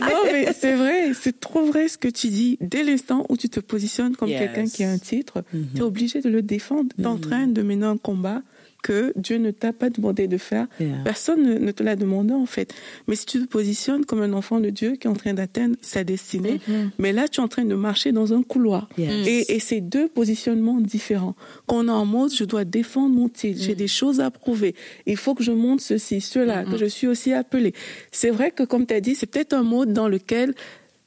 Non, 0.00 0.22
mais 0.24 0.52
c'est 0.52 0.74
vrai, 0.74 1.12
c'est 1.18 1.40
trop 1.40 1.64
vrai 1.64 1.88
ce 1.88 1.98
que 1.98 2.08
tu 2.08 2.28
dis. 2.28 2.58
Dès 2.60 2.82
l'instant 2.82 3.24
où 3.28 3.36
tu 3.36 3.48
te 3.48 3.60
positionnes 3.60 4.14
comme 4.16 4.28
quelqu'un 4.28 4.66
qui 4.66 4.84
a 4.84 4.90
un 4.90 4.98
titre, 4.98 5.42
mm-hmm. 5.54 5.72
tu 5.74 5.78
es 5.78 5.82
obligé 5.82 6.20
de 6.20 6.28
le 6.28 6.42
défendre. 6.42 6.90
Tu 6.96 7.02
es 7.02 7.06
en 7.06 7.16
mm-hmm. 7.16 7.20
train 7.20 7.46
de 7.46 7.62
mener 7.62 7.86
un 7.86 7.96
combat 7.96 8.42
que 8.82 9.12
Dieu 9.16 9.38
ne 9.38 9.50
t'a 9.50 9.72
pas 9.72 9.90
demandé 9.90 10.26
de 10.28 10.38
faire. 10.38 10.66
Personne 11.04 11.42
ne, 11.42 11.72
te 11.72 11.82
l'a 11.82 11.96
demandé 11.96 12.34
en 12.34 12.46
fait. 12.46 12.74
Mais 13.08 13.16
si 13.16 13.26
tu 13.26 13.40
te 13.40 13.46
positionnes 13.46 14.04
comme 14.04 14.22
un 14.22 14.32
enfant 14.32 14.60
de 14.60 14.70
Dieu 14.70 14.92
qui 14.92 15.06
est 15.06 15.10
en 15.10 15.14
train 15.14 15.34
d'atteindre 15.34 15.76
sa 15.80 16.04
destinée, 16.04 16.60
mm-hmm. 16.68 16.90
mais 16.98 17.12
là 17.12 17.28
tu 17.28 17.40
es 17.40 17.42
en 17.42 17.48
train 17.48 17.64
de 17.64 17.74
marcher 17.74 18.12
dans 18.12 18.32
un 18.32 18.42
couloir. 18.42 18.88
Et, 18.98 19.54
et 19.54 19.60
c'est 19.60 19.80
deux 19.80 20.08
positionnements 20.08 20.80
différents. 20.80 21.34
Quand 21.66 21.84
on 21.84 21.88
est 21.88 21.90
en 21.90 22.06
mode 22.06 22.32
je 22.32 22.44
dois 22.44 22.64
défendre 22.64 23.14
mon 23.14 23.28
titre, 23.28 23.60
j'ai 23.60 23.72
mm. 23.72 23.78
des 23.78 23.88
choses 23.88 24.20
à 24.20 24.30
prouver, 24.30 24.74
il 25.06 25.16
faut 25.16 25.34
que 25.34 25.44
je 25.44 25.52
montre 25.52 25.82
ceci, 25.82 26.20
cela, 26.20 26.64
que 26.64 26.70
mm-hmm. 26.70 26.78
je 26.78 26.86
suis 26.86 27.06
aussi 27.06 27.32
appelé. 27.32 27.74
C'est 28.12 28.30
vrai 28.30 28.50
que 28.50 28.62
comme 28.62 28.86
tu 28.86 28.94
as 28.94 29.00
dit, 29.00 29.14
c'est 29.14 29.26
peut-être 29.26 29.52
un 29.52 29.62
mode 29.62 29.92
dans 29.92 30.08
lequel 30.08 30.54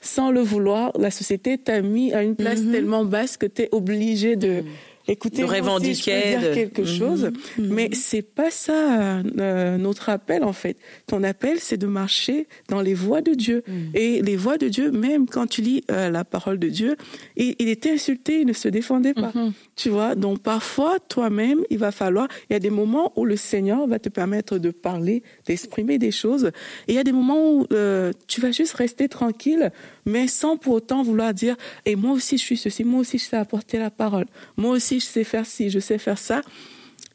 sans 0.03 0.31
le 0.31 0.41
vouloir, 0.41 0.91
la 0.99 1.11
société 1.11 1.57
t'a 1.57 1.81
mis 1.81 2.13
à 2.13 2.23
une 2.23 2.35
place 2.35 2.59
mm-hmm. 2.59 2.71
tellement 2.71 3.05
basse 3.05 3.37
que 3.37 3.45
tu 3.45 3.63
es 3.63 3.69
obligé 3.71 4.35
de... 4.35 4.63
Écoutez, 5.07 5.43
revendiquer 5.43 6.37
dire 6.37 6.53
quelque 6.53 6.81
mhm. 6.81 6.87
chose, 6.87 7.31
mhm. 7.57 7.67
mais 7.67 7.89
c'est 7.93 8.21
pas 8.21 8.51
ça 8.51 9.19
euh, 9.19 9.77
notre 9.77 10.09
appel 10.09 10.43
en 10.43 10.53
fait. 10.53 10.77
Ton 11.07 11.23
appel, 11.23 11.59
c'est 11.59 11.77
de 11.77 11.87
marcher 11.87 12.47
dans 12.69 12.81
les 12.81 12.93
voies 12.93 13.21
de 13.21 13.33
Dieu. 13.33 13.63
Mhm. 13.67 13.91
Et 13.95 14.21
les 14.21 14.35
voies 14.37 14.57
de 14.57 14.69
Dieu, 14.69 14.91
même 14.91 15.27
quand 15.27 15.47
tu 15.47 15.61
lis 15.61 15.83
euh, 15.91 16.09
la 16.09 16.23
parole 16.23 16.57
de 16.57 16.69
Dieu, 16.69 16.95
il, 17.35 17.55
il, 17.59 17.67
était 17.67 17.91
insulté, 17.91 18.41
il 18.41 18.47
ne 18.47 18.53
se 18.53 18.69
défendait 18.69 19.13
pas. 19.13 19.33
Tu 19.75 19.89
vois, 19.89 20.15
donc 20.15 20.39
parfois, 20.41 20.99
toi-même, 21.09 21.61
il 21.69 21.79
va 21.79 21.91
falloir, 21.91 22.27
il 22.49 22.53
y 22.53 22.55
a 22.55 22.59
des 22.59 22.69
moments 22.69 23.11
où 23.15 23.25
le 23.25 23.35
Seigneur 23.35 23.85
va 23.87 23.99
te 23.99 24.09
permettre 24.09 24.57
de 24.57 24.71
parler, 24.71 25.23
d'exprimer 25.45 25.97
des 25.97 26.11
choses. 26.11 26.51
Il 26.87 26.95
y 26.95 26.97
a 26.97 27.03
des 27.03 27.11
moments 27.11 27.51
où 27.51 27.67
euh, 27.71 28.11
tu 28.27 28.41
vas 28.41 28.51
juste 28.51 28.73
rester 28.73 29.09
tranquille, 29.09 29.71
mais 30.05 30.27
sans 30.27 30.57
pour 30.57 30.73
autant 30.73 31.03
vouloir 31.03 31.33
dire, 31.33 31.55
et 31.85 31.95
moi 31.95 32.11
aussi 32.11 32.37
je 32.37 32.43
suis 32.43 32.57
ceci, 32.57 32.83
moi 32.83 33.01
aussi 33.01 33.17
je 33.17 33.25
sais 33.25 33.37
apporter 33.37 33.77
la 33.77 33.89
parole, 33.89 34.25
moi 34.57 34.71
aussi 34.71 34.99
je 34.99 35.05
sais 35.05 35.23
faire 35.23 35.45
ci, 35.45 35.69
je 35.69 35.79
sais 35.79 35.97
faire 35.97 36.17
ça 36.17 36.41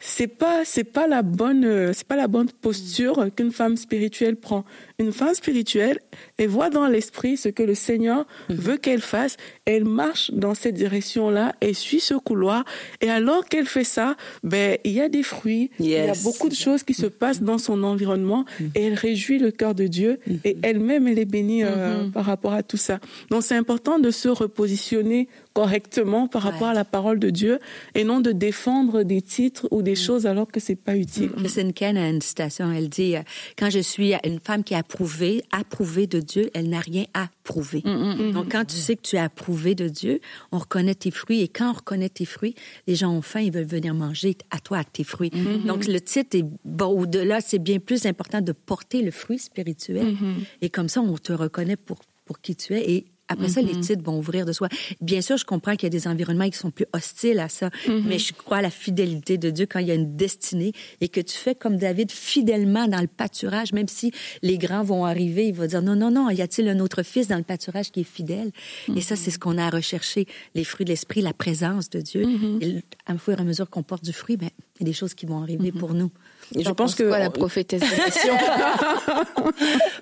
c'est 0.01 0.29
pas 0.29 0.65
c'est 0.65 0.85
pas 0.85 1.09
la 1.09 1.23
bonne 1.23 1.93
c'est 1.93 2.07
pas 2.07 2.15
la 2.15 2.29
bonne 2.29 2.49
posture 2.49 3.29
qu'une 3.35 3.51
femme 3.51 3.77
spirituelle 3.77 4.37
prend 4.37 4.65
une 5.01 5.13
femme 5.13 5.35
spirituelle, 5.35 6.01
elle 6.39 6.49
voit 6.49 6.71
dans 6.71 6.89
l'esprit 6.89 7.37
ce 7.37 7.49
que 7.49 7.63
le 7.63 7.77
Seigneur 7.77 8.27
mhm. 8.49 8.57
veut 8.57 8.77
qu'elle 8.77 9.01
fasse. 9.01 9.37
Elle 9.65 9.85
marche 9.85 10.33
dans 10.33 10.55
cette 10.55 10.75
direction-là, 10.75 11.55
elle 11.61 11.77
suit 11.77 12.01
ce 12.01 12.15
couloir. 12.15 12.65
Et 13.01 13.09
alors 13.09 13.45
qu'elle 13.45 13.67
fait 13.67 13.85
ça, 13.85 14.17
ben, 14.43 14.77
il 14.83 14.93
y 14.93 15.01
a 15.01 15.09
des 15.09 15.23
fruits, 15.23 15.71
il 15.79 15.87
y 15.87 15.97
a 15.97 16.13
beaucoup 16.25 16.49
de 16.49 16.55
choses 16.55 16.83
qui 16.83 16.95
se 16.95 17.07
passent 17.07 17.43
dans 17.43 17.59
son 17.59 17.85
environnement 17.85 18.45
mhm. 18.59 18.71
et 18.75 18.83
elle 18.87 18.95
réjouit 18.95 19.39
le 19.39 19.53
cœur 19.53 19.77
de 19.77 19.87
Dieu 19.87 20.19
mhm. 20.27 20.41
et 20.45 20.57
elle-même, 20.63 21.07
elle 21.07 21.21
est 21.21 21.25
bénie 21.25 21.63
euh, 21.63 22.09
par 22.09 22.25
rapport 22.25 22.53
à 22.53 22.65
tout 22.65 22.77
ça. 22.77 22.99
Donc 23.31 23.45
c'est 23.45 23.57
important 23.57 24.01
de 24.01 24.11
se 24.11 24.29
repositionner 24.29 25.29
correctement 25.53 26.29
par 26.29 26.43
rapport 26.43 26.69
à 26.69 26.75
la 26.75 26.85
parole 26.85 27.19
de 27.19 27.31
Dieu 27.31 27.59
et 27.95 28.05
non 28.05 28.21
de 28.21 28.31
défendre 28.31 29.03
des 29.03 29.23
titres 29.23 29.67
ou 29.73 29.83
des 29.83 29.97
choses 29.97 30.27
alors 30.27 30.47
que 30.47 30.61
c'est 30.61 30.77
pas 30.77 30.97
utile. 30.97 31.31
A 31.79 32.09
une 32.09 32.21
citation, 32.21 32.71
elle 32.71 32.89
dit, 32.89 33.17
euh, 33.17 33.23
quand 33.59 33.71
je 33.71 33.81
suis 33.81 34.13
une 34.25 34.41
femme 34.41 34.63
qui 34.63 34.75
a 34.75 34.83
approuvée, 34.89 35.43
approuvée 35.51 36.07
de 36.07 36.21
Dieu, 36.21 36.51
elle 36.55 36.71
n'a 36.71 36.81
rien 36.81 37.05
à 37.13 37.29
prouver. 37.45 37.83
Mm, 37.85 38.33
Donc, 38.33 38.53
quand 38.53 38.65
tu 38.65 38.77
sais 38.77 38.97
que 38.97 39.03
tu 39.03 39.17
es 39.17 39.19
approuvé 39.19 39.75
de 39.75 39.89
Dieu, 39.89 40.21
on 40.51 40.59
reconnaît 40.59 40.95
tes 40.95 41.11
fruits. 41.11 41.43
Et 41.43 41.49
quand 41.49 41.71
on 41.71 41.75
reconnaît 41.75 42.09
tes 42.09 42.25
fruits, 42.25 42.55
les 42.87 42.95
gens 42.95 43.13
ont 43.13 43.23
faim, 43.23 43.41
ils 43.41 43.53
veulent 43.53 43.65
venir 43.65 43.95
manger 43.95 44.37
à 44.51 44.61
toi, 44.61 44.79
à 44.79 44.85
tes 44.85 45.05
fruits. 45.05 45.31
Donc, 45.67 45.87
le 45.87 46.01
titre 46.01 46.37
est, 46.39 46.45
bon, 46.65 46.87
au-delà, 46.87 47.41
c'est 47.41 47.59
bien 47.59 47.79
plus 47.79 48.07
important 48.07 48.41
de 48.41 48.53
porter 48.53 49.03
le 49.03 49.11
fruit 49.11 49.39
spirituel. 49.39 50.17
Et 50.63 50.71
comme 50.71 50.89
ça, 50.89 51.01
on 51.03 51.17
te 51.19 51.33
reconnaît 51.33 51.77
pour, 51.77 51.99
pour 52.25 52.41
qui 52.41 52.57
tu 52.57 52.75
es. 52.75 52.91
Et 52.91 53.07
après 53.29 53.49
ça, 53.49 53.61
les 53.61 53.79
titres 53.81 54.03
vont 54.03 54.19
ouvrir 54.19 54.47
de 54.47 54.53
soi. 54.53 54.69
Bien 55.01 55.21
sûr, 55.21 55.37
je 55.37 55.45
comprends 55.45 55.73
qu'il 55.73 55.85
y 55.85 55.87
a 55.87 55.91
des 55.91 56.09
environnements 56.09 56.49
qui 56.49 56.59
sont 56.59 56.71
plus 56.71 56.87
hostiles 56.93 57.39
à 57.41 57.49
ça, 57.49 57.71
mais 57.89 58.19
je 58.19 58.33
crois 58.33 58.59
à 58.59 58.63
la 58.63 58.71
fidélité 58.71 59.39
de 59.39 59.51
Dieu 59.51 59.67
quand 59.67 59.79
il 59.79 59.89
y 59.89 59.91
a 59.91 59.95
une 59.95 60.17
destinée 60.17 60.73
et 61.01 61.09
que 61.09 61.21
tu 61.21 61.37
fais 61.37 61.55
comme 61.55 61.77
David 61.77 62.11
fidèlement 62.11 62.89
dans 62.89 63.01
le 63.01 63.07
pâturage, 63.07 63.73
même 63.73 63.89
si 63.89 64.13
les 64.43 64.59
grands 64.59 64.83
vont 64.83 65.05
arriver, 65.05 65.47
il 65.49 65.55
va 65.55 65.67
dire 65.67 65.83
non, 65.83 65.97
non, 65.97 66.11
non, 66.11 66.31
y 66.31 66.43
a-t-il 66.43 66.69
un 66.69 66.81
autre 66.81 67.03
fils 67.03 67.29
dans 67.29 67.37
le 67.37 67.43
pâturage 67.43 67.91
qui 67.91 68.01
est 68.01 68.05
fidèle? 68.05 68.51
Et 68.95 69.01
ça, 69.01 69.17
c'est 69.17 69.31
ce 69.31 69.39
qu'on 69.39 69.59
a 69.59 69.67
à 69.67 69.71
rechercher, 69.71 70.27
les 70.55 70.65
fruits 70.65 70.85
de 70.85 70.91
l'esprit, 70.91 71.21
la 71.21 71.33
présence 71.33 71.91
de 71.91 72.01
Dieu. 72.01 72.27
Et 72.61 72.83
à 73.07 73.15
et 73.15 73.41
à 73.41 73.45
mesure 73.45 73.69
qu'on 73.69 73.83
porte 73.83 74.05
du 74.05 74.13
fruit, 74.13 74.37
ben, 74.37 74.49
il 74.77 74.83
y 74.83 74.85
a 74.85 74.87
des 74.87 74.93
choses 74.93 75.15
qui 75.15 75.27
vont 75.27 75.43
arriver 75.43 75.73
pour 75.73 75.95
nous. 75.95 76.11
Et 76.55 76.65
je 76.65 76.71
pense 76.71 76.95
que 76.95 77.03
quoi, 77.03 77.19
la 77.19 77.31
prophétesse 77.31 77.83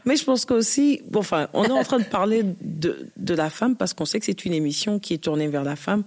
Mais 0.05 0.17
je 0.17 0.25
pense 0.25 0.45
qu'aussi, 0.45 1.03
bon, 1.11 1.21
enfin, 1.21 1.49
on 1.53 1.65
est 1.65 1.73
en 1.73 1.83
train 1.83 1.99
de 1.99 2.05
parler 2.05 2.45
de, 2.61 3.09
de 3.17 3.35
la 3.35 3.51
femme 3.51 3.75
parce 3.75 3.95
qu'on 3.95 4.05
sait 4.05 4.21
que 4.21 4.27
c'est 4.27 4.45
une 4.45 4.53
émission 4.53 4.99
qui 4.99 5.15
est 5.15 5.19
tournée 5.19 5.49
vers 5.49 5.65
la 5.65 5.77
femme. 5.77 6.05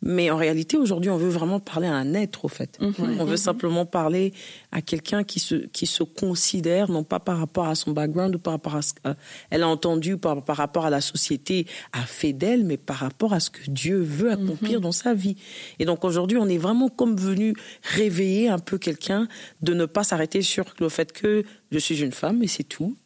Mais 0.00 0.30
en 0.30 0.36
réalité, 0.36 0.76
aujourd'hui, 0.76 1.10
on 1.10 1.16
veut 1.16 1.28
vraiment 1.28 1.58
parler 1.58 1.88
à 1.88 1.94
un 1.94 2.14
être, 2.14 2.44
au 2.44 2.48
fait. 2.48 2.78
On 2.98 3.24
veut 3.24 3.36
simplement 3.36 3.84
parler 3.84 4.32
à 4.70 4.80
quelqu'un 4.80 5.24
qui 5.24 5.40
se, 5.40 5.56
qui 5.56 5.86
se 5.86 6.02
considère, 6.02 6.90
non 6.90 7.02
pas 7.02 7.18
par 7.18 7.38
rapport 7.38 7.66
à 7.66 7.74
son 7.74 7.92
background 7.92 8.36
ou 8.36 8.38
par 8.38 8.52
rapport 8.52 8.76
à 8.76 8.82
ce 8.82 8.92
qu'elle 8.94 9.62
a 9.62 9.68
entendu, 9.68 10.16
par, 10.16 10.44
par 10.44 10.56
rapport 10.56 10.86
à 10.86 10.90
la 10.90 11.00
société, 11.00 11.66
a 11.92 12.02
fait 12.02 12.32
d'elle, 12.32 12.64
mais 12.64 12.76
par 12.76 12.96
rapport 12.96 13.32
à 13.32 13.40
ce 13.40 13.50
que 13.50 13.68
Dieu 13.68 13.98
veut 14.00 14.30
accomplir 14.30 14.80
dans 14.80 14.92
sa 14.92 15.14
vie. 15.14 15.36
Et 15.78 15.84
donc 15.84 16.04
aujourd'hui, 16.04 16.38
on 16.38 16.48
est 16.48 16.58
vraiment 16.58 16.88
comme 16.88 17.16
venu 17.16 17.54
réveiller 17.82 18.48
un 18.48 18.58
peu 18.58 18.78
quelqu'un 18.78 19.26
de 19.62 19.74
ne 19.74 19.86
pas 19.86 20.04
s'arrêter 20.04 20.42
sur 20.42 20.74
le 20.78 20.88
fait 20.88 21.12
que 21.12 21.44
je 21.72 21.78
suis 21.78 22.02
une 22.02 22.12
femme 22.12 22.42
et 22.42 22.48
c'est 22.48 22.64
tout. 22.64 22.96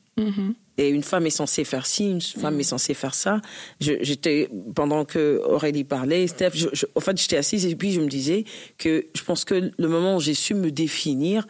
Et 0.79 0.89
une 0.89 1.03
femme 1.03 1.27
est 1.27 1.31
censée 1.31 1.65
faire 1.65 1.85
ci, 1.87 2.09
une 2.11 2.21
femme 2.23 2.59
est 2.59 2.63
censée 2.63 2.95
faire 2.95 3.15
ça. 3.15 3.41
J'étais 3.81 4.49
pendant 4.75 5.05
que 5.05 5.41
Aurélie 5.45 5.85
parlait, 5.85 6.27
Steph, 6.27 6.53
je, 6.55 6.69
je- 6.73 6.87
en 6.95 7.01
fait, 7.01 7.19
j'étais 7.21 7.37
assise 7.37 7.67
et 7.67 7.77
puis 7.77 7.93
je 7.93 8.01
me 8.01 8.07
disais 8.09 8.45
que 8.79 9.07
je 9.15 9.23
pense 9.23 9.45
que 9.45 9.71
le 9.77 9.89
moment 9.89 10.17
où 10.17 10.21
j'ai 10.21 10.33
su 10.35 10.55
me 10.55 10.71
définir 10.71 11.47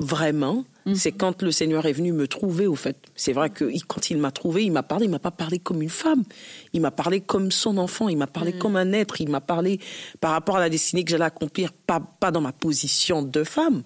vraiment, 0.00 0.64
c'est 0.94 1.12
quand 1.12 1.42
le 1.42 1.50
Seigneur 1.50 1.84
est 1.86 1.92
venu 1.92 2.12
me 2.12 2.28
trouver. 2.28 2.66
Au 2.66 2.76
fait, 2.76 2.96
c'est 3.16 3.32
vrai 3.32 3.50
que 3.50 3.70
quand 3.88 4.10
il 4.10 4.16
m'a 4.18 4.30
trouvé, 4.30 4.64
il 4.64 4.70
m'a 4.72 4.82
parlé, 4.82 5.06
il 5.06 5.10
m'a 5.10 5.18
pas 5.18 5.30
parlé 5.32 5.58
comme 5.58 5.82
une 5.82 5.88
femme, 5.90 6.22
il 6.72 6.80
m'a 6.80 6.90
parlé 6.92 7.20
comme 7.20 7.50
son 7.50 7.76
enfant, 7.78 8.08
il 8.08 8.16
m'a 8.16 8.26
parlé 8.28 8.52
comme 8.52 8.76
un 8.76 8.92
être, 8.92 9.20
il 9.20 9.28
m'a 9.28 9.40
parlé 9.40 9.80
par 10.20 10.30
rapport 10.30 10.56
à 10.56 10.60
la 10.60 10.70
destinée 10.70 11.02
que 11.04 11.10
j'allais 11.10 11.24
accomplir, 11.24 11.72
pas 11.72 12.00
pas 12.00 12.30
dans 12.30 12.40
ma 12.40 12.52
position 12.52 13.22
de 13.22 13.42
femme, 13.44 13.82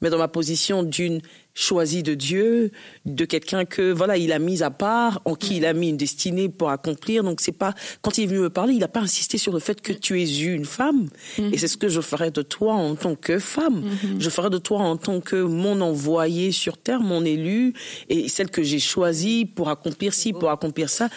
mais 0.00 0.10
dans 0.10 0.18
ma 0.18 0.28
position 0.28 0.82
d'une 0.82 1.20
choisie 1.54 2.02
de 2.02 2.14
Dieu, 2.14 2.70
de 3.04 3.24
quelqu'un 3.24 3.64
que 3.64 3.92
voilà 3.92 4.16
il 4.16 4.32
a 4.32 4.38
mis 4.38 4.62
à 4.62 4.70
part, 4.70 5.20
en 5.24 5.34
qui 5.34 5.56
il 5.56 5.66
a 5.66 5.72
mis 5.72 5.90
une 5.90 5.96
destinée 5.96 6.48
pour 6.48 6.70
accomplir. 6.70 7.24
Donc 7.24 7.40
c'est 7.40 7.52
pas 7.52 7.74
quand 8.02 8.18
il 8.18 8.24
est 8.24 8.26
venu 8.26 8.40
me 8.40 8.50
parler, 8.50 8.74
il 8.74 8.78
n'a 8.78 8.88
pas 8.88 9.00
insisté 9.00 9.36
sur 9.36 9.52
le 9.52 9.58
fait 9.58 9.80
que 9.80 9.92
tu 9.92 10.20
es 10.20 10.40
une 10.40 10.64
femme. 10.64 11.08
Et 11.38 11.58
c'est 11.58 11.68
ce 11.68 11.76
que 11.76 11.88
je 11.88 12.00
ferai 12.00 12.30
de 12.30 12.42
toi 12.42 12.74
en 12.74 12.94
tant 12.94 13.14
que 13.14 13.38
femme. 13.38 13.82
Je 14.18 14.30
ferai 14.30 14.50
de 14.50 14.58
toi 14.58 14.78
en 14.80 14.96
tant 14.96 15.20
que 15.20 15.36
mon 15.36 15.80
envoyé 15.80 16.52
sur 16.52 16.78
terre, 16.78 17.00
mon 17.00 17.24
élu 17.24 17.74
et 18.08 18.28
celle 18.28 18.50
que 18.50 18.62
j'ai 18.62 18.78
choisie 18.78 19.44
pour 19.44 19.68
accomplir 19.68 20.14
ci, 20.14 20.32
pour 20.32 20.50
accomplir 20.50 20.88
ça. 20.88 21.08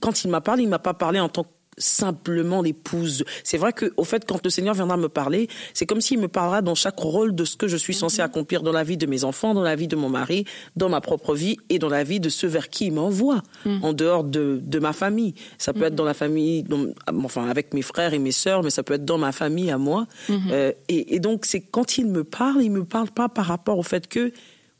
Quand 0.00 0.24
il 0.24 0.30
m'a 0.30 0.40
parlé, 0.40 0.62
il 0.62 0.68
m'a 0.68 0.78
pas 0.78 0.94
parlé 0.94 1.20
en 1.20 1.28
tant 1.28 1.44
que 1.44 1.48
simplement 1.78 2.62
l'épouse. 2.62 3.24
C'est 3.42 3.58
vrai 3.58 3.72
que, 3.72 3.92
au 3.96 4.04
fait, 4.04 4.24
quand 4.26 4.42
le 4.44 4.50
Seigneur 4.50 4.74
viendra 4.74 4.96
me 4.96 5.08
parler, 5.08 5.48
c'est 5.72 5.86
comme 5.86 6.00
s'il 6.00 6.18
me 6.18 6.28
parlera 6.28 6.62
dans 6.62 6.74
chaque 6.74 6.98
rôle 6.98 7.34
de 7.34 7.44
ce 7.44 7.56
que 7.56 7.68
je 7.68 7.76
suis 7.76 7.94
censé 7.94 8.22
accomplir 8.22 8.62
dans 8.62 8.72
la 8.72 8.84
vie 8.84 8.96
de 8.96 9.06
mes 9.06 9.24
enfants, 9.24 9.54
dans 9.54 9.62
la 9.62 9.76
vie 9.76 9.88
de 9.88 9.96
mon 9.96 10.08
mari, 10.08 10.44
dans 10.76 10.88
ma 10.88 11.00
propre 11.00 11.34
vie 11.34 11.56
et 11.68 11.78
dans 11.78 11.88
la 11.88 12.04
vie 12.04 12.20
de 12.20 12.28
ceux 12.28 12.48
vers 12.48 12.68
qui 12.70 12.86
il 12.86 12.92
m'envoie, 12.92 13.42
en 13.82 13.92
dehors 13.92 14.24
de, 14.24 14.60
de 14.62 14.78
ma 14.78 14.92
famille. 14.92 15.34
Ça 15.58 15.72
peut 15.72 15.84
être 15.84 15.94
dans 15.94 16.04
la 16.04 16.14
famille, 16.14 16.62
dans- 16.62 16.86
enfin, 17.24 17.48
avec 17.48 17.74
mes 17.74 17.82
frères 17.82 18.14
et 18.14 18.18
mes 18.18 18.32
sœurs, 18.32 18.62
mais 18.62 18.70
ça 18.70 18.82
peut 18.82 18.94
être 18.94 19.04
dans 19.04 19.18
ma 19.18 19.32
famille 19.32 19.70
à 19.70 19.78
moi. 19.78 20.06
Euh, 20.50 20.72
et, 20.88 21.14
et 21.16 21.20
donc, 21.20 21.44
c'est 21.46 21.60
quand 21.60 21.98
il 21.98 22.06
me 22.06 22.24
parle, 22.24 22.62
il 22.62 22.70
me 22.70 22.84
parle 22.84 23.10
pas 23.10 23.28
par 23.28 23.46
rapport 23.46 23.78
au 23.78 23.82
fait 23.82 24.06
que 24.08 24.32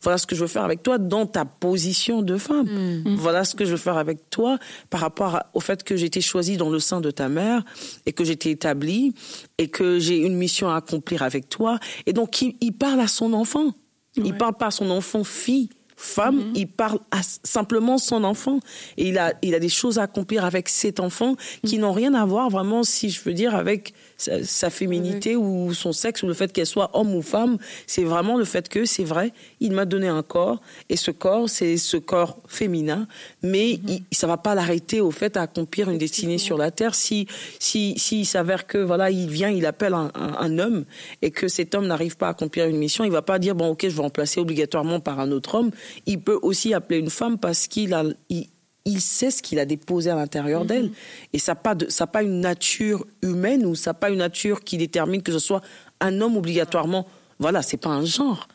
voilà 0.05 0.19
ce 0.19 0.27
que 0.27 0.37
je 0.37 0.43
veux 0.43 0.47
faire 0.47 0.65
avec 0.65 0.83
toi 0.83 0.99
dans 0.99 1.27
ta 1.27 1.45
position 1.45 2.23
de 2.23 2.37
femme. 2.37 3.03
Voilà 3.17 3.45
ce 3.45 3.55
que 3.55 3.65
je 3.65 3.73
veux 3.73 3.77
faire 3.77 3.97
avec 3.97 4.31
toi 4.31 4.59
par 4.91 5.01
rapport 5.01 5.41
au 5.55 5.61
fait 5.61 5.83
que 5.83 5.97
j'ai 5.97 6.07
été 6.07 6.21
choisie 6.21 6.57
dans 6.57 6.71
le 6.71 6.79
sein 6.79 7.01
de 7.01 7.11
ta 7.11 7.29
mère 7.29 7.65
et 8.07 8.13
que 8.13 8.23
j'ai 8.23 8.35
été 8.35 8.51
établie 8.51 9.15
et 9.59 9.69
que 9.69 9.99
j'ai 9.99 10.19
une 10.19 10.37
mission 10.37 10.69
à 10.69 10.77
accomplir 10.77 11.23
avec 11.23 11.49
toi. 11.49 11.79
Et 12.07 12.13
donc, 12.13 12.41
il, 12.43 12.55
il 12.61 12.73
parle 12.73 13.01
à 13.01 13.09
son 13.09 13.33
enfant. 13.33 13.73
Il 14.17 14.37
parle 14.37 14.55
pas 14.55 14.67
à 14.67 14.71
son 14.71 14.91
enfant 14.91 15.25
fille. 15.25 15.71
Femme, 15.97 16.53
il 16.57 16.67
parle 16.67 16.99
à 17.13 17.21
simplement 17.23 17.99
son 17.99 18.25
enfant 18.25 18.59
et 18.97 19.09
il 19.09 19.19
a 19.19 19.33
il 19.43 19.55
a 19.55 19.61
des 19.61 19.69
choses 19.69 19.99
à 20.01 20.03
accomplir 20.03 20.45
avec 20.45 20.69
cet 20.69 20.99
enfant 20.99 21.37
qui 21.65 21.79
n'ont 21.79 21.93
rien 21.93 22.15
à 22.15 22.27
voir 22.27 22.51
vraiment 22.51 22.83
si 22.83 23.11
je 23.11 23.23
veux 23.23 23.33
dire 23.33 23.55
avec 23.55 23.95
sa, 24.17 24.43
sa 24.45 24.71
féminité 24.71 25.37
ou 25.37 25.73
son 25.75 25.93
sexe 25.93 26.23
ou 26.23 26.27
le 26.27 26.35
fait 26.35 26.53
qu'elle 26.53 26.67
soit 26.67 26.91
homme 26.95 27.15
ou 27.15 27.23
femme, 27.23 27.59
c'est 27.87 28.05
vraiment 28.05 28.37
le 28.37 28.45
fait 28.45 28.69
que 28.69 28.85
c'est 28.85 29.05
vrai, 29.05 29.33
il 29.61 29.73
m'a 29.73 29.85
donné 29.85 30.09
un 30.09 30.23
corps 30.23 30.61
et 30.89 30.97
ce 30.97 31.11
corps 31.11 31.49
c'est 31.49 31.77
ce 31.77 31.97
corps 31.97 32.39
féminin, 32.47 33.07
mais 33.43 33.73
il, 33.73 34.03
ça 34.13 34.27
va 34.27 34.37
pas 34.37 34.55
l'arrêter 34.55 35.01
au 35.01 35.11
fait 35.11 35.37
à 35.37 35.43
accomplir 35.43 35.91
une 35.91 35.99
destinée 35.99 36.39
sur 36.39 36.57
la 36.59 36.71
terre. 36.71 36.95
Si 36.95 37.27
si 37.59 37.99
s'il 37.99 38.27
s'avère 38.27 38.67
que 38.67 38.79
voilà 38.79 39.11
il 39.11 39.29
vient, 39.29 39.51
il 39.51 39.67
appelle 39.67 39.95
un, 39.95 40.11
un- 40.15 40.37
un 40.39 40.59
homme 40.59 40.85
et 41.23 41.31
que 41.31 41.49
cet 41.49 41.75
homme 41.75 41.87
n'arrive 41.87 42.17
pas 42.17 42.29
à 42.29 42.31
accomplir 42.31 42.67
une 42.67 42.77
mission, 42.79 43.05
il 43.05 43.11
va 43.11 43.23
pas 43.23 43.39
dire 43.39 43.55
bon 43.55 43.69
ok 43.71 43.83
je 43.89 43.95
vais 43.97 44.03
remplacer 44.03 44.41
obligatoirement 44.41 45.01
par 45.01 45.21
un 45.21 45.31
autre 45.33 45.55
homme, 45.57 45.71
il 46.07 46.21
peut 46.21 46.39
aussi 46.43 46.73
appeler 46.75 46.99
une 46.99 47.11
femme 47.11 47.39
parce 47.39 47.67
qu'il 47.67 47.95
a 47.95 48.05
il, 48.29 48.47
il 48.85 49.01
sait 49.01 49.31
ce 49.31 49.43
qu'il 49.43 49.59
a 49.59 49.65
déposé 49.65 50.11
à 50.11 50.17
l'intérieur 50.17 50.65
d'elle. 50.65 50.91
Et 51.33 51.39
ça 51.39 51.53
n'a 51.53 51.57
pas, 51.57 51.75
de- 51.75 51.89
ça 51.89 52.05
a 52.05 52.07
pas 52.07 52.23
une 52.23 52.41
nature 52.41 53.07
humaine 53.23 53.65
ou 53.65 53.75
ça 53.75 53.91
n'a 53.91 53.95
pas 53.95 54.11
une 54.11 54.19
nature 54.19 54.63
qui 54.63 54.77
détermine 54.77 55.23
que 55.23 55.33
ce 55.33 55.39
soit 55.39 55.63
un 56.01 56.21
homme 56.21 56.37
obligatoirement. 56.37 57.07
Voilà, 57.39 57.63
c'est 57.63 57.77
pas 57.79 57.91
un 57.91 58.05
genre. 58.05 58.47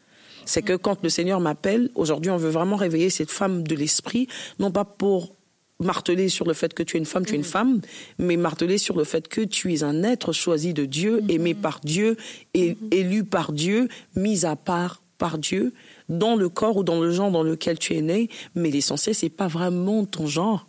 C'est 0.46 0.62
que 0.62 0.74
quand 0.76 1.02
le 1.04 1.10
Seigneur 1.10 1.40
m'appelle, 1.40 1.90
aujourd'hui, 1.96 2.32
on 2.32 2.38
veut 2.38 2.50
vraiment 2.50 2.76
réveiller 2.76 3.10
cette 3.10 3.32
femme 3.32 3.64
de 3.64 3.76
l'esprit, 3.76 4.28
non 4.60 4.72
pas 4.72 4.86
pour 4.86 5.36
marteler 5.82 6.28
sur 6.28 6.46
le 6.46 6.54
fait 6.54 6.74
que 6.74 6.84
tu 6.84 6.98
es 6.98 7.00
une 7.00 7.06
femme, 7.06 7.26
tu 7.26 7.34
es 7.34 7.38
une 7.38 7.44
femme, 7.44 7.82
mais 8.18 8.36
marteler 8.36 8.78
sur 8.78 8.98
le 8.98 9.04
fait 9.06 9.28
que 9.30 9.42
tu 9.42 9.74
es 9.74 9.84
un 9.84 10.04
être 10.04 10.34
choisi 10.34 10.74
de 10.74 10.86
Dieu, 10.86 11.22
aimé 11.30 11.54
par 11.54 11.80
Dieu, 11.84 12.18
élu 12.54 13.24
par 13.24 13.52
Dieu, 13.54 13.88
mis 14.16 14.46
à 14.46 14.56
part 14.56 15.02
par 15.18 15.38
Dieu, 15.38 15.74
dans 16.10 16.36
le 16.36 16.50
corps 16.50 16.78
ou 16.78 16.84
dans 16.84 17.00
le 17.00 17.12
genre 17.12 17.32
dans 17.32 17.44
lequel 17.44 17.80
tu 17.80 17.96
es 17.96 18.02
né, 18.02 18.30
mais 18.56 18.72
l'essentiel, 18.72 19.16
c'est 19.16 19.30
pas 19.30 19.48
vraiment 19.48 20.06
ton 20.06 20.28
genre. 20.28 20.68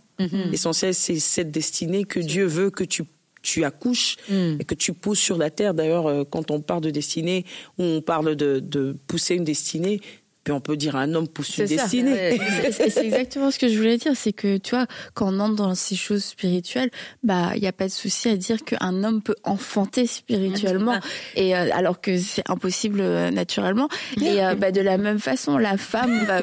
L'essentiel, 0.50 0.94
c'est 0.94 1.18
cette 1.18 1.50
destinée 1.50 2.04
que 2.04 2.20
Dieu 2.20 2.44
veut 2.44 2.70
que 2.70 2.84
tu 2.84 3.04
tu 3.42 3.64
accouches 3.64 4.16
et 4.60 4.64
que 4.64 4.74
tu 4.74 4.92
pousses 4.92 5.18
sur 5.18 5.38
la 5.38 5.48
terre. 5.48 5.72
D'ailleurs, 5.72 6.06
euh, 6.06 6.24
quand 6.28 6.50
on 6.50 6.60
parle 6.60 6.82
de 6.82 6.90
destinée, 6.90 7.46
ou 7.78 7.84
on 7.84 8.02
parle 8.02 8.36
de, 8.36 8.60
de 8.60 8.94
pousser 9.06 9.34
une 9.34 9.44
destinée, 9.44 10.02
puis 10.44 10.52
on 10.52 10.60
peut 10.60 10.76
dire 10.76 10.96
un 10.96 11.14
homme 11.14 11.28
pousse 11.28 11.58
une 11.58 11.66
destinée. 11.66 12.40
C'est 12.70 12.96
exactement 13.04 13.50
ce 13.50 13.58
que 13.58 13.68
je 13.68 13.76
voulais 13.76 13.98
dire, 13.98 14.12
c'est 14.14 14.32
que 14.32 14.56
tu 14.56 14.74
vois, 14.74 14.86
quand 15.14 15.34
on 15.34 15.40
entre 15.40 15.56
dans 15.56 15.74
ces 15.74 15.96
choses 15.96 16.24
spirituelles, 16.24 16.90
bah 17.22 17.52
il 17.56 17.62
y 17.62 17.66
a 17.66 17.72
pas 17.72 17.86
de 17.86 17.92
souci 17.92 18.28
à 18.28 18.36
dire 18.36 18.64
qu'un 18.64 19.04
homme 19.04 19.22
peut 19.22 19.36
enfanter 19.44 20.06
spirituellement, 20.06 20.98
et 21.36 21.56
euh, 21.56 21.68
alors 21.72 22.00
que 22.00 22.18
c'est 22.18 22.48
impossible 22.48 23.00
euh, 23.00 23.30
naturellement. 23.30 23.88
Et 24.20 24.44
euh, 24.44 24.54
bah, 24.54 24.72
de 24.72 24.80
la 24.80 24.98
même 24.98 25.18
façon, 25.18 25.58
la 25.58 25.76
femme 25.76 26.24
bah, 26.26 26.42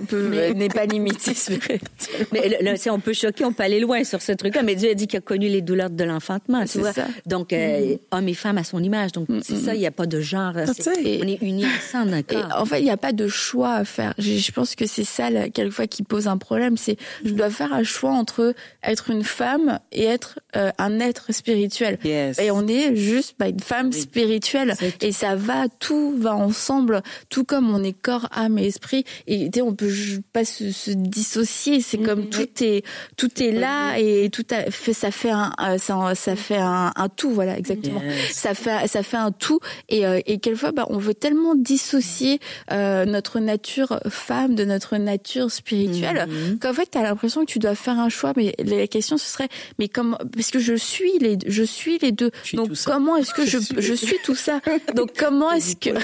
n'est 0.54 0.70
pas 0.70 0.86
limitée 0.86 1.34
spirituellement. 1.34 1.88
Mais 2.32 2.58
là, 2.62 2.74
tu 2.74 2.82
sais, 2.82 2.90
on 2.90 3.00
peut 3.00 3.14
choquer, 3.14 3.46
on 3.46 3.54
peut 3.54 3.64
aller 3.64 3.80
loin 3.80 4.04
sur 4.04 4.22
ce 4.22 4.32
truc-là, 4.32 4.64
mais 4.64 4.76
Dieu 4.76 4.92
a 4.92 4.94
dit 4.94 5.08
qu'il 5.08 5.18
a 5.18 5.22
connu 5.22 5.48
les 5.48 5.62
douleurs 5.62 5.90
de 5.90 6.04
l'enfantement, 6.04 6.66
tu 6.66 6.80
vois. 6.80 6.94
ça. 6.94 7.08
Donc, 7.26 7.54
euh, 7.54 7.96
homme 8.12 8.28
et 8.28 8.34
femme 8.34 8.58
à 8.58 8.64
son 8.64 8.84
image. 8.84 9.12
Donc, 9.12 9.28
c'est 9.42 9.58
ça, 9.58 9.76
il 9.76 9.80
n'y 9.80 9.88
a 9.88 9.92
pas 9.92 10.06
de 10.06 10.20
genre. 10.20 10.54
On 10.56 11.28
est 11.28 11.42
unis 11.42 11.66
ensemble, 11.66 12.24
Et 12.30 12.38
en 12.56 12.66
fait, 12.66 12.80
il 12.80 12.86
n'y 12.86 12.92
a 12.92 12.98
pas 12.98 13.12
de 13.12 13.28
choix 13.28 13.84
faire. 13.88 14.14
Je, 14.18 14.52
pense 14.52 14.76
que 14.76 14.86
c'est 14.86 15.04
ça, 15.04 15.30
là, 15.30 15.50
quelquefois, 15.50 15.88
qui 15.88 16.04
pose 16.04 16.28
un 16.28 16.38
problème. 16.38 16.78
C'est 16.78 16.98
je 17.24 17.32
dois 17.32 17.50
faire 17.50 17.74
un 17.74 17.84
choix 17.84 18.12
entre 18.12 18.54
être 18.84 19.10
une 19.10 19.24
femme 19.24 19.80
et 19.92 20.06
être 20.06 20.40
euh, 20.56 20.72
un 20.78 21.00
être 21.00 21.34
spirituel. 21.34 21.98
Yes. 22.04 22.40
Et 22.40 22.52
on 22.52 22.68
est 22.68 22.96
juste 22.96 23.36
bah, 23.40 23.48
une 23.48 23.60
femme 23.60 23.92
spirituelle. 23.92 24.76
Et 25.02 25.12
ça 25.12 25.36
va, 25.36 25.68
tout 25.80 26.16
va 26.18 26.36
ensemble, 26.36 27.02
tout 27.30 27.44
comme 27.44 27.74
on 27.74 27.84
est 27.84 27.94
corps, 27.94 28.28
âme 28.32 28.58
et 28.58 28.68
esprit. 28.68 29.06
Et 29.28 29.50
on 29.62 29.74
peut 29.74 29.92
pas 30.34 30.46
se, 30.46 30.72
se 30.72 30.92
dissocier. 30.92 31.82
C'est 31.82 31.98
comme 31.98 32.30
tout 32.30 32.48
est 32.62 32.84
tout 33.16 33.42
est 33.42 33.52
là 33.52 33.98
et 33.98 34.30
tout 34.30 34.46
a 34.52 34.70
fait, 34.72 34.94
ça 34.94 35.12
fait 35.12 35.32
un, 35.32 35.54
euh, 35.62 35.78
ça, 35.78 36.16
ça 36.16 36.36
fait 36.36 36.58
un, 36.58 36.92
un 36.96 37.10
tout. 37.10 37.32
Voilà, 37.32 37.58
exactement. 37.58 38.02
Yes. 38.02 38.32
Ça 38.32 38.54
fait 38.54 38.88
ça 38.88 39.04
fait 39.04 39.18
un 39.18 39.32
tout. 39.32 39.60
Et, 39.90 40.06
euh, 40.06 40.20
et 40.26 40.40
quelquefois, 40.40 40.72
bah, 40.72 40.86
on 40.90 40.98
veut 40.98 41.14
tellement 41.14 41.56
dissocier 41.56 42.40
euh, 42.72 43.06
notre 43.06 43.40
nature 43.40 43.77
nature 43.78 44.00
femme, 44.10 44.56
de 44.56 44.66
notre 44.66 44.98
nature 44.98 45.52
spirituelle, 45.52 46.28
Mhm. 46.28 46.60
qu'en 46.60 46.74
fait, 46.74 46.90
tu 46.92 46.98
as 46.98 47.04
l'impression 47.04 47.46
que 47.46 47.52
tu 47.52 47.60
dois 47.60 47.76
faire 47.76 48.00
un 48.00 48.10
choix. 48.10 48.34
Mais 48.36 48.56
la 48.64 48.88
question, 48.88 49.18
ce 49.18 49.26
serait, 49.28 49.50
mais 49.80 49.88
comment, 49.88 50.18
parce 50.36 50.50
que 50.52 50.60
je 50.60 50.74
suis 50.74 51.18
les, 51.20 51.38
je 51.46 51.64
suis 51.64 51.98
les 52.00 52.12
deux. 52.12 52.32
Suis 52.44 52.58
Donc, 52.58 52.76
ça. 52.76 52.92
comment 52.92 53.16
est-ce 53.18 53.34
que 53.34 53.46
je, 53.46 53.60
je, 53.78 53.94
suis 53.94 54.18
tout 54.24 54.36
ça? 54.36 54.60
Donc, 54.96 55.12
comment 55.18 55.52
est-ce 55.52 55.76
que, 55.76 55.90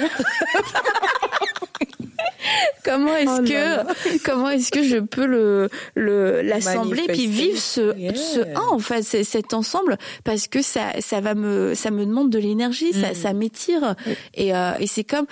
comment 2.83 3.15
est-ce 3.15 3.41
Oh 3.41 3.43
que, 3.43 4.19
comment 4.23 4.49
est-ce 4.49 4.71
que 4.71 4.83
je 4.83 4.97
peux 4.97 5.25
le, 5.25 5.69
le, 5.95 6.41
l'assembler 6.41 7.03
puis 7.07 7.27
vivre 7.27 7.57
ce, 7.59 7.95
Yeah. 7.97 8.15
ce 8.15 8.39
un, 8.55 8.67
en 8.71 8.79
fait, 8.79 9.01
c'est- 9.03 9.23
cet 9.23 9.53
ensemble, 9.53 9.97
parce 10.23 10.47
que 10.47 10.61
ça, 10.61 10.91
ça 10.99 11.21
va 11.21 11.35
me, 11.35 11.73
ça 11.75 11.91
me 11.91 12.05
demande 12.05 12.29
de 12.29 12.39
l'énergie, 12.39 12.91
Mm. 12.93 13.01
ça, 13.01 13.13
ça 13.13 13.33
m'étire. 13.33 13.95
Et, 14.33 14.53
euh, 14.55 14.71
et 14.79 14.87
c'est 14.87 15.03
comme, 15.03 15.25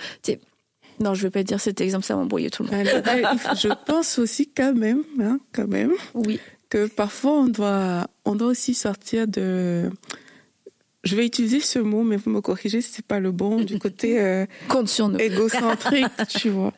non, 1.02 1.14
je 1.14 1.22
vais 1.22 1.30
pas 1.30 1.42
dire 1.42 1.60
cet 1.60 1.80
exemple, 1.80 2.04
ça 2.04 2.14
m'embrouille 2.16 2.50
tout 2.50 2.62
le 2.62 2.70
monde. 2.70 2.86
Il 2.86 3.38
faut- 3.38 3.56
je 3.56 3.68
pense 3.86 4.18
aussi 4.18 4.48
quand 4.48 4.74
même, 4.74 5.02
hein, 5.20 5.38
quand 5.52 5.66
même, 5.68 5.92
Oui. 6.14 6.38
que 6.70 6.86
parfois 6.86 7.32
on 7.32 7.46
doit, 7.48 8.06
on 8.24 8.34
doit 8.34 8.48
aussi 8.48 8.74
sortir 8.74 9.26
de. 9.28 9.90
Je 11.04 11.16
vais 11.16 11.26
utiliser 11.26 11.58
ce 11.60 11.80
mot, 11.80 12.04
mais 12.04 12.16
vous 12.16 12.30
me 12.30 12.40
corrigez 12.40 12.80
si 12.80 12.92
c'est 12.92 13.04
pas 13.04 13.18
le 13.18 13.32
bon, 13.32 13.60
du 13.62 13.78
côté 13.78 14.20
euh, 14.20 14.46
Compte 14.68 14.88
sur 14.88 15.08
nous. 15.08 15.18
égocentrique, 15.18 16.06
tu 16.28 16.48
vois. 16.50 16.72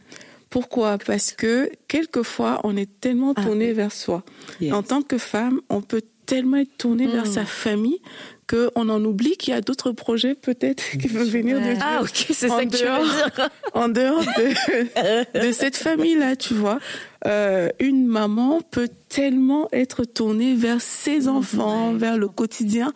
Pourquoi? 0.49 0.99
Parce 0.99 1.33
que 1.33 1.71
quelquefois, 1.89 2.61
on 2.65 2.77
est 2.77 3.01
tellement 3.01 3.35
tourné 3.35 3.73
vers 3.73 3.93
soi. 3.93 4.23
Yes. 4.61 4.73
En 4.73 4.83
tant 4.83 5.03
que 5.03 5.19
femme, 5.19 5.61
on 5.69 5.83
peut 5.83 6.01
tellement 6.27 6.59
être 6.59 6.77
tourné 6.79 7.07
vers 7.07 7.27
sa 7.27 7.45
famille 7.45 8.01
qu'on 8.47 8.89
en 8.89 9.05
oublie 9.05 9.37
qu'il 9.37 9.55
y 9.55 9.57
a 9.57 9.61
d'autres 9.61 9.93
projets 9.93 10.35
peut-être 10.35 10.83
qui 11.01 11.09
peuvent 11.09 11.29
venir 11.29 11.59
de 11.59 11.65
Dieu. 11.65 11.77
Ah, 11.81 12.01
ok, 12.03 12.27
c'est 12.31 12.49
ça 12.49 12.65
que 12.65 12.77
tu 12.77 12.85
veux 12.85 13.05
dire. 13.05 13.51
en 13.75 13.89
dehors 13.89 14.21
de, 14.21 15.47
de 15.47 15.53
cette 15.53 15.77
famille-là, 15.77 16.37
tu 16.37 16.55
vois. 16.55 16.79
Euh, 17.27 17.71
une 17.81 18.07
maman 18.07 18.61
peut 18.61 18.89
tellement 19.09 19.69
être 19.73 20.05
tournée 20.05 20.55
vers 20.55 20.83
ses 20.83 21.27
enfants, 21.29 21.95
vers 21.95 22.19
le 22.19 22.29
quotidien, 22.29 22.93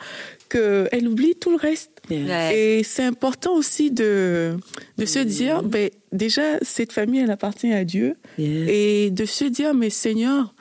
qu'elle 0.50 1.08
oublie 1.08 1.34
tout 1.34 1.50
le 1.50 1.56
reste. 1.56 1.92
Et 2.10 2.82
c'est 2.84 3.04
important 3.04 3.54
aussi 3.54 3.90
de, 3.90 4.56
de 4.96 5.04
se 5.04 5.18
dire, 5.18 5.62
ben, 5.62 5.90
déjà, 6.12 6.58
cette 6.62 6.92
famille, 6.92 7.20
elle 7.20 7.30
appartient 7.30 7.72
à 7.72 7.84
Dieu. 7.84 8.16
Yeah. 8.38 8.64
Et 8.68 9.10
de 9.10 9.24
se 9.24 9.44
dire, 9.44 9.74
mais 9.74 9.90
Seigneur, 9.90 10.54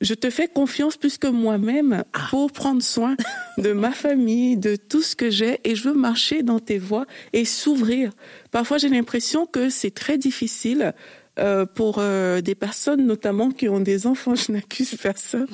je 0.00 0.14
te 0.14 0.30
fais 0.30 0.48
confiance 0.48 0.96
plus 0.96 1.18
que 1.18 1.26
moi-même 1.26 2.04
pour 2.30 2.52
prendre 2.52 2.82
soin 2.82 3.16
de 3.58 3.72
ma 3.72 3.92
famille, 3.92 4.56
de 4.56 4.76
tout 4.76 5.02
ce 5.02 5.14
que 5.14 5.30
j'ai, 5.30 5.60
et 5.64 5.74
je 5.74 5.88
veux 5.88 5.94
marcher 5.94 6.42
dans 6.42 6.58
tes 6.58 6.78
voies 6.78 7.06
et 7.32 7.44
s'ouvrir. 7.44 8.12
Parfois, 8.50 8.78
j'ai 8.78 8.88
l'impression 8.88 9.46
que 9.46 9.68
c'est 9.68 9.94
très 9.94 10.18
difficile 10.18 10.94
euh, 11.38 11.64
pour 11.64 11.96
euh, 11.98 12.40
des 12.40 12.54
personnes, 12.54 13.06
notamment 13.06 13.50
qui 13.50 13.68
ont 13.68 13.80
des 13.80 14.06
enfants. 14.06 14.34
Je 14.34 14.52
n'accuse 14.52 14.94
personne. 15.00 15.46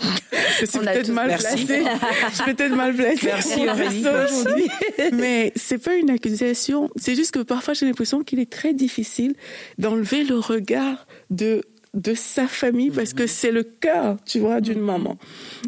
Je 0.61 0.67
suis 0.67 0.79
peut-être 0.79 1.11
mal 1.11 1.29
Merci. 1.29 1.65
placée. 1.65 1.85
Je 2.31 2.35
suis 2.35 2.55
peut-être 2.55 2.75
mal 2.75 2.95
placée. 2.95 3.27
Merci, 3.27 3.61
aujourd'hui. 3.61 4.69
Mais 5.13 5.53
c'est 5.55 5.79
pas 5.79 5.95
une 5.95 6.11
accusation. 6.11 6.89
C'est 6.97 7.15
juste 7.15 7.33
que 7.33 7.41
parfois 7.41 7.75
j'ai 7.75 7.87
l'impression 7.87 8.23
qu'il 8.23 8.41
est 8.41 8.51
très 8.51 8.73
difficile 8.73 9.35
d'enlever 9.79 10.25
le 10.25 10.39
regard 10.39 11.07
de 11.31 11.63
de 11.97 12.15
sa 12.15 12.47
famille 12.47 12.91
parce 12.91 13.15
que 13.15 13.27
c'est 13.27 13.51
le 13.51 13.65
cœur, 13.65 14.19
tu 14.25 14.39
vois, 14.39 14.61
d'une 14.61 14.81
maman. 14.81 15.17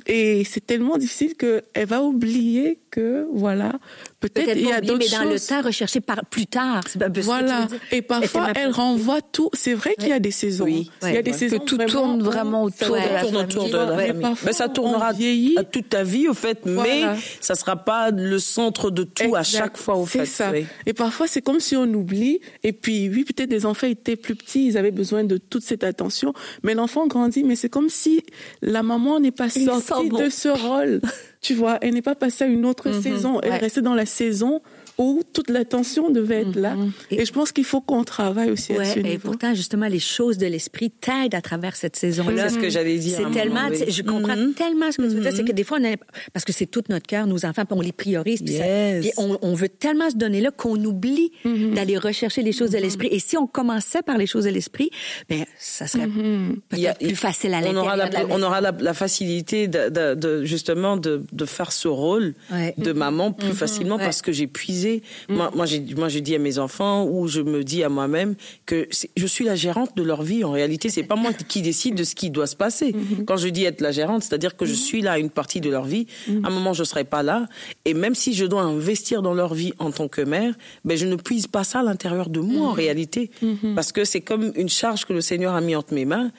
Et 0.07 0.45
c'est 0.45 0.65
tellement 0.65 0.99
difficile 0.99 1.35
que 1.35 1.63
elle 1.73 1.87
va 1.87 2.03
oublier 2.03 2.79
que 2.91 3.27
voilà, 3.33 3.81
peut-être 4.21 4.57
il 4.57 4.67
y 4.69 4.73
a 4.73 4.81
d'autres 4.81 4.99
mais 4.99 5.09
dans 5.19 5.25
le 5.25 5.31
choses. 5.33 5.47
temps, 5.47 5.63
rechercher 5.63 6.01
par 6.01 6.25
plus 6.27 6.47
tard. 6.47 6.81
Voilà. 7.23 7.69
Et 7.93 8.03
parfois, 8.03 8.49
Elle 8.55 8.71
renvoie 8.71 9.21
tout. 9.21 9.51
C'est 9.53 9.75
vrai 9.75 9.95
qu'il 9.99 10.09
y 10.09 10.13
a 10.13 10.19
des 10.21 10.31
saisons. 10.31 10.65
Oui. 10.65 10.91
Il 11.03 11.13
y 11.13 11.17
a 11.17 11.23
des 11.23 11.31
Ouais. 11.33 11.37
saisons 11.37 11.59
Que 11.59 11.65
tout 11.65 11.77
vraiment 11.77 11.89
tourne 11.93 12.23
vraiment 12.23 12.69
ça 12.71 12.87
autour 12.87 12.97
de 12.97 13.01
la 13.15 13.21
tourne 13.21 13.35
famille. 13.35 13.57
autour 13.57 13.69
de 13.69 13.77
la 13.77 13.97
Mais 13.97 14.07
famille. 14.09 14.23
parfois, 14.23 14.47
Mais 14.47 14.53
ça 14.53 14.69
tournera 14.69 15.09
à 15.57 15.65
toute 15.65 15.89
ta 15.89 16.03
vie, 16.03 16.29
au 16.29 16.35
fait, 16.35 16.59
Voilà. 16.65 16.83
mais 17.15 17.19
ça 17.41 17.55
sera 17.55 17.77
pas 17.77 18.11
le 18.11 18.39
centre 18.39 18.91
de 18.91 19.05
tout 19.05 19.35
à 19.37 19.43
chaque 19.43 19.77
fois, 19.77 19.97
au 19.97 20.07
fait. 20.07 20.21
C'est 20.21 20.27
ça. 20.27 20.51
oui. 20.53 20.67
Et 20.87 20.93
parfois, 20.93 21.27
c'est 21.27 21.43
comme 21.43 21.61
si 21.61 21.77
on 21.77 21.85
oublie. 21.85 22.41
Et 22.65 22.73
puis, 22.73 23.09
oui, 23.09 23.25
peut-être 23.25 23.49
des 23.51 23.67
enfants 23.67 23.87
étaient 23.87 24.17
plus 24.17 24.35
petits, 24.35 24.67
ils 24.67 24.77
avaient 24.79 24.91
besoin 24.91 25.25
de 25.25 25.37
toute 25.37 25.63
cette 25.63 25.85
attention. 25.85 26.33
Mais 26.63 26.75
l'enfant 26.75 27.07
grandit, 27.07 27.45
mais 27.45 27.57
c'est 27.57 27.69
comme 27.69 27.89
si 27.89 28.23
la 28.63 28.83
maman 28.83 29.21
n'est 29.21 29.31
pas 29.31 29.49
sortie 29.49 30.09
de 30.09 30.29
ce 30.31 30.49
rôle. 30.49 31.01
Tu 31.41 31.55
vois, 31.55 31.79
elle 31.83 31.95
n'est 31.95 32.03
pas 32.03 32.15
passée 32.15 32.45
à 32.45 32.47
une 32.47 32.67
autre 32.67 32.93
saison. 32.93 33.41
Elle 33.41 33.51
ouais. 33.51 33.57
est 33.57 33.61
restée 33.61 33.83
dans 33.83 33.95
la 33.95 34.07
saison 34.07 34.61
où 34.99 35.23
toute 35.33 35.49
l'attention 35.49 36.11
devait 36.11 36.41
être 36.43 36.57
là. 36.57 36.75
Et 37.11 37.25
je 37.25 37.33
pense 37.33 37.53
qu'il 37.53 37.65
faut 37.65 37.81
qu'on 37.81 38.03
travaille 38.03 38.51
aussi 38.51 38.73
à 38.73 38.79
Ouais, 38.79 38.85
ce 38.85 38.99
et 38.99 39.03
niveau. 39.05 39.29
pourtant, 39.29 39.55
justement, 39.55 39.87
les 39.87 40.01
choses 40.01 40.39
de 40.39 40.47
l'esprit 40.47 40.91
t'aident 40.91 41.37
à 41.37 41.41
travers 41.41 41.77
cette 41.77 41.95
saison-là. 41.95 42.49
C'est 42.49 42.57
ce 42.57 42.61
que 42.61 42.69
j'allais 42.69 42.99
dire 42.99 43.15
à 43.15 43.17
C'est 43.19 43.23
moment, 43.23 43.35
tellement, 43.35 43.69
oui. 43.71 43.85
je 43.89 44.03
comprends 44.03 44.37
Mhm. 44.37 44.55
tellement 44.55 44.91
ce 44.91 44.97
que 44.97 45.03
tu 45.03 45.09
veux 45.15 45.21
dire. 45.21 45.33
C'est 45.33 45.45
que 45.45 45.53
des 45.53 45.63
fois, 45.63 45.79
on 45.81 45.85
a, 45.85 45.95
parce 46.33 46.45
que 46.45 46.53
c'est 46.53 46.67
tout 46.67 46.83
notre 46.89 47.07
cœur, 47.07 47.27
nos 47.29 47.45
enfants, 47.47 47.65
puis 47.65 47.77
on 47.79 47.81
les 47.81 47.93
priorise, 47.93 48.43
puis, 48.43 48.57
ça- 48.57 48.67
Yes. 48.67 49.01
puis 49.03 49.13
on, 49.19 49.39
on 49.41 49.55
veut 49.55 49.69
tellement 49.69 50.11
se 50.11 50.17
donner 50.17 50.41
là 50.41 50.51
qu'on 50.51 50.77
oublie 50.85 51.31
d'aller 51.45 51.97
rechercher 51.97 52.43
les 52.43 52.53
choses 52.53 52.71
de 52.71 52.79
l'esprit. 52.79 53.09
Et 53.13 53.21
si 53.21 53.37
on 53.37 53.47
commençait 53.47 54.03
par 54.03 54.19
les 54.19 54.27
choses 54.27 54.45
de 54.45 54.51
l'esprit, 54.51 54.91
ben, 55.29 55.45
ça 55.59 55.87
serait 55.87 56.09
peut-être 56.09 56.99
plus 56.99 57.15
facile 57.17 57.55
à 57.55 57.59
on 57.59 57.61
l'intérieur 57.61 57.85
aura 57.85 57.97
la, 57.97 58.09
de 58.09 58.15
la 58.15 58.27
on 58.31 58.43
aura 58.43 58.61
la, 58.61 58.73
la 58.81 58.95
facilité 58.95 59.69
de, 59.69 59.91
de- 59.91 60.15
de- 60.15 60.45
justement 60.45 60.97
de, 60.97 61.23
de 61.31 61.45
faire 61.45 61.71
ce 61.71 61.87
rôle 61.87 62.35
Ouais. 62.53 62.75
de 62.79 62.93
maman 62.93 63.31
plus 63.33 63.53
facilement 63.53 63.97
Ouais. 63.97 64.05
parce 64.05 64.23
que 64.23 64.33
j'ai 64.33 64.47
puisé. 64.49 64.88
Moi, 65.29 65.51
moi, 65.55 65.67
j'ai, 65.67 65.81
moi, 65.97 66.09
je 66.09 66.19
dis 66.19 66.35
à 66.35 66.39
mes 66.39 66.59
enfants 66.59 67.05
ou 67.05 67.29
je 67.29 67.41
me 67.41 67.65
dis 67.65 67.83
à 67.83 67.89
moi-même 67.89 68.35
que 68.67 68.89
je 69.17 69.27
suis 69.27 69.45
la 69.45 69.55
gérante 69.55 69.97
de 69.97 70.03
leur 70.03 70.23
vie. 70.23 70.45
En 70.45 70.53
réalité, 70.53 70.89
c'est 70.91 71.03
pas 71.03 71.17
moi 71.17 71.33
qui 71.33 71.63
décide 71.63 71.95
de 71.95 72.05
ce 72.05 72.15
qui 72.15 72.31
doit 72.31 72.47
se 72.47 72.57
passer. 72.57 72.95
Quand 73.27 73.37
je 73.37 73.49
dis 73.49 73.65
être 73.65 73.81
la 73.81 73.93
gérante, 73.93 74.23
c'est-à-dire 74.23 74.57
que 74.57 74.67
je 74.67 74.75
suis 74.75 75.01
là 75.01 75.13
à 75.13 75.19
une 75.19 75.31
partie 75.31 75.61
de 75.61 75.71
leur 75.71 75.85
vie. 75.85 76.07
À 76.45 76.49
un 76.49 76.51
moment, 76.51 76.73
je 76.73 76.85
serai 76.85 77.05
pas 77.05 77.23
là. 77.23 77.47
Et 77.85 77.95
même 77.95 78.15
si 78.15 78.35
je 78.35 78.45
dois 78.45 78.63
investir 78.63 79.23
dans 79.23 79.35
leur 79.35 79.55
vie 79.55 79.73
en 79.79 79.91
tant 79.91 80.09
que 80.09 80.21
mère, 80.21 80.55
ben, 80.85 80.97
je 80.97 81.07
ne 81.07 81.17
puise 81.17 81.47
pas 81.47 81.65
ça 81.65 81.81
à 81.81 81.83
l'intérieur 81.83 82.29
de 82.29 82.41
moi 82.41 82.69
en 82.69 82.73
réalité. 82.73 83.31
Parce 83.75 83.93
que 83.93 84.05
c'est 84.05 84.21
comme 84.21 84.53
une 84.57 84.69
charge 84.69 85.05
que 85.05 85.13
le 85.13 85.21
Seigneur 85.21 85.55
a 85.55 85.61
mis 85.61 85.77
entre 85.77 85.95
mes 85.95 86.05
mains. 86.05 86.31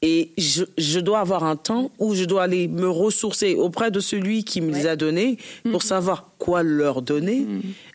Et 0.00 0.30
je, 0.38 0.64
je 0.78 1.00
dois 1.00 1.18
avoir 1.18 1.42
un 1.42 1.56
temps 1.56 1.90
où 1.98 2.14
je 2.14 2.24
dois 2.24 2.44
aller 2.44 2.68
me 2.68 2.88
ressourcer 2.88 3.56
auprès 3.56 3.90
de 3.90 3.98
celui 3.98 4.44
qui 4.44 4.60
me 4.60 4.72
les 4.72 4.86
a 4.86 4.94
donnés 4.94 5.38
pour 5.72 5.82
savoir 5.82 6.30
quoi 6.38 6.62
leur 6.62 7.02
donner 7.02 7.46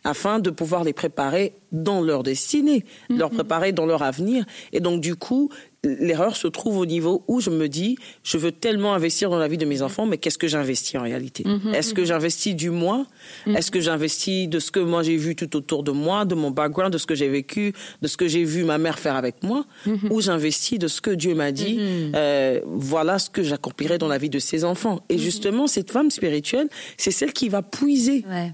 afin 0.04 0.38
de 0.38 0.50
pouvoir 0.50 0.84
les 0.84 0.92
préparer 0.92 1.54
dans 1.72 2.02
leur 2.02 2.22
destinée, 2.22 2.84
leur 3.08 3.30
préparer 3.30 3.72
dans 3.72 3.86
leur 3.86 4.02
avenir. 4.02 4.44
Et 4.72 4.80
donc, 4.80 5.00
du 5.00 5.16
coup, 5.16 5.48
l'erreur 5.84 6.36
se 6.36 6.48
trouve 6.48 6.78
au 6.78 6.86
niveau 6.86 7.22
où 7.28 7.40
je 7.40 7.50
me 7.50 7.68
dis, 7.68 7.96
je 8.22 8.38
veux 8.38 8.52
tellement 8.52 8.94
investir 8.94 9.30
dans 9.30 9.38
la 9.38 9.48
vie 9.48 9.58
de 9.58 9.64
mes 9.66 9.82
enfants, 9.82 10.06
mais 10.06 10.18
qu'est-ce 10.18 10.38
que 10.38 10.48
j'investis 10.48 10.96
en 10.96 11.02
réalité? 11.02 11.44
Est-ce 11.72 11.94
que 11.94 12.04
j'investis 12.04 12.56
du 12.56 12.70
moi? 12.70 13.06
Est-ce 13.46 13.70
que 13.70 13.80
j'investis 13.80 14.48
de 14.48 14.58
ce 14.58 14.70
que 14.70 14.80
moi 14.80 15.02
j'ai 15.02 15.16
vu 15.16 15.36
tout 15.36 15.54
autour 15.56 15.82
de 15.82 15.92
moi, 15.92 16.24
de 16.24 16.34
mon 16.34 16.50
background, 16.50 16.92
de 16.92 16.98
ce 16.98 17.06
que 17.06 17.14
j'ai 17.14 17.28
vécu, 17.28 17.72
de 18.02 18.08
ce 18.08 18.16
que 18.16 18.26
j'ai 18.28 18.44
vu 18.44 18.64
ma 18.64 18.78
mère 18.78 18.98
faire 18.98 19.16
avec 19.16 19.42
moi 19.42 19.64
Ou 20.10 20.20
j'investis 20.20 20.78
de 20.78 20.88
ce 20.88 21.00
que 21.00 21.10
Dieu 21.10 21.34
m'a 21.34 21.52
dit, 21.52 21.78
euh, 22.14 22.60
voilà 22.66 23.18
ce 23.18 23.30
que 23.30 23.42
j'accomplirai 23.42 23.98
dans 23.98 24.08
la 24.08 24.18
vie 24.18 24.30
de 24.30 24.38
ses 24.38 24.64
enfants? 24.64 25.00
Et 25.08 25.18
justement, 25.18 25.66
cette 25.66 25.90
femme 25.90 26.10
spirituelle, 26.10 26.68
c'est 26.96 27.10
celle 27.10 27.32
qui 27.32 27.48
va 27.48 27.62
puiser 27.62 28.24
Ouais. 28.30 28.52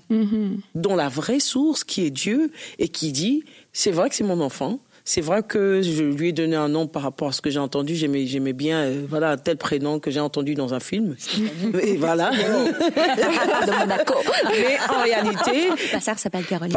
dans 0.75 0.97
la 0.97 1.09
vraie 1.09 1.41
source 1.41 1.85
qui 1.85 2.05
est 2.05 2.11
Dieu 2.11 2.51
et 2.79 2.89
qui 2.89 3.13
dit 3.13 3.45
c'est 3.73 3.91
vrai 3.93 4.09
que 4.09 4.15
c'est 4.17 4.25
mon 4.25 4.41
enfant. 4.41 4.81
C'est 5.13 5.23
vrai 5.23 5.43
que 5.43 5.83
je 5.83 6.05
lui 6.05 6.29
ai 6.29 6.33
donné 6.33 6.55
un 6.55 6.69
nom 6.69 6.87
par 6.87 7.03
rapport 7.03 7.27
à 7.27 7.33
ce 7.33 7.41
que 7.41 7.51
j'ai 7.51 7.59
entendu. 7.59 7.97
J'aimais, 7.97 8.27
j'aimais 8.27 8.53
bien, 8.53 8.85
euh, 8.85 9.07
voilà, 9.09 9.33
un 9.33 9.37
tel 9.39 9.57
prénom 9.57 9.99
que 9.99 10.09
j'ai 10.09 10.21
entendu 10.21 10.55
dans 10.55 10.73
un 10.73 10.79
film. 10.79 11.17
Et 11.83 11.97
voilà. 11.97 12.31
de 12.31 13.77
Monaco. 13.77 14.15
Mais 14.49 14.79
en 14.89 15.03
réalité, 15.03 15.69
Ma 15.93 16.01
sœur 16.01 16.17
s'appelle 16.17 16.45
Caroline. 16.45 16.73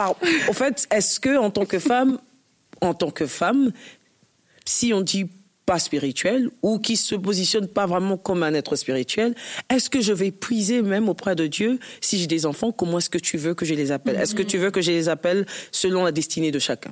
au 0.49 0.53
fait, 0.53 0.87
est-ce 0.89 1.19
que 1.19 1.37
en 1.37 1.51
tant 1.51 1.65
que 1.65 1.77
femme, 1.77 2.17
en 2.81 2.95
tant 2.95 3.11
que 3.11 3.27
femme, 3.27 3.71
si 4.65 4.93
on 4.95 5.01
dit 5.01 5.27
pas 5.67 5.77
spirituel 5.77 6.49
ou 6.63 6.79
qui 6.79 6.97
se 6.97 7.13
positionne 7.13 7.67
pas 7.67 7.85
vraiment 7.85 8.17
comme 8.17 8.41
un 8.41 8.55
être 8.55 8.75
spirituel, 8.75 9.35
est-ce 9.69 9.91
que 9.91 10.01
je 10.01 10.11
vais 10.11 10.31
puiser 10.31 10.81
même 10.81 11.07
auprès 11.07 11.35
de 11.35 11.45
Dieu 11.45 11.77
si 12.01 12.17
j'ai 12.17 12.25
des 12.25 12.47
enfants? 12.47 12.71
Comment 12.71 12.97
est-ce 12.97 13.11
que 13.11 13.19
tu 13.19 13.37
veux 13.37 13.53
que 13.53 13.63
je 13.63 13.75
les 13.75 13.91
appelle? 13.91 14.15
Est-ce 14.15 14.33
que 14.33 14.41
tu 14.41 14.57
veux 14.57 14.71
que 14.71 14.81
je 14.81 14.89
les 14.89 15.07
appelle 15.07 15.45
selon 15.71 16.03
la 16.03 16.11
destinée 16.11 16.49
de 16.49 16.57
chacun? 16.57 16.89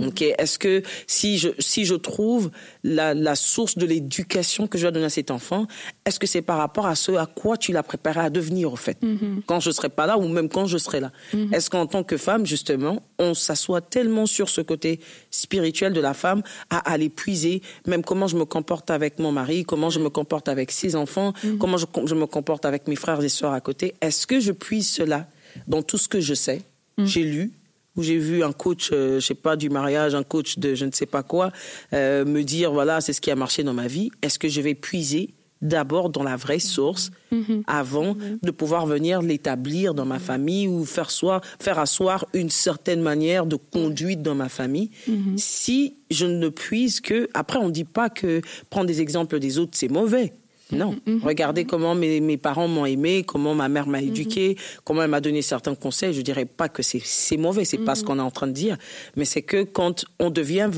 Ok. 0.00 0.22
Est-ce 0.22 0.58
que 0.58 0.82
si 1.06 1.38
je 1.38 1.48
si 1.58 1.84
je 1.84 1.94
trouve 1.94 2.50
la, 2.84 3.14
la 3.14 3.34
source 3.34 3.76
de 3.78 3.86
l'éducation 3.86 4.66
que 4.66 4.78
je 4.78 4.82
dois 4.82 4.90
donner 4.90 5.06
à 5.06 5.10
cet 5.10 5.30
enfant, 5.30 5.66
est-ce 6.04 6.18
que 6.18 6.26
c'est 6.26 6.42
par 6.42 6.58
rapport 6.58 6.86
à 6.86 6.94
ce 6.94 7.12
à 7.12 7.26
quoi 7.26 7.56
tu 7.56 7.72
l'as 7.72 7.82
préparé 7.82 8.20
à 8.20 8.30
devenir 8.30 8.72
au 8.72 8.76
fait? 8.76 8.98
Quand 9.46 9.60
je 9.60 9.70
serai 9.70 9.88
pas 9.88 10.06
là 10.06 10.18
ou 10.18 10.28
même 10.28 10.48
quand 10.48 10.66
je 10.66 10.78
serai 10.78 11.00
là. 11.00 11.12
Est-ce 11.52 11.70
qu'en 11.70 11.86
tant 11.86 12.04
que 12.04 12.16
femme 12.16 12.46
justement, 12.46 13.02
on 13.18 13.34
s'assoit 13.34 13.80
tellement 13.80 14.26
sur 14.26 14.48
ce 14.48 14.60
côté 14.60 15.00
spirituel 15.30 15.92
de 15.92 16.00
la 16.00 16.14
femme 16.14 16.42
à 16.70 16.78
aller 16.90 17.08
puiser 17.08 17.62
même 17.86 18.02
comment 18.02 18.26
je 18.26 18.36
me 18.36 18.44
comporte 18.44 18.90
avec 18.90 19.18
mon 19.18 19.32
mari, 19.32 19.64
comment 19.64 19.90
je 19.90 20.00
me 20.00 20.10
comporte 20.10 20.48
avec 20.48 20.70
ses 20.70 20.96
enfants, 20.96 21.32
comment 21.58 21.76
je, 21.76 21.86
je 22.06 22.14
me 22.14 22.26
comporte 22.26 22.64
avec 22.64 22.88
mes 22.88 22.96
frères 22.96 23.22
et 23.22 23.28
sœurs 23.28 23.52
à 23.52 23.60
côté? 23.60 23.94
Est-ce 24.00 24.26
que 24.26 24.40
je 24.40 24.52
puise 24.52 24.88
cela 24.88 25.28
dans 25.66 25.82
tout 25.82 25.98
ce 25.98 26.08
que 26.08 26.20
je 26.20 26.34
sais, 26.34 26.62
j'ai 26.98 27.22
lu, 27.22 27.52
où 27.96 28.02
j'ai 28.02 28.18
vu 28.18 28.42
un 28.42 28.52
coach, 28.52 28.90
euh, 28.92 29.20
je 29.20 29.26
sais 29.26 29.34
pas, 29.34 29.56
du 29.56 29.70
mariage, 29.70 30.14
un 30.14 30.22
coach 30.22 30.58
de 30.58 30.74
je 30.74 30.84
ne 30.84 30.92
sais 30.92 31.06
pas 31.06 31.22
quoi, 31.22 31.50
euh, 31.92 32.24
me 32.24 32.42
dire 32.42 32.72
voilà, 32.72 33.00
c'est 33.00 33.12
ce 33.12 33.20
qui 33.20 33.30
a 33.30 33.36
marché 33.36 33.62
dans 33.62 33.74
ma 33.74 33.86
vie. 33.86 34.10
Est-ce 34.22 34.38
que 34.38 34.48
je 34.48 34.60
vais 34.60 34.74
puiser 34.74 35.34
d'abord 35.62 36.08
dans 36.08 36.22
la 36.22 36.36
vraie 36.36 36.58
source 36.58 37.10
mm-hmm. 37.32 37.62
avant 37.66 38.14
mm-hmm. 38.14 38.38
de 38.42 38.50
pouvoir 38.50 38.86
venir 38.86 39.20
l'établir 39.20 39.92
dans 39.92 40.06
ma 40.06 40.18
famille 40.18 40.66
ou 40.66 40.86
faire, 40.86 41.10
soir, 41.10 41.42
faire 41.58 41.78
asseoir 41.78 42.24
une 42.32 42.48
certaine 42.48 43.02
manière 43.02 43.44
de 43.44 43.56
conduite 43.56 44.22
dans 44.22 44.34
ma 44.34 44.48
famille? 44.48 44.90
Si 45.36 45.96
je 46.10 46.24
ne 46.24 46.48
puise 46.48 47.00
que, 47.00 47.28
après 47.34 47.58
on 47.58 47.66
ne 47.66 47.72
dit 47.72 47.84
pas 47.84 48.08
que 48.08 48.40
prendre 48.70 48.86
des 48.86 49.02
exemples 49.02 49.38
des 49.38 49.58
autres 49.58 49.72
c'est 49.74 49.90
mauvais. 49.90 50.32
Non. 50.72 50.96
Regardez 51.22 51.64
comment 51.64 51.94
mes, 51.94 52.20
mes 52.20 52.36
parents 52.36 52.68
m'ont 52.68 52.86
aimé, 52.86 53.24
comment 53.24 53.54
ma 53.54 53.68
mère 53.68 53.86
m'a 53.86 54.00
éduqué, 54.00 54.56
comment 54.84 55.02
elle 55.02 55.10
m'a 55.10 55.20
donné 55.20 55.42
certains 55.42 55.74
conseils. 55.74 56.14
Je 56.14 56.22
dirais 56.22 56.46
pas 56.46 56.68
que 56.68 56.82
c'est 56.82 57.36
mauvais, 57.36 57.64
c'est 57.64 57.78
pas 57.78 57.94
ce 57.94 58.04
qu'on 58.04 58.18
est 58.18 58.22
en 58.22 58.30
train 58.30 58.46
de 58.46 58.52
dire, 58.52 58.76
mais 59.16 59.24
c'est 59.24 59.42
que 59.42 59.62
quand 59.62 60.04
on 60.18 60.30
devient 60.30 60.70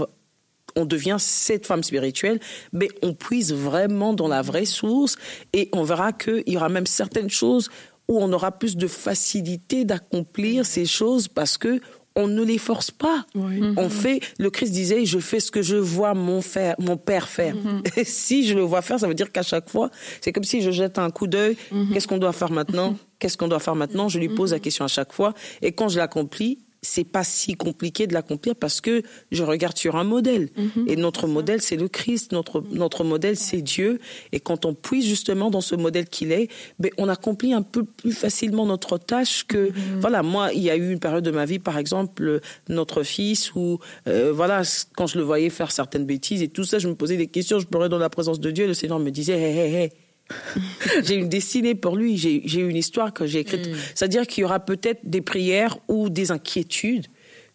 on 0.75 0.87
devient 0.87 1.17
cette 1.19 1.67
femme 1.67 1.83
spirituelle, 1.83 2.41
mais 2.73 2.89
on 3.03 3.13
puise 3.13 3.53
vraiment 3.53 4.15
dans 4.15 4.29
la 4.29 4.41
vraie 4.41 4.65
source 4.65 5.17
et 5.53 5.69
on 5.73 5.83
verra 5.83 6.13
qu'il 6.13 6.45
y 6.47 6.57
aura 6.57 6.71
même 6.71 6.87
certaines 6.87 7.29
choses 7.29 7.69
où 8.09 8.19
on 8.19 8.33
aura 8.33 8.53
plus 8.53 8.77
de 8.77 8.87
facilité 8.87 9.85
d'accomplir 9.85 10.67
ces 10.67 10.87
choses 10.87 11.29
parce 11.29 11.59
que 11.59 11.81
on 12.17 12.29
ne 12.29 12.43
les 12.43 12.59
force 12.59 12.91
pas. 12.91 13.27
On 13.35 13.89
fait, 13.89 14.21
le 14.39 14.51
Christ 14.51 14.71
disait, 14.73 15.05
je 15.05 15.19
fais 15.19 15.41
ce 15.41 15.51
que 15.51 15.63
je 15.63 15.77
vois 15.77 16.15
mon, 16.15 16.43
faire, 16.43 16.75
mon 16.79 16.97
père 16.97 17.29
faire. 17.29 17.55
Et 17.97 18.05
si 18.05 18.47
je 18.47 18.55
le 18.55 18.63
vois 18.63 18.83
faire, 18.83 19.01
ça 19.01 19.09
veut 19.09 19.15
dire 19.15 19.33
qu'à 19.33 19.43
chaque 19.43 19.71
fois, 19.71 19.91
c'est 20.21 20.33
comme 20.33 20.45
si 20.45 20.63
je 20.63 20.71
jette 20.71 20.99
un 20.99 21.11
coup 21.11 21.27
d'œil, 21.27 21.57
qu'est-ce 21.93 22.09
qu'on 22.09 22.19
doit 22.19 22.33
faire 22.33 22.51
maintenant? 22.51 22.97
Qu'est-ce 23.19 23.37
qu'on 23.37 23.49
doit 23.49 23.61
faire 23.61 23.77
maintenant? 23.77 24.09
Je 24.09 24.19
lui 24.19 24.29
pose 24.29 24.53
la 24.53 24.59
question 24.59 24.85
à 24.85 24.89
chaque 24.89 25.13
fois. 25.13 25.35
Et 25.63 25.73
quand 25.73 25.89
je 25.89 25.99
l'accomplis, 25.99 26.59
c'est 26.83 27.05
pas 27.05 27.23
si 27.23 27.55
compliqué 27.55 28.09
de 28.09 28.13
l'accomplir 28.13 28.57
parce 28.57 28.81
que 28.81 29.03
je 29.31 29.45
regarde 29.45 29.79
sur 29.79 29.95
un 29.95 30.03
modèle. 30.03 30.49
Mhm. 30.57 30.89
Et 30.89 30.97
notre 30.97 31.29
modèle, 31.29 31.63
c'est 31.63 31.77
le 31.77 31.87
Christ. 31.89 32.33
Notre, 32.33 32.63
notre 32.73 33.05
modèle, 33.05 33.37
c'est 33.37 33.63
Dieu. 33.63 34.01
Et 34.33 34.41
quand 34.41 34.67
on 34.67 34.75
puise 34.75 35.07
justement 35.07 35.51
dans 35.51 35.61
ce 35.61 35.77
modèle 35.77 36.09
qu'il 36.09 36.33
est, 36.33 36.49
ben, 36.81 36.91
on 36.99 37.09
accomplit 37.09 37.55
un 37.55 37.63
peu 37.63 37.85
plus 37.85 38.13
facilement 38.13 38.67
notre 38.67 38.99
tâche 38.99 39.45
que, 39.47 39.69
mhm. 39.69 40.01
voilà, 40.01 40.25
moi, 40.25 40.53
il 40.53 40.63
y 40.63 40.71
a 40.71 40.77
eu 40.77 40.91
une 40.91 40.99
période 40.99 41.25
de 41.25 41.31
ma 41.31 41.45
vie, 41.45 41.61
par 41.61 41.79
exemple, 41.79 42.41
notre 42.69 43.05
fils, 43.05 43.55
où, 43.55 43.79
euh, 44.09 44.33
voilà, 44.33 44.63
quand 44.97 45.07
je 45.07 45.19
le 45.19 45.25
voyais 45.25 45.51
faire 45.51 45.71
certaines 45.71 46.05
bêtises 46.05 46.43
et 46.43 46.49
tout 46.49 46.65
ça, 46.65 46.81
je 46.81 46.89
me 46.89 46.97
posais 46.97 47.17
des 47.17 47.29
questions, 47.29 47.61
je 47.61 47.67
pleurais 47.67 47.89
dans 47.89 47.99
la 47.99 48.11
présence 48.11 48.41
de 48.41 48.51
Dieu, 48.51 48.67
le 48.67 48.75
Seigneur 48.75 48.99
me 48.99 49.11
disait, 49.11 49.39
hé, 49.39 49.57
hé, 49.57 49.85
hé, 49.85 49.93
j'ai 51.05 51.15
une 51.15 51.29
destinée 51.29 51.75
pour 51.75 51.97
lui, 51.97 52.17
j'ai 52.17 52.61
une 52.61 52.77
histoire 52.77 53.13
que 53.13 53.27
j'ai 53.27 53.41
écrite. 53.41 53.69
Mm. 53.69 53.77
C'est-à-dire 53.95 54.27
qu'il 54.27 54.43
y 54.43 54.45
aura 54.45 54.61
peut-être 54.61 55.01
des 55.05 55.21
prières 55.21 55.79
ou 55.89 56.09
des 56.09 56.31
inquiétudes 56.31 57.07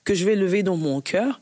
que 0.03 0.13
je 0.13 0.25
vais 0.25 0.35
lever 0.35 0.63
dans 0.63 0.77
mon 0.77 1.01
cœur 1.01 1.41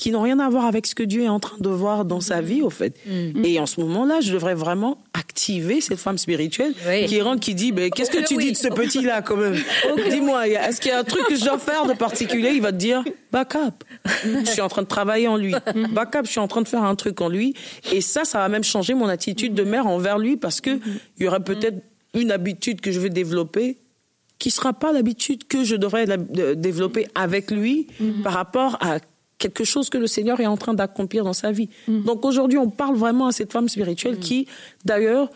qui 0.00 0.12
n'ont 0.12 0.22
rien 0.22 0.38
à 0.38 0.48
voir 0.48 0.64
avec 0.64 0.86
ce 0.86 0.94
que 0.94 1.02
Dieu 1.02 1.24
est 1.24 1.28
en 1.28 1.40
train 1.40 1.58
de 1.60 1.68
voir 1.68 2.06
dans 2.06 2.22
sa 2.22 2.40
vie, 2.40 2.62
au 2.62 2.70
fait. 2.70 2.96
Mm. 3.06 3.44
Et 3.44 3.60
en 3.60 3.66
ce 3.66 3.82
moment-là, 3.82 4.22
je 4.22 4.32
devrais 4.32 4.54
vraiment 4.54 4.96
activer 5.12 5.82
cette 5.82 5.98
femme 5.98 6.16
spirituelle 6.16 6.72
qui 7.06 7.20
rentre, 7.20 7.40
qui 7.40 7.54
dit, 7.54 7.70
ben, 7.70 7.90
qu'est-ce 7.90 8.10
que 8.10 8.26
tu 8.26 8.38
dis 8.38 8.52
de 8.52 8.56
ce 8.56 8.68
petit-là, 8.68 9.20
quand 9.20 9.36
même? 9.36 9.58
Dis-moi, 10.08 10.48
est-ce 10.48 10.80
qu'il 10.80 10.90
y 10.90 10.94
a 10.94 11.00
un 11.00 11.04
truc 11.04 11.26
que 11.26 11.36
je 11.36 11.44
dois 11.44 11.58
faire 11.58 11.84
de 11.84 11.92
particulier? 11.92 12.52
Il 12.54 12.62
va 12.62 12.72
te 12.72 12.78
dire, 12.78 13.04
back 13.30 13.54
up. 13.56 13.84
Je 14.24 14.50
suis 14.50 14.62
en 14.62 14.70
train 14.70 14.80
de 14.80 14.86
travailler 14.86 15.28
en 15.28 15.36
lui. 15.36 15.54
Back 15.90 16.16
up, 16.16 16.24
je 16.24 16.30
suis 16.30 16.40
en 16.40 16.48
train 16.48 16.62
de 16.62 16.68
faire 16.68 16.82
un 16.82 16.94
truc 16.94 17.20
en 17.20 17.28
lui. 17.28 17.52
Et 17.92 18.00
ça, 18.00 18.24
ça 18.24 18.38
va 18.38 18.48
même 18.48 18.64
changer 18.64 18.94
mon 18.94 19.06
attitude 19.06 19.52
de 19.52 19.64
mère 19.64 19.86
envers 19.86 20.16
lui 20.16 20.38
parce 20.38 20.62
que 20.62 20.80
il 21.18 21.24
y 21.24 21.28
aurait 21.28 21.44
peut-être 21.44 21.76
une 22.14 22.30
habitude 22.30 22.80
que 22.80 22.90
je 22.90 23.00
vais 23.00 23.10
développer 23.10 23.76
qui 24.38 24.50
sera 24.50 24.72
pas 24.72 24.92
l'habitude 24.92 25.46
que 25.46 25.62
je 25.62 25.76
devrais 25.76 26.06
développer 26.56 27.06
avec 27.14 27.50
lui 27.50 27.86
par 28.24 28.32
rapport 28.32 28.78
à 28.80 28.98
quelque 29.40 29.64
chose 29.64 29.90
que 29.90 29.98
le 29.98 30.06
Seigneur 30.06 30.38
est 30.38 30.46
en 30.46 30.56
train 30.56 30.74
d'accomplir 30.74 31.24
dans 31.24 31.32
sa 31.32 31.50
vie. 31.50 31.68
Mm. 31.88 32.04
Donc 32.04 32.24
aujourd'hui, 32.24 32.58
on 32.58 32.70
parle 32.70 32.94
vraiment 32.94 33.26
à 33.26 33.32
cette 33.32 33.52
femme 33.52 33.68
spirituelle 33.68 34.16
mm. 34.16 34.20
qui, 34.20 34.46
d'ailleurs, 34.84 35.28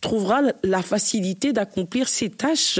trouvera 0.00 0.42
la 0.62 0.82
facilité 0.82 1.52
d'accomplir 1.52 2.08
ses 2.08 2.30
tâches 2.30 2.78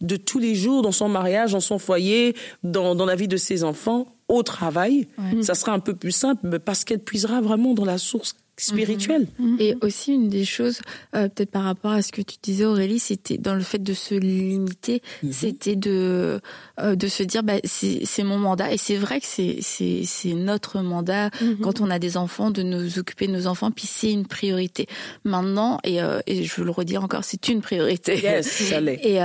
de 0.00 0.16
tous 0.16 0.38
les 0.38 0.54
jours 0.54 0.80
dans 0.82 0.92
son 0.92 1.08
mariage, 1.08 1.52
dans 1.52 1.60
son 1.60 1.78
foyer, 1.78 2.34
dans, 2.62 2.94
dans 2.94 3.04
la 3.04 3.16
vie 3.16 3.28
de 3.28 3.36
ses 3.36 3.64
enfants, 3.64 4.06
au 4.28 4.42
travail. 4.42 5.08
Ça 5.40 5.54
sera 5.54 5.72
un 5.72 5.80
peu 5.80 5.94
plus 5.94 6.12
simple, 6.12 6.58
parce 6.60 6.84
qu'elle 6.84 7.00
puisera 7.00 7.40
vraiment 7.40 7.74
dans 7.74 7.84
la 7.84 7.98
source 7.98 8.36
spirituel. 8.58 9.26
Mhm. 9.38 9.56
Et 9.60 9.74
aussi 9.82 10.12
une 10.12 10.28
des 10.28 10.44
choses, 10.44 10.80
euh, 11.14 11.28
peut-être 11.28 11.50
par 11.50 11.64
rapport 11.64 11.92
à 11.92 12.02
ce 12.02 12.12
que 12.12 12.22
tu 12.22 12.36
disais 12.42 12.64
Aurélie, 12.64 12.98
c'était 12.98 13.38
dans 13.38 13.54
le 13.54 13.60
fait 13.60 13.82
de 13.82 13.94
se 13.94 14.14
limiter, 14.14 15.02
mhm. 15.22 15.32
c'était 15.32 15.76
de 15.76 16.40
euh, 16.80 16.96
de 16.96 17.08
se 17.08 17.22
dire 17.22 17.42
bah 17.42 17.54
c'est 17.64 18.24
mon 18.24 18.38
mandat 18.38 18.72
et 18.72 18.76
c'est 18.76 18.96
vrai 18.96 19.20
que 19.20 19.26
c'est 19.26 19.58
c'est 19.60 20.02
c'est 20.04 20.34
notre 20.34 20.80
mandat 20.80 21.30
quand 21.62 21.80
on 21.80 21.90
a 21.90 21.98
des 21.98 22.16
enfants 22.16 22.50
de 22.50 22.62
nous 22.62 22.98
occuper 22.98 23.26
de 23.26 23.32
nos 23.32 23.46
enfants 23.46 23.70
puis 23.70 23.86
c'est 23.86 24.12
une 24.12 24.26
priorité. 24.26 24.86
Maintenant 25.24 25.78
et 25.84 26.02
euh, 26.02 26.20
et 26.26 26.44
je 26.44 26.54
veux 26.56 26.64
le 26.64 26.70
redire 26.70 27.02
encore, 27.02 27.24
c'est 27.24 27.48
une 27.48 27.60
priorité. 27.60 28.18
Yes, 28.18 28.46
ça 28.46 28.80
l'est. 28.80 29.00
Et, 29.04 29.18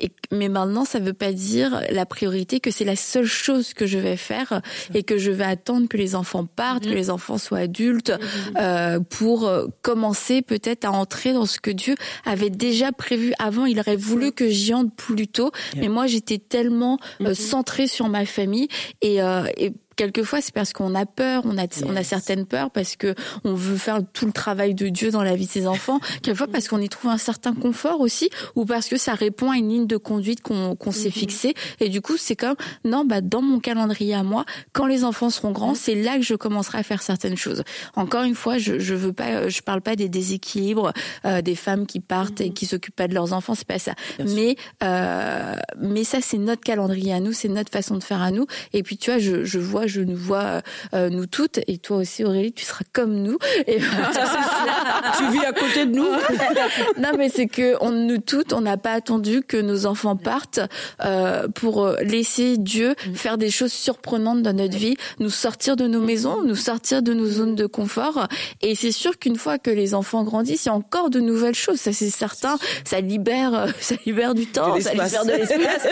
et 0.00 0.10
mais 0.32 0.48
maintenant 0.48 0.84
ça 0.84 0.98
veut 0.98 1.12
pas 1.12 1.32
dire 1.32 1.82
la 1.90 2.06
priorité 2.06 2.60
que 2.60 2.70
c'est 2.70 2.84
la 2.84 2.96
seule 2.96 3.26
chose 3.26 3.74
que 3.74 3.86
je 3.86 3.98
vais 3.98 4.16
faire 4.16 4.60
et 4.94 5.02
que 5.02 5.18
je 5.18 5.30
vais 5.30 5.44
attendre 5.44 5.88
que 5.88 5.96
les 5.96 6.14
enfants 6.14 6.46
partent, 6.46 6.84
que 6.84 6.90
les 6.90 7.10
enfants 7.10 7.38
soient 7.38 7.58
adultes 7.58 8.12
euh, 8.58 9.00
pour 9.00 9.46
euh, 9.46 9.66
commencer 9.82 10.42
peut-être 10.42 10.84
à 10.84 10.92
entrer 10.92 11.32
dans 11.32 11.46
ce 11.46 11.60
que 11.60 11.70
Dieu 11.70 11.94
avait 12.24 12.50
déjà 12.50 12.92
prévu 12.92 13.32
avant. 13.38 13.66
Il 13.66 13.78
aurait 13.78 13.96
voulu 13.96 14.32
que 14.32 14.48
j'y 14.48 14.74
entre 14.74 14.94
plus 14.94 15.28
tôt, 15.28 15.52
mais 15.76 15.88
moi 15.88 16.06
j'étais 16.06 16.38
tellement 16.38 16.98
euh, 17.20 17.30
mm-hmm. 17.30 17.34
centrée 17.34 17.86
sur 17.86 18.08
ma 18.08 18.26
famille 18.26 18.68
et, 19.02 19.18
et 19.56 19.72
quelquefois 19.96 20.40
c'est 20.40 20.54
parce 20.54 20.72
qu'on 20.72 20.94
a 20.94 21.06
peur, 21.06 21.42
on 21.44 21.58
a 21.58 21.66
on 21.84 21.96
a 21.96 22.04
certaines 22.04 22.46
peurs 22.46 22.70
parce 22.70 22.96
que 22.96 23.14
on 23.44 23.54
veut 23.54 23.76
faire 23.76 24.00
tout 24.12 24.26
le 24.26 24.32
travail 24.32 24.74
de 24.74 24.88
Dieu 24.88 25.10
dans 25.10 25.22
la 25.22 25.34
vie 25.34 25.46
de 25.46 25.50
ses 25.50 25.66
enfants, 25.66 25.98
quelquefois 26.22 26.46
parce 26.46 26.68
qu'on 26.68 26.80
y 26.80 26.88
trouve 26.88 27.10
un 27.10 27.18
certain 27.18 27.54
confort 27.54 28.00
aussi 28.00 28.30
ou 28.54 28.64
parce 28.64 28.88
que 28.88 28.96
ça 28.96 29.14
répond 29.14 29.50
à 29.50 29.56
une 29.56 29.68
ligne 29.68 29.86
de 29.86 29.96
conduite 29.96 30.42
qu'on 30.42 30.76
qu'on 30.76 30.92
s'est 30.92 31.08
mm-hmm. 31.08 31.12
fixée 31.12 31.54
et 31.80 31.88
du 31.88 32.00
coup 32.00 32.16
c'est 32.16 32.36
comme 32.36 32.56
non 32.84 33.04
bah 33.04 33.20
dans 33.20 33.42
mon 33.42 33.58
calendrier 33.58 34.14
à 34.14 34.22
moi 34.22 34.44
quand 34.72 34.86
les 34.86 35.04
enfants 35.04 35.30
seront 35.30 35.50
grands, 35.50 35.72
mm-hmm. 35.72 35.76
c'est 35.76 35.94
là 35.94 36.16
que 36.16 36.22
je 36.22 36.34
commencerai 36.34 36.78
à 36.78 36.82
faire 36.82 37.02
certaines 37.02 37.36
choses. 37.36 37.62
Encore 37.96 38.22
une 38.22 38.34
fois, 38.34 38.58
je 38.58 38.78
je 38.78 38.94
veux 38.94 39.12
pas 39.12 39.48
je 39.48 39.62
parle 39.62 39.80
pas 39.80 39.96
des 39.96 40.08
déséquilibres 40.08 40.92
euh, 41.24 41.40
des 41.40 41.56
femmes 41.56 41.86
qui 41.86 42.00
partent 42.00 42.40
et 42.40 42.50
mm-hmm. 42.50 42.52
qui 42.52 42.66
s'occupent 42.66 42.96
pas 42.96 43.08
de 43.08 43.14
leurs 43.14 43.32
enfants, 43.32 43.54
c'est 43.54 43.66
pas 43.66 43.78
ça. 43.78 43.94
mais 44.18 44.56
euh, 44.82 45.56
mais 45.80 46.04
ça 46.04 46.18
c'est 46.20 46.38
notre 46.38 46.62
calendrier 46.62 47.14
à 47.14 47.20
nous, 47.20 47.32
c'est 47.32 47.48
notre 47.48 47.72
façon 47.72 47.96
de 47.96 48.02
faire 48.02 48.20
à 48.20 48.30
nous 48.30 48.46
et 48.74 48.82
puis 48.82 48.98
tu 48.98 49.10
vois 49.10 49.18
je 49.18 49.44
je 49.44 49.58
vois 49.58 49.85
je 49.86 50.00
nous 50.00 50.16
vois 50.16 50.62
euh, 50.94 51.10
nous 51.10 51.26
toutes, 51.26 51.60
et 51.66 51.78
toi 51.78 51.98
aussi 51.98 52.24
Aurélie, 52.24 52.52
tu 52.52 52.64
seras 52.64 52.84
comme 52.92 53.14
nous. 53.14 53.38
Et 53.66 53.78
tu 55.18 55.30
vis 55.30 55.44
à 55.44 55.52
côté 55.52 55.86
de 55.86 55.92
nous. 55.92 56.04
non, 56.98 57.10
mais 57.16 57.28
c'est 57.28 57.46
que 57.46 57.76
on, 57.80 57.90
nous 57.90 58.18
toutes, 58.18 58.52
on 58.52 58.60
n'a 58.60 58.76
pas 58.76 58.92
attendu 58.92 59.42
que 59.42 59.56
nos 59.56 59.86
enfants 59.86 60.16
partent 60.16 60.60
euh, 61.04 61.48
pour 61.48 61.88
laisser 62.02 62.56
Dieu 62.56 62.94
mm. 63.06 63.14
faire 63.14 63.38
des 63.38 63.50
choses 63.50 63.72
surprenantes 63.72 64.42
dans 64.42 64.52
notre 64.52 64.76
vie, 64.76 64.96
nous 65.18 65.30
sortir 65.30 65.76
de 65.76 65.86
nos 65.86 66.00
maisons, 66.00 66.42
nous 66.42 66.56
sortir 66.56 67.02
de 67.02 67.12
nos 67.12 67.26
zones 67.26 67.54
de 67.54 67.66
confort. 67.66 68.26
Et 68.62 68.74
c'est 68.74 68.92
sûr 68.92 69.18
qu'une 69.18 69.36
fois 69.36 69.58
que 69.58 69.70
les 69.70 69.94
enfants 69.94 70.24
grandissent, 70.24 70.64
il 70.64 70.68
y 70.68 70.72
a 70.72 70.74
encore 70.74 71.10
de 71.10 71.20
nouvelles 71.20 71.54
choses. 71.54 71.80
Ça, 71.80 71.92
c'est 71.92 72.10
certain. 72.10 72.58
Ça 72.84 73.00
libère, 73.00 73.66
ça 73.80 73.94
libère 74.06 74.34
du 74.34 74.46
temps, 74.46 74.78
ça 74.80 74.92
libère 74.92 75.24
de 75.24 75.32
l'espace. 75.32 75.86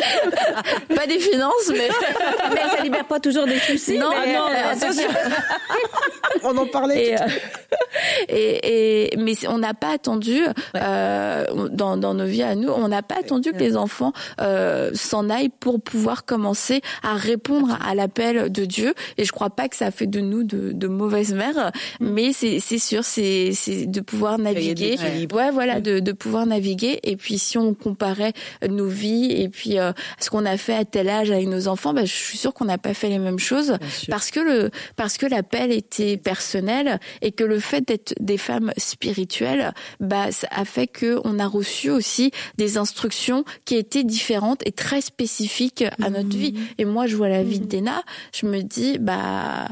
pas 0.94 1.06
des 1.06 1.18
finances, 1.18 1.70
mais 1.70 1.88
mais 2.50 2.76
ça 2.76 2.82
libère 2.82 3.04
pas 3.04 3.20
toujours 3.20 3.46
des 3.46 3.58
non, 3.88 4.10
non, 4.10 4.48
euh, 4.50 4.74
on 6.42 6.56
en 6.56 6.66
parlait. 6.66 7.20
Euh, 7.20 7.26
et, 8.28 9.12
et, 9.12 9.16
mais 9.16 9.34
on 9.48 9.58
n'a 9.58 9.74
pas 9.74 9.92
attendu 9.92 10.42
euh, 10.76 11.44
dans, 11.70 11.96
dans 11.96 12.14
nos 12.14 12.26
vies 12.26 12.42
à 12.42 12.54
nous, 12.54 12.68
on 12.68 12.88
n'a 12.88 13.02
pas 13.02 13.16
attendu 13.16 13.52
que 13.52 13.58
les 13.58 13.76
enfants 13.76 14.12
euh, 14.40 14.90
s'en 14.94 15.30
aillent 15.30 15.50
pour 15.60 15.80
pouvoir 15.80 16.24
commencer 16.24 16.80
à 17.02 17.14
répondre 17.14 17.78
à 17.84 17.94
l'appel 17.94 18.50
de 18.50 18.64
Dieu. 18.64 18.94
Et 19.18 19.24
je 19.24 19.32
crois 19.32 19.50
pas 19.50 19.68
que 19.68 19.76
ça 19.76 19.90
fait 19.90 20.06
de 20.06 20.20
nous 20.20 20.44
de, 20.44 20.72
de 20.72 20.88
mauvaises 20.88 21.34
mères, 21.34 21.72
mm. 22.00 22.08
mais 22.08 22.32
c'est 22.32 22.60
c'est 22.60 22.78
sûr, 22.78 23.04
c'est 23.04 23.52
c'est 23.54 23.86
de 23.86 24.00
pouvoir 24.00 24.38
naviguer. 24.38 24.96
Ouais, 25.32 25.50
voilà, 25.50 25.80
de, 25.80 26.00
de 26.00 26.12
pouvoir 26.12 26.46
naviguer. 26.46 27.00
Et 27.02 27.16
puis 27.16 27.38
si 27.38 27.58
on 27.58 27.74
comparait 27.74 28.32
nos 28.68 28.88
vies 28.88 29.32
et 29.32 29.48
puis 29.48 29.78
euh, 29.78 29.92
ce 30.18 30.30
qu'on 30.30 30.46
a 30.46 30.56
fait 30.56 30.74
à 30.74 30.84
tel 30.84 31.08
âge 31.08 31.30
avec 31.30 31.46
nos 31.48 31.68
enfants, 31.68 31.92
bah, 31.92 32.04
je 32.04 32.12
suis 32.12 32.38
sûre 32.38 32.54
qu'on 32.54 32.64
n'a 32.64 32.78
pas 32.78 32.94
fait 32.94 33.08
les 33.08 33.18
mêmes 33.18 33.38
choses 33.38 33.73
parce 34.08 34.30
que 34.30 34.40
le 34.40 34.70
parce 34.96 35.18
que 35.18 35.26
l'appel 35.26 35.72
était 35.72 36.16
personnel 36.16 36.98
et 37.22 37.32
que 37.32 37.44
le 37.44 37.58
fait 37.58 37.86
d'être 37.86 38.14
des 38.20 38.38
femmes 38.38 38.72
spirituelles, 38.76 39.72
bah 40.00 40.32
ça 40.32 40.48
a 40.50 40.64
fait 40.64 40.86
que 40.86 41.20
on 41.24 41.38
a 41.38 41.46
reçu 41.46 41.90
aussi 41.90 42.30
des 42.58 42.78
instructions 42.78 43.44
qui 43.64 43.76
étaient 43.76 44.04
différentes 44.04 44.66
et 44.66 44.72
très 44.72 45.00
spécifiques 45.00 45.84
à 46.02 46.10
notre 46.10 46.34
mhm. 46.34 46.42
vie. 46.42 46.54
Et 46.78 46.84
moi, 46.84 47.06
je 47.06 47.16
vois 47.16 47.28
la 47.28 47.42
vie 47.42 47.60
mhm. 47.60 47.66
Dena, 47.66 48.02
je 48.32 48.46
me 48.46 48.62
dis 48.62 48.98
bah 48.98 49.68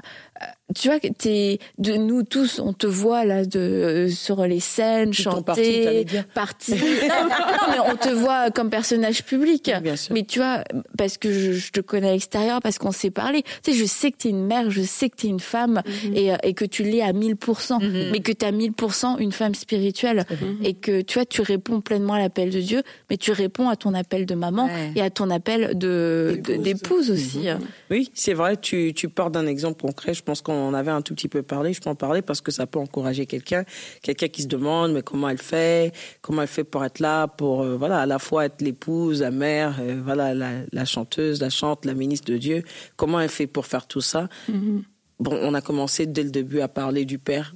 tu 0.75 0.89
vois, 0.89 0.99
t'es 1.01 1.59
de 1.79 1.95
nous 1.95 2.23
tous, 2.23 2.59
on 2.59 2.73
te 2.73 2.87
voit 2.87 3.25
là 3.25 3.45
de 3.45 3.59
euh, 3.59 4.09
sur 4.09 4.45
les 4.47 4.61
scènes 4.61 5.13
chanter, 5.13 6.07
partir. 6.35 6.77
non, 6.83 7.73
mais 7.73 7.79
on 7.93 7.97
te 7.97 8.09
voit 8.09 8.51
comme 8.51 8.71
personnage 8.71 9.25
public. 9.25 9.71
bien 9.83 9.97
sûr. 9.97 10.15
Mais 10.15 10.23
tu 10.23 10.39
vois, 10.39 10.65
parce 10.97 11.19
que 11.19 11.33
je, 11.33 11.71
te 11.71 11.81
connais 11.81 12.09
à 12.09 12.13
l'extérieur, 12.13 12.61
parce 12.61 12.79
qu'on 12.79 12.93
s'est 12.93 13.11
parlé. 13.11 13.43
Tu 13.63 13.73
sais, 13.73 13.79
je 13.79 13.85
sais 13.85 14.11
que 14.11 14.19
t'es 14.19 14.29
une 14.31 14.47
mère, 14.47 14.71
je 14.71 14.83
sais 14.83 15.11
que 15.11 15.17
t'es 15.17 15.29
une 15.29 15.41
femme 15.41 15.83
mhm. 15.85 16.17
et, 16.17 16.33
euh, 16.33 16.37
et 16.43 16.55
que 16.55 16.65
tu 16.65 16.83
l'es 16.85 17.03
à 17.03 17.13
1000%, 17.13 17.83
mhm. 17.83 18.11
mais 18.11 18.21
que 18.21 18.33
t'es 18.33 18.47
à 18.47 18.53
1000% 18.53 19.19
une 19.21 19.33
femme 19.33 19.55
spirituelle 19.55 20.25
mhm. 20.31 20.65
et 20.65 20.75
que 20.75 21.03
tu 21.03 21.15
vois, 21.15 21.27
tu 21.27 21.43
réponds 21.43 21.81
pleinement 21.81 22.15
à 22.15 22.19
l'appel 22.19 22.51
de 22.51 22.61
Dieu, 22.61 22.83
mais 23.11 23.17
tu 23.17 23.33
réponds 23.33 23.69
à 23.69 23.77
ton 23.77 23.95
appel 23.95 24.27
de 24.27 24.35
maman 24.35 24.69
et 24.95 25.03
à 25.03 25.11
ton 25.11 25.31
appel 25.31 25.77
de 25.77 26.41
d'épouse 26.43 27.11
aussi. 27.11 27.49
Oui, 27.91 28.11
c'est 28.15 28.35
vrai. 28.35 28.57
Tu 28.57 28.93
tu 28.95 29.09
pars 29.09 29.31
d'un 29.31 29.47
exemple 29.47 29.83
concret. 29.83 30.15
Je 30.15 30.23
pense 30.23 30.32
qu'on 30.41 30.55
on 30.55 30.75
avait 30.75 30.91
un 30.91 31.03
tout 31.03 31.15
petit 31.15 31.29
peu 31.29 31.43
parlé, 31.43 31.73
je 31.73 31.81
peux 31.81 31.91
en 31.91 31.95
parler 31.95 32.23
parce 32.23 32.41
que 32.41 32.51
ça 32.51 32.67
peut 32.67 32.79
encourager 32.79 33.27
quelqu'un, 33.27 33.65
quelqu'un 34.03 34.29
qui 34.29 34.43
se 34.43 34.49
demande 34.49 34.93
mais 34.93 35.03
comment 35.03 35.29
elle 35.29 35.39
fait, 35.39 35.93
comment 36.21 36.43
elle 36.43 36.49
fait 36.49 36.65
pour 36.65 36.85
être 36.85 37.01
là, 37.01 37.29
pour 37.29 37.63
euh, 37.63 37.77
voilà 37.77 38.01
à 38.01 38.07
la 38.07 38.19
fois 38.19 38.47
être 38.47 38.63
l'épouse, 38.63 39.21
la 39.21 39.31
mère, 39.31 39.77
euh, 39.81 40.01
voilà 40.03 40.33
la, 40.35 40.85
chanteuse, 40.85 41.41
la 41.41 41.51
chante, 41.51 41.85
la 41.85 41.95
ministre 41.95 42.33
de 42.33 42.39
Dieu, 42.39 42.63
comment 42.97 43.21
elle 43.21 43.29
fait 43.29 43.47
pour 43.47 43.67
faire 43.67 43.87
tout 43.87 44.01
ça? 44.01 44.29
Mm-hmm. 44.51 44.83
Bon, 45.21 45.39
on 45.41 45.55
a 45.55 45.61
commencé 45.61 46.07
dès 46.07 46.23
le 46.23 46.31
début 46.31 46.61
à 46.61 46.69
parler 46.69 47.05
du 47.05 47.19
Père 47.19 47.55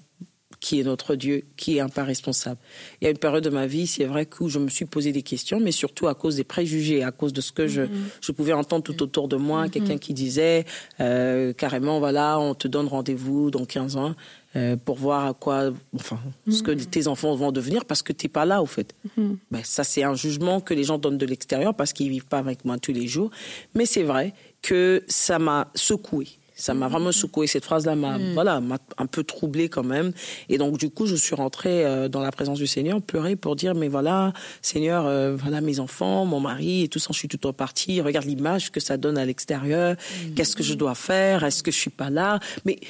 qui 0.60 0.80
est 0.80 0.84
notre 0.84 1.14
Dieu, 1.14 1.44
qui 1.56 1.76
est 1.76 1.80
un 1.80 1.88
père 1.88 2.06
responsable. 2.06 2.58
Il 3.00 3.04
y 3.04 3.08
a 3.08 3.10
une 3.10 3.18
période 3.18 3.44
de 3.44 3.50
ma 3.50 3.66
vie, 3.66 3.86
c'est 3.86 4.04
vrai 4.04 4.26
que 4.26 4.48
je 4.48 4.58
me 4.58 4.68
suis 4.68 4.84
posé 4.84 5.12
des 5.12 5.22
questions, 5.22 5.60
mais 5.60 5.72
surtout 5.72 6.08
à 6.08 6.14
cause 6.14 6.36
des 6.36 6.44
préjugés, 6.44 7.02
à 7.02 7.10
cause 7.12 7.32
de 7.32 7.40
ce 7.40 7.52
que 7.52 7.66
je, 7.66 7.82
mm-hmm. 7.82 7.88
je 8.20 8.32
pouvais 8.32 8.52
entendre 8.52 8.82
tout 8.82 9.02
autour 9.02 9.28
de 9.28 9.36
moi, 9.36 9.66
mm-hmm. 9.66 9.70
quelqu'un 9.70 9.98
qui 9.98 10.14
disait 10.14 10.64
euh, 11.00 11.52
carrément, 11.52 11.98
voilà, 11.98 12.38
on 12.38 12.54
te 12.54 12.68
donne 12.68 12.86
rendez-vous 12.86 13.50
dans 13.50 13.64
15 13.64 13.96
ans 13.96 14.14
euh, 14.56 14.76
pour 14.76 14.96
voir 14.96 15.26
à 15.26 15.34
quoi, 15.34 15.72
enfin, 15.94 16.18
ce 16.48 16.62
que 16.62 16.70
mm-hmm. 16.70 16.86
tes 16.86 17.06
enfants 17.06 17.34
vont 17.34 17.52
devenir 17.52 17.84
parce 17.84 18.02
que 18.02 18.12
t'es 18.12 18.28
pas 18.28 18.44
là, 18.44 18.62
au 18.62 18.66
fait. 18.66 18.94
Ben, 19.16 19.60
ça, 19.62 19.84
c'est 19.84 20.02
un 20.02 20.14
jugement 20.14 20.60
que 20.60 20.74
les 20.74 20.84
gens 20.84 20.98
donnent 20.98 21.18
de 21.18 21.26
l'extérieur 21.26 21.74
parce 21.74 21.92
qu'ils 21.92 22.10
vivent 22.10 22.26
pas 22.26 22.38
avec 22.38 22.64
moi 22.64 22.78
tous 22.78 22.92
les 22.92 23.06
jours. 23.06 23.30
Mais 23.74 23.86
c'est 23.86 24.02
vrai 24.02 24.32
que 24.62 25.04
ça 25.06 25.38
m'a 25.38 25.70
secoué 25.74 26.28
ça 26.56 26.72
m'a 26.72 26.88
vraiment 26.88 27.12
secoué. 27.12 27.46
Cette 27.46 27.66
phrase-là 27.66 27.94
m'a, 27.94 28.18
mm. 28.18 28.32
voilà, 28.32 28.60
m'a 28.60 28.78
un 28.96 29.06
peu 29.06 29.22
troublée 29.22 29.68
quand 29.68 29.84
même. 29.84 30.12
Et 30.48 30.56
donc, 30.56 30.78
du 30.78 30.88
coup, 30.88 31.06
je 31.06 31.14
suis 31.14 31.34
rentrée 31.34 31.84
euh, 31.84 32.08
dans 32.08 32.20
la 32.20 32.32
présence 32.32 32.58
du 32.58 32.66
Seigneur, 32.66 33.00
pleurer 33.02 33.36
pour 33.36 33.56
dire, 33.56 33.74
mais 33.74 33.88
voilà, 33.88 34.32
Seigneur, 34.62 35.06
euh, 35.06 35.36
voilà 35.36 35.60
mes 35.60 35.78
enfants, 35.80 36.24
mon 36.24 36.40
mari 36.40 36.84
et 36.84 36.88
tout 36.88 36.98
ça, 36.98 37.08
je 37.12 37.18
suis 37.18 37.28
tout 37.28 37.46
en 37.46 37.52
partie. 37.52 38.00
Regarde 38.00 38.24
l'image 38.24 38.72
que 38.72 38.80
ça 38.80 38.96
donne 38.96 39.18
à 39.18 39.26
l'extérieur. 39.26 39.92
Mm. 39.94 40.34
Qu'est-ce 40.34 40.56
que 40.56 40.62
je 40.62 40.74
dois 40.74 40.94
faire? 40.94 41.44
Est-ce 41.44 41.62
que 41.62 41.70
je 41.70 41.76
suis 41.76 41.90
pas 41.90 42.08
là? 42.08 42.40
Mais 42.64 42.80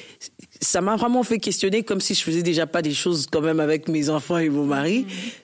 ça 0.61 0.79
m'a 0.79 0.95
vraiment 0.95 1.23
fait 1.23 1.39
questionner 1.39 1.83
comme 1.83 1.99
si 1.99 2.13
je 2.13 2.21
faisais 2.21 2.43
déjà 2.43 2.67
pas 2.67 2.81
des 2.81 2.93
choses 2.93 3.27
quand 3.29 3.41
même 3.41 3.59
avec 3.59 3.89
mes 3.89 4.09
enfants 4.09 4.37
et 4.37 4.49
mon 4.49 4.65
mari. 4.65 5.01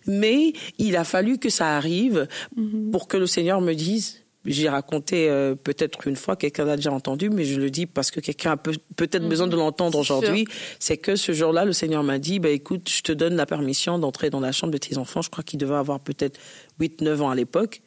Mm. 0.08 0.12
Mais 0.14 0.54
il 0.78 0.96
a 0.96 1.04
fallu 1.04 1.40
que 1.40 1.50
ça 1.50 1.76
arrive 1.76 2.30
mm-hmm. 2.58 2.92
pour 2.92 3.10
que 3.10 3.18
le 3.18 3.28
Seigneur 3.28 3.60
me 3.60 3.74
dise, 3.74 4.23
j'ai 4.46 4.68
raconté 4.68 5.30
euh, 5.30 5.56
peut-être 5.56 6.08
une 6.08 6.16
fois, 6.16 6.36
quelqu'un 6.36 6.66
l'a 6.66 6.76
déjà 6.76 6.92
entendu, 6.92 7.30
mais 7.30 7.46
je 7.46 7.60
le 7.60 7.70
dis 7.70 7.86
parce 7.86 8.12
que 8.12 8.20
quelqu'un 8.20 8.52
a 8.52 8.58
peut-être 8.58 9.28
besoin 9.28 9.48
de 9.48 9.56
mhm. 9.56 9.62
l'entendre 9.62 9.98
aujourd'hui. 9.98 10.46
C'est 10.80 10.98
que 10.98 11.16
ce 11.16 11.32
jour-là, 11.32 11.66
le 11.66 11.74
Seigneur 11.74 12.04
m'a 12.04 12.20
dit, 12.20 12.40
bah, 12.40 12.50
écoute, 12.50 12.90
je 12.90 13.02
te 13.02 13.12
donne 13.12 13.36
la 13.36 13.46
permission 13.46 14.00
d'entrer 14.00 14.30
dans 14.30 14.42
la 14.42 14.52
chambre 14.52 14.74
de 14.74 14.78
tes 14.78 14.98
enfants. 14.98 15.22
Je 15.22 15.30
crois 15.30 15.44
qu'il 15.44 15.60
devait 15.60 15.76
avoir 15.76 16.00
peut-être 16.00 16.40
8, 16.80 17.02
9 17.02 17.22
ans 17.22 17.30
à 17.30 17.36
l'époque. 17.36 17.82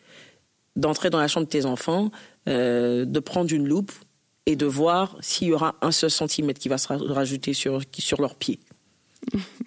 D'entrer 0.76 1.10
dans 1.10 1.18
la 1.18 1.28
chambre 1.28 1.46
de 1.46 1.50
tes 1.50 1.64
enfants, 1.64 2.10
euh, 2.48 3.04
de 3.04 3.20
prendre 3.20 3.52
une 3.52 3.66
loupe 3.66 3.92
et 4.46 4.56
de 4.56 4.66
voir 4.66 5.16
s'il 5.20 5.48
y 5.48 5.52
aura 5.52 5.74
un 5.82 5.90
seul 5.90 6.10
centimètre 6.10 6.60
qui 6.60 6.68
va 6.68 6.78
se 6.78 6.88
rajouter 6.88 7.52
sur, 7.52 7.80
sur 7.98 8.20
leurs 8.20 8.36
pieds. 8.36 8.60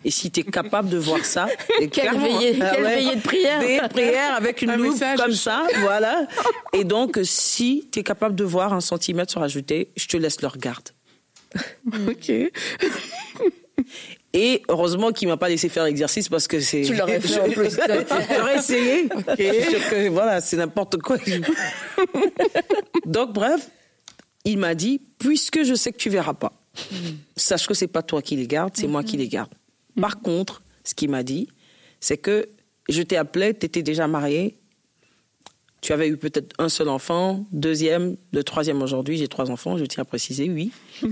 Et 0.05 0.12
si 0.12 0.32
tu 0.32 0.39
es 0.39 0.43
capable 0.43 0.89
de 0.89 0.97
voir 0.97 1.24
ça, 1.26 1.47
quelle, 1.91 2.18
veillée, 2.18 2.57
ah 2.62 2.76
de 2.76 3.22
prière. 3.22 3.60
Des 3.60 3.80
prières 3.89 4.36
avec 4.36 4.62
une 4.62 4.76
loupe 4.76 5.03
comme 5.18 5.34
ça, 5.34 5.68
voilà. 5.82 6.28
Et 6.74 6.84
donc, 6.84 7.20
si 7.24 7.89
tu 7.91 7.99
es 7.99 8.03
capable 8.03 8.36
de 8.36 8.43
voir 8.43 8.74
un 8.74 8.82
centimètre 8.82 9.34
se 9.34 9.39
rajouter, 9.39 9.91
je 9.97 10.07
te 10.07 10.18
laisse 10.18 10.41
leur 10.41 10.57
garde. 10.57 10.89
ok. 12.07 12.32
Et 14.34 14.62
heureusement 14.70 15.12
qu'il 15.12 15.28
m'a 15.28 15.38
pas 15.38 15.49
laissé 15.49 15.70
faire 15.70 15.86
l'exercice 15.86 16.30
parce 16.30 16.47
que 16.47 16.60
c'est. 16.60 16.82
Tu 16.82 16.95
l'aurais 16.95 17.20
fait 17.20 17.39
en 17.39 17.49
plus. 17.51 17.80
J'aurais 18.36 18.57
essayé. 18.57 19.07
que, 19.07 20.10
voilà, 20.10 20.39
c'est 20.41 20.57
n'importe 20.57 20.97
quoi. 20.97 21.18
Donc 23.05 23.34
bref, 23.34 23.70
il 24.45 24.60
m'a 24.60 24.76
dit 24.76 25.01
puisque 25.18 25.64
je 25.64 25.74
sais 25.74 25.91
que 25.91 25.97
tu 25.97 26.10
verras 26.10 26.34
pas, 26.36 26.59
Sache 27.36 27.68
que 27.68 27.74
c'est 27.74 27.88
pas 27.88 28.02
toi 28.02 28.22
qui 28.22 28.36
les 28.36 28.48
gardes, 28.48 28.74
c'est 28.76 28.88
moi 28.88 29.04
qui 29.04 29.18
les 29.18 29.28
garde. 29.28 29.52
Par 30.00 30.20
contre, 30.22 30.62
ce 30.84 30.94
qu'il 30.94 31.10
m'a 31.10 31.24
dit, 31.24 31.48
c'est 32.00 32.18
que 32.18 32.48
je 32.88 33.02
t'ai 33.02 33.18
appelé, 33.18 33.54
tu 33.54 33.66
étais 33.66 33.84
déjà 33.84 34.08
marié, 34.08 34.58
tu 35.82 35.94
avais 35.94 36.10
eu 36.10 36.18
peut-être 36.18 36.54
un 36.60 36.70
seul 36.70 36.90
enfant, 36.90 37.46
deuxième, 37.52 38.18
le 38.34 38.44
troisième 38.44 38.82
aujourd'hui, 38.82 39.18
j'ai 39.18 39.28
trois 39.28 39.50
enfants, 39.52 39.78
je 39.78 39.86
tiens 39.86 40.02
à 40.02 40.06
préciser, 40.06 40.50
oui. 40.50 40.72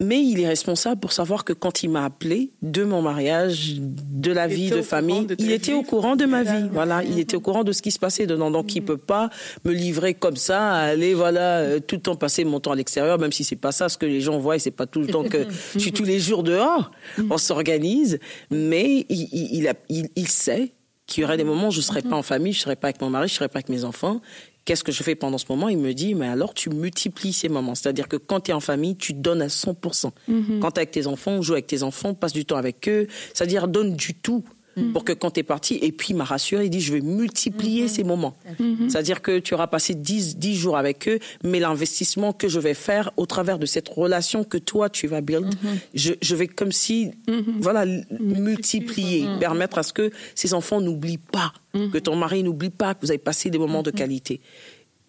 mais 0.00 0.22
il 0.22 0.40
est 0.40 0.48
responsable 0.48 0.98
pour 0.98 1.12
savoir 1.12 1.44
que 1.44 1.52
quand 1.52 1.82
il 1.82 1.90
m'a 1.90 2.04
appelé 2.04 2.52
de 2.62 2.84
mon 2.84 3.02
mariage, 3.02 3.74
de 3.78 4.32
la 4.32 4.46
vie 4.46 4.70
de 4.70 4.80
famille, 4.80 5.26
il 5.38 5.52
était 5.52 5.74
au 5.74 5.82
courant 5.82 6.16
de 6.16 6.24
ma 6.24 6.42
vie. 6.42 6.68
Voilà, 6.72 7.04
il 7.04 7.18
était 7.18 7.36
au 7.36 7.40
courant 7.40 7.64
de 7.64 7.72
ce 7.72 7.82
qui 7.82 7.90
se 7.90 7.98
passait 7.98 8.26
dedans. 8.26 8.50
Donc, 8.50 8.74
il 8.74 8.82
peut 8.82 8.96
pas 8.96 9.28
me 9.64 9.72
livrer 9.72 10.14
comme 10.14 10.36
ça, 10.36 10.72
aller 10.72 11.12
voilà 11.12 11.58
euh, 11.58 11.80
tout 11.80 11.96
le 11.96 12.00
temps 12.02 12.16
passer 12.16 12.44
mon 12.44 12.60
temps 12.60 12.72
à 12.72 12.76
l'extérieur, 12.76 13.18
même 13.18 13.32
si 13.32 13.44
c'est 13.44 13.56
pas 13.56 13.72
ça 13.72 13.88
ce 13.88 13.98
que 13.98 14.06
les 14.06 14.22
gens 14.22 14.38
voient. 14.38 14.56
Et 14.56 14.58
c'est 14.58 14.70
pas 14.70 14.86
tout 14.86 15.00
le 15.00 15.06
temps 15.06 15.24
que 15.24 15.46
je 15.74 15.78
suis 15.78 15.92
tous 15.92 16.04
les 16.04 16.18
jours 16.18 16.42
dehors. 16.42 16.90
On 17.28 17.38
s'organise, 17.38 18.18
mais 18.50 19.04
il, 19.10 19.28
il, 19.32 19.72
il, 19.90 20.08
il 20.16 20.28
sait 20.28 20.72
qu'il 21.10 21.22
y 21.22 21.24
aurait 21.24 21.36
des 21.36 21.44
moments 21.44 21.68
où 21.68 21.72
je 21.72 21.80
serais 21.80 22.02
pas 22.02 22.16
en 22.16 22.22
famille, 22.22 22.52
je 22.52 22.60
serais 22.60 22.76
pas 22.76 22.88
avec 22.88 23.00
mon 23.02 23.10
mari, 23.10 23.28
je 23.28 23.34
serais 23.34 23.48
pas 23.48 23.58
avec 23.58 23.68
mes 23.68 23.84
enfants, 23.84 24.20
Qu'est-ce 24.64 24.84
que 24.84 24.92
je 24.92 25.02
fais 25.02 25.14
pendant 25.14 25.38
ce 25.38 25.46
moment? 25.48 25.68
Il 25.68 25.78
me 25.78 25.92
dit, 25.94 26.14
mais 26.14 26.28
alors 26.28 26.54
tu 26.54 26.70
multiplies 26.70 27.32
ces 27.32 27.48
moments. 27.48 27.74
C'est-à-dire 27.74 28.08
que 28.08 28.16
quand 28.16 28.40
tu 28.40 28.50
es 28.50 28.54
en 28.54 28.60
famille, 28.60 28.96
tu 28.96 29.14
donnes 29.14 29.42
à 29.42 29.48
100%. 29.48 30.12
Mhm. 30.28 30.60
Quand 30.60 30.72
tu 30.72 30.76
es 30.76 30.78
avec 30.80 30.90
tes 30.90 31.06
enfants, 31.06 31.40
joue 31.42 31.54
avec 31.54 31.66
tes 31.66 31.82
enfants, 31.82 32.14
passe 32.14 32.32
du 32.32 32.44
temps 32.44 32.56
avec 32.56 32.88
eux. 32.88 33.06
C'est-à-dire 33.34 33.68
donne 33.68 33.96
du 33.96 34.14
tout. 34.14 34.44
Mm. 34.76 34.92
pour 34.92 35.04
que 35.04 35.12
quand 35.12 35.32
tu 35.32 35.40
es 35.40 35.42
parti, 35.42 35.78
et 35.82 35.90
puis 35.90 36.08
il 36.10 36.16
m'a 36.16 36.24
rassuré, 36.24 36.66
il 36.66 36.70
dit 36.70 36.80
je 36.80 36.92
vais 36.92 37.00
multiplier 37.00 37.86
mm-hmm. 37.86 37.88
ces 37.88 38.04
moments. 38.04 38.36
Mm-hmm. 38.60 38.88
C'est-à-dire 38.88 39.20
que 39.20 39.38
tu 39.38 39.54
auras 39.54 39.66
passé 39.66 39.94
10, 39.94 40.36
10 40.36 40.56
jours 40.56 40.76
avec 40.76 41.08
eux, 41.08 41.18
mais 41.42 41.58
l'investissement 41.58 42.32
que 42.32 42.48
je 42.48 42.60
vais 42.60 42.74
faire 42.74 43.10
au 43.16 43.26
travers 43.26 43.58
de 43.58 43.66
cette 43.66 43.88
relation 43.88 44.44
que 44.44 44.58
toi 44.58 44.88
tu 44.88 45.08
vas 45.08 45.20
build, 45.20 45.46
mm-hmm. 45.46 45.78
je, 45.94 46.12
je, 46.22 46.36
vais 46.36 46.46
comme 46.46 46.72
si, 46.72 47.10
voilà, 47.58 47.84
multiplier, 48.20 49.26
permettre 49.40 49.78
à 49.78 49.82
ce 49.82 49.92
que 49.92 50.10
ces 50.34 50.54
enfants 50.54 50.80
n'oublient 50.80 51.18
pas, 51.18 51.52
que 51.72 51.98
ton 51.98 52.16
mari 52.16 52.42
n'oublie 52.42 52.70
pas 52.70 52.94
que 52.94 53.00
vous 53.02 53.10
avez 53.10 53.18
passé 53.18 53.50
des 53.50 53.58
moments 53.58 53.82
de 53.82 53.90
qualité. 53.90 54.40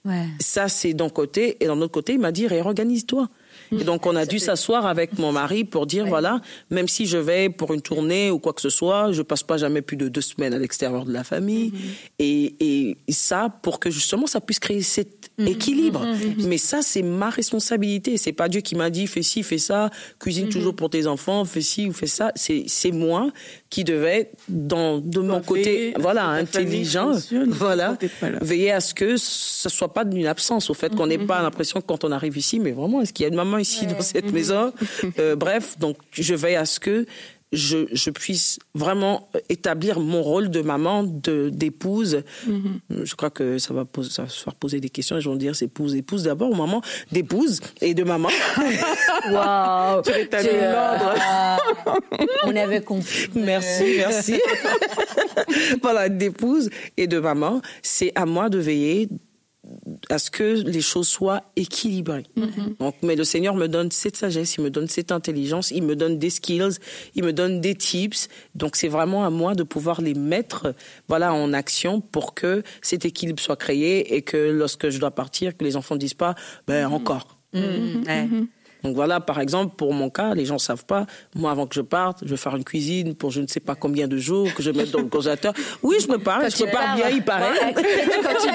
Ouais. 0.06 0.26
Ça, 0.40 0.68
c'est 0.68 0.94
d'un 0.94 1.10
côté. 1.10 1.58
Et 1.64 1.68
d'un 1.68 1.80
autre 1.80 1.92
côté, 1.92 2.14
il 2.14 2.20
m'a 2.20 2.32
dit, 2.32 2.48
réorganise-toi. 2.48 3.30
Et 3.80 3.84
donc, 3.84 4.06
on 4.06 4.16
a 4.16 4.26
dû 4.26 4.40
s'asseoir 4.40 4.86
avec 4.86 5.18
mon 5.18 5.32
mari 5.32 5.64
pour 5.64 5.86
dire, 5.86 6.06
voilà, 6.06 6.42
même 6.70 6.90
si 6.90 7.06
je 7.06 7.18
vais 7.18 7.50
pour 7.50 7.74
une 7.74 7.82
tournée 7.82 8.30
ou 8.30 8.38
quoi 8.38 8.52
que 8.52 8.62
ce 8.62 8.70
soit, 8.70 9.12
je 9.14 9.22
passe 9.22 9.44
pas 9.44 9.58
jamais 9.58 9.82
plus 9.82 9.96
de 9.96 10.10
deux 10.10 10.22
semaines 10.22 10.54
à 10.54 10.58
l'extérieur 10.58 11.06
de 11.06 11.14
la 11.14 11.24
famille. 11.24 11.70
Mm-hmm. 11.70 12.20
et, 12.20 12.98
et, 13.08 13.14
ça, 13.14 13.50
pour 13.62 13.80
que 13.80 13.90
justement, 13.90 14.28
ça 14.28 14.42
puisse 14.42 14.60
créer 14.60 14.82
cet 14.82 15.30
mm-hmm. 15.40 15.48
équilibre. 15.48 16.06
Mm-hmm. 16.06 16.48
Mais 16.48 16.58
ça, 16.58 16.82
c'est 16.82 17.02
ma 17.02 17.30
responsabilité. 17.30 18.18
C'est 18.18 18.34
pas 18.34 18.50
Dieu 18.50 18.62
qui 18.62 18.76
m'a 18.76 18.90
dit, 18.90 19.08
fais 19.08 19.22
ci, 19.22 19.44
fais 19.44 19.58
ça, 19.58 19.90
cuisine 20.20 20.50
toujours 20.50 20.76
pour 20.76 20.90
tes 20.90 21.08
enfants, 21.08 21.46
fais 21.46 21.62
ci 21.62 21.88
ou 21.88 21.94
fais 21.94 22.08
ça. 22.08 22.32
C'est, 22.36 22.92
moi 22.92 23.32
qui 23.70 23.86
devais, 23.86 24.32
dans, 24.50 24.98
de 24.98 25.20
mon 25.22 25.40
côté, 25.40 25.94
voilà, 25.98 26.28
intelligent, 26.28 27.14
voilà, 27.48 27.98
veiller 28.42 28.72
à 28.74 28.82
ce 28.82 28.94
que 28.94 29.16
ce 29.16 29.70
soit 29.70 29.94
pas 29.94 30.04
d'une 30.04 30.28
absence, 30.28 30.70
au 30.70 30.74
fait 30.74 30.94
qu'on 30.94 31.08
n'ait 31.08 31.18
pas 31.18 31.42
l'impression 31.42 31.80
quand 31.80 32.04
on 32.04 32.12
arrive 32.12 32.38
ici, 32.38 32.60
mais 32.60 32.72
vraiment, 32.72 33.02
est-ce 33.02 33.14
qu'il 33.14 33.24
y 33.24 33.26
a 33.26 33.30
une 33.30 33.36
maman 33.36 33.61
ici 33.62 33.88
dans 33.88 34.02
cette 34.02 34.26
mhm. 34.26 34.34
maison. 34.34 34.74
Euh, 35.20 35.36
bref, 35.36 35.78
donc 35.78 35.98
je 36.12 36.34
veille 36.34 36.56
à 36.56 36.66
ce 36.66 36.80
que 36.80 37.06
je, 37.52 37.80
je, 37.92 38.10
puisse 38.10 38.60
vraiment 38.74 39.30
établir 39.50 40.00
mon 40.00 40.22
rôle 40.22 40.50
de 40.50 40.62
maman, 40.62 41.04
de 41.04 41.50
d'épouse. 41.50 42.24
Mhm. 42.48 42.80
Je 43.04 43.16
crois 43.16 43.30
que 43.30 43.58
ça 43.58 43.74
va, 43.74 43.84
poser, 43.84 44.10
ça 44.10 44.24
va 44.24 44.30
se 44.30 44.44
faire 44.44 44.56
poser 44.56 44.80
des 44.80 44.90
questions. 44.90 45.18
Ils 45.18 45.26
vont 45.26 45.36
dire 45.36 45.56
c'est 45.56 45.66
épouse, 45.66 45.96
épouse 45.96 46.24
d'abord, 46.24 46.56
maman, 46.56 46.82
d'épouse 47.12 47.60
et 47.82 47.94
de 47.94 48.04
maman. 48.04 48.30
Waouh 49.32 50.02
Tu 50.02 50.12
l'ordre. 50.32 51.16
On 52.46 52.56
avait 52.56 52.82
compris. 52.82 53.28
Merci, 53.36 53.96
merci. 53.98 54.40
voilà, 55.82 56.08
d'épouse 56.08 56.70
et 56.96 57.08
de 57.08 57.20
maman. 57.20 57.62
C'est 57.82 58.14
à 58.16 58.26
moi 58.26 58.50
de 58.50 58.60
veiller 58.60 59.10
à 60.10 60.18
ce 60.18 60.32
que 60.32 60.44
les 60.44 60.82
choses 60.82 61.08
soient 61.08 61.44
équilibrées. 61.56 62.26
Mm-hmm. 62.36 62.78
Donc, 62.80 62.96
mais 63.04 63.16
le 63.16 63.24
Seigneur 63.24 63.56
me 63.56 63.68
donne 63.68 63.92
cette 63.92 64.18
sagesse, 64.18 64.56
il 64.56 64.64
me 64.64 64.70
donne 64.70 64.88
cette 64.88 65.12
intelligence, 65.12 65.72
il 65.72 65.84
me 65.84 65.96
donne 65.96 66.18
des 66.18 66.30
skills, 66.30 66.80
il 67.16 67.24
me 67.24 67.32
donne 67.32 67.62
des 67.62 67.76
tips. 67.76 68.28
Donc, 68.56 68.76
c'est 68.76 68.88
vraiment 68.88 69.24
à 69.24 69.30
moi 69.30 69.54
de 69.54 69.64
pouvoir 69.64 70.02
les 70.02 70.16
mettre, 70.16 70.74
voilà, 71.08 71.34
en 71.34 71.54
action 71.54 72.02
pour 72.02 72.34
que 72.34 72.64
cet 72.82 73.06
équilibre 73.06 73.42
soit 73.42 73.56
créé 73.56 74.16
et 74.16 74.24
que 74.24 74.38
lorsque 74.38 74.90
je 74.90 75.00
dois 75.00 75.12
partir, 75.12 75.56
que 75.56 75.64
les 75.64 75.76
enfants 75.76 75.96
ne 75.96 76.00
disent 76.00 76.14
pas, 76.16 76.36
ben 76.68 76.88
mm-hmm. 76.88 76.94
encore. 76.94 77.38
Mm-hmm. 77.54 78.48
Donc 78.84 78.96
voilà, 78.96 79.20
par 79.20 79.40
exemple, 79.40 79.76
pour 79.76 79.94
mon 79.94 80.10
cas, 80.10 80.34
les 80.34 80.46
gens 80.46 80.58
savent 80.58 80.86
pas. 80.86 81.06
Moi, 81.36 81.52
avant 81.52 81.68
que 81.68 81.76
je 81.76 81.82
parte, 81.82 82.20
je 82.24 82.30
vais 82.30 82.38
faire 82.38 82.56
une 82.56 82.64
cuisine 82.64 83.16
pour 83.16 83.32
je 83.32 83.42
ne 83.42 83.48
sais 83.48 83.60
pas 83.60 83.76
combien 83.76 84.08
de 84.08 84.18
jours 84.18 84.54
que 84.54 84.64
je 84.64 84.72
vais 84.72 84.78
mettre 84.80 84.92
dans 84.92 85.00
le 85.00 85.06
congélateur. 85.06 85.54
Oui, 85.84 85.98
je 86.02 86.08
me 86.12 86.18
parle, 86.18 86.50
je 86.52 86.66
parle 86.66 86.96
bien, 86.98 87.10
il 87.10 87.24
paraît. 87.24 87.74
Quand 87.76 87.82
tu 87.82 88.48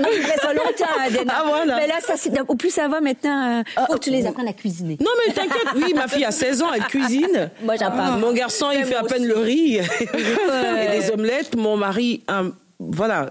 moi, 0.00 0.08
je 0.14 0.22
fais 0.22 0.38
ça 0.38 0.52
longtemps, 0.52 1.00
Adèle. 1.06 1.26
Ah, 1.28 1.44
voilà. 1.46 1.76
Mais 1.76 1.86
là, 1.86 1.94
ça, 2.00 2.14
au 2.48 2.54
plus 2.54 2.70
ça 2.70 2.88
va 2.88 3.00
maintenant, 3.00 3.60
euh, 3.60 3.84
faut 3.86 3.94
que 3.94 3.98
tu 4.00 4.10
les 4.10 4.26
apprennes 4.26 4.48
à 4.48 4.52
cuisiner. 4.52 4.96
Non, 5.00 5.10
mais 5.26 5.32
t'inquiète, 5.32 5.68
oui, 5.74 5.92
ma 5.94 6.08
fille 6.08 6.24
a 6.24 6.30
16 6.30 6.62
ans, 6.62 6.72
elle 6.74 6.84
cuisine. 6.84 7.50
Moi, 7.62 7.76
j'en 7.76 7.90
parle. 7.90 8.20
Mon 8.20 8.32
garçon, 8.32 8.66
il 8.76 8.84
fait 8.84 8.94
à 8.96 9.02
peine 9.04 9.26
le 9.26 9.36
riz 9.38 9.76
et 9.80 11.00
des 11.00 11.10
omelettes. 11.10 11.56
Mon 11.56 11.76
mari, 11.76 12.22
un- 12.28 12.50
voilà. 12.78 13.30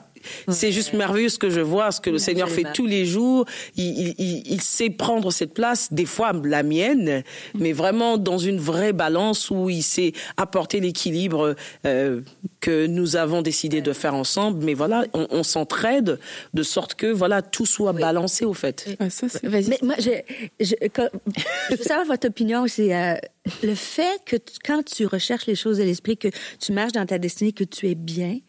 C'est 0.50 0.72
juste 0.72 0.94
merveilleux 0.94 1.30
ce 1.30 1.38
que 1.40 1.50
je 1.50 1.62
vois, 1.62 1.92
ce 1.92 2.02
que 2.02 2.10
le 2.10 2.18
Seigneur 2.18 2.50
fait 2.50 2.64
tous 2.74 2.86
les 2.86 3.06
jours. 3.06 3.46
Il, 3.76 3.86
il- 4.00 4.16
il- 4.18 4.44
il 4.54 4.62
sait 4.62 4.90
prendre 4.90 5.32
cette 5.32 5.54
place, 5.54 5.92
des 5.92 6.06
fois 6.06 6.32
la 6.44 6.64
mienne, 6.64 7.24
mais 7.54 7.74
vraiment 7.74 8.18
dans 8.18 8.38
une 8.38 8.60
vraie 8.60 8.94
balance 8.94 9.50
où 9.50 9.70
il 9.70 9.84
sait 9.84 10.14
apporter 10.38 10.80
l'équilibre 10.80 11.56
euh, 11.86 12.22
que 12.60 12.86
nous 12.88 13.16
avons 13.16 13.42
décidé 13.42 13.82
de 13.82 13.94
faire 13.94 14.16
ensemble. 14.16 14.64
Mais 14.64 14.74
voilà, 14.74 15.06
on, 15.14 15.28
on 15.32 15.44
s'entraide 15.44 16.20
de 16.54 16.64
sorte 16.64 16.96
que 16.96 17.08
voilà 17.08 17.42
tout 17.42 17.66
soit 17.66 17.94
balancé 17.94 18.46
au 18.46 18.54
fait. 18.54 18.88
Ah, 19.00 19.10
ça. 19.10 19.28
Mais 19.44 19.62
moi, 19.82 19.96
je, 20.00 20.12
je, 20.60 20.74
quand- 20.94 21.10
je 21.70 21.76
veux 21.76 21.84
savoir 21.84 22.06
votre 22.06 22.28
opinion. 22.28 22.66
C'est 22.68 22.96
euh, 22.96 23.16
le 23.64 23.76
fait 23.76 24.20
que 24.26 24.36
tu- 24.36 24.58
quand 24.66 24.84
tu 24.84 25.06
recherches 25.06 25.46
les 25.48 25.56
choses 25.56 25.78
de 25.78 25.84
l'esprit, 25.84 26.18
que 26.18 26.30
tu 26.60 26.72
marches 26.72 26.94
dans 26.94 27.06
ta 27.06 27.18
destinée, 27.18 27.52
que 27.52 27.64
tu 27.64 27.90
es 27.90 27.96
bien, 27.96 28.40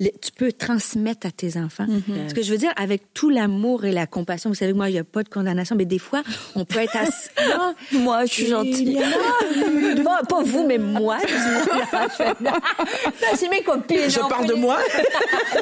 le- 0.00 0.10
tu 0.22 0.32
peux 0.32 0.52
transmettre 0.52 1.26
à 1.26 1.30
tes 1.30 1.56
enfants. 1.58 1.86
Ce 2.28 2.34
que 2.34 2.42
je 2.42 2.50
veux 2.52 2.58
dire, 2.58 2.72
avec 2.76 3.12
tout 3.14 3.30
l'amour 3.30 3.84
et 3.84 3.92
la 3.92 4.06
compassion, 4.06 4.50
vous 4.50 4.54
savez 4.56 4.72
que 4.72 4.76
moi, 4.76 4.88
il 4.90 4.92
n'y 4.94 4.98
a 4.98 5.04
pas 5.04 5.22
de 5.22 5.28
condamnation, 5.28 5.76
mais 5.76 5.84
des 5.84 5.98
fois, 5.98 6.22
on 6.54 6.64
peut 6.64 6.80
être 6.80 6.96
assez... 6.96 7.30
Non, 7.48 7.74
Moi, 8.00 8.24
je 8.26 8.32
suis 8.32 8.46
gentille. 8.46 8.98
non, 9.96 10.02
pas, 10.04 10.20
pas 10.28 10.42
vous, 10.42 10.66
mais 10.66 10.78
moi. 10.78 11.18
C'est 13.34 13.48
mes 13.48 13.62
copines. 13.62 14.08
Je 14.10 14.20
parle 14.20 14.46
de 14.46 14.54
moi. 14.54 14.78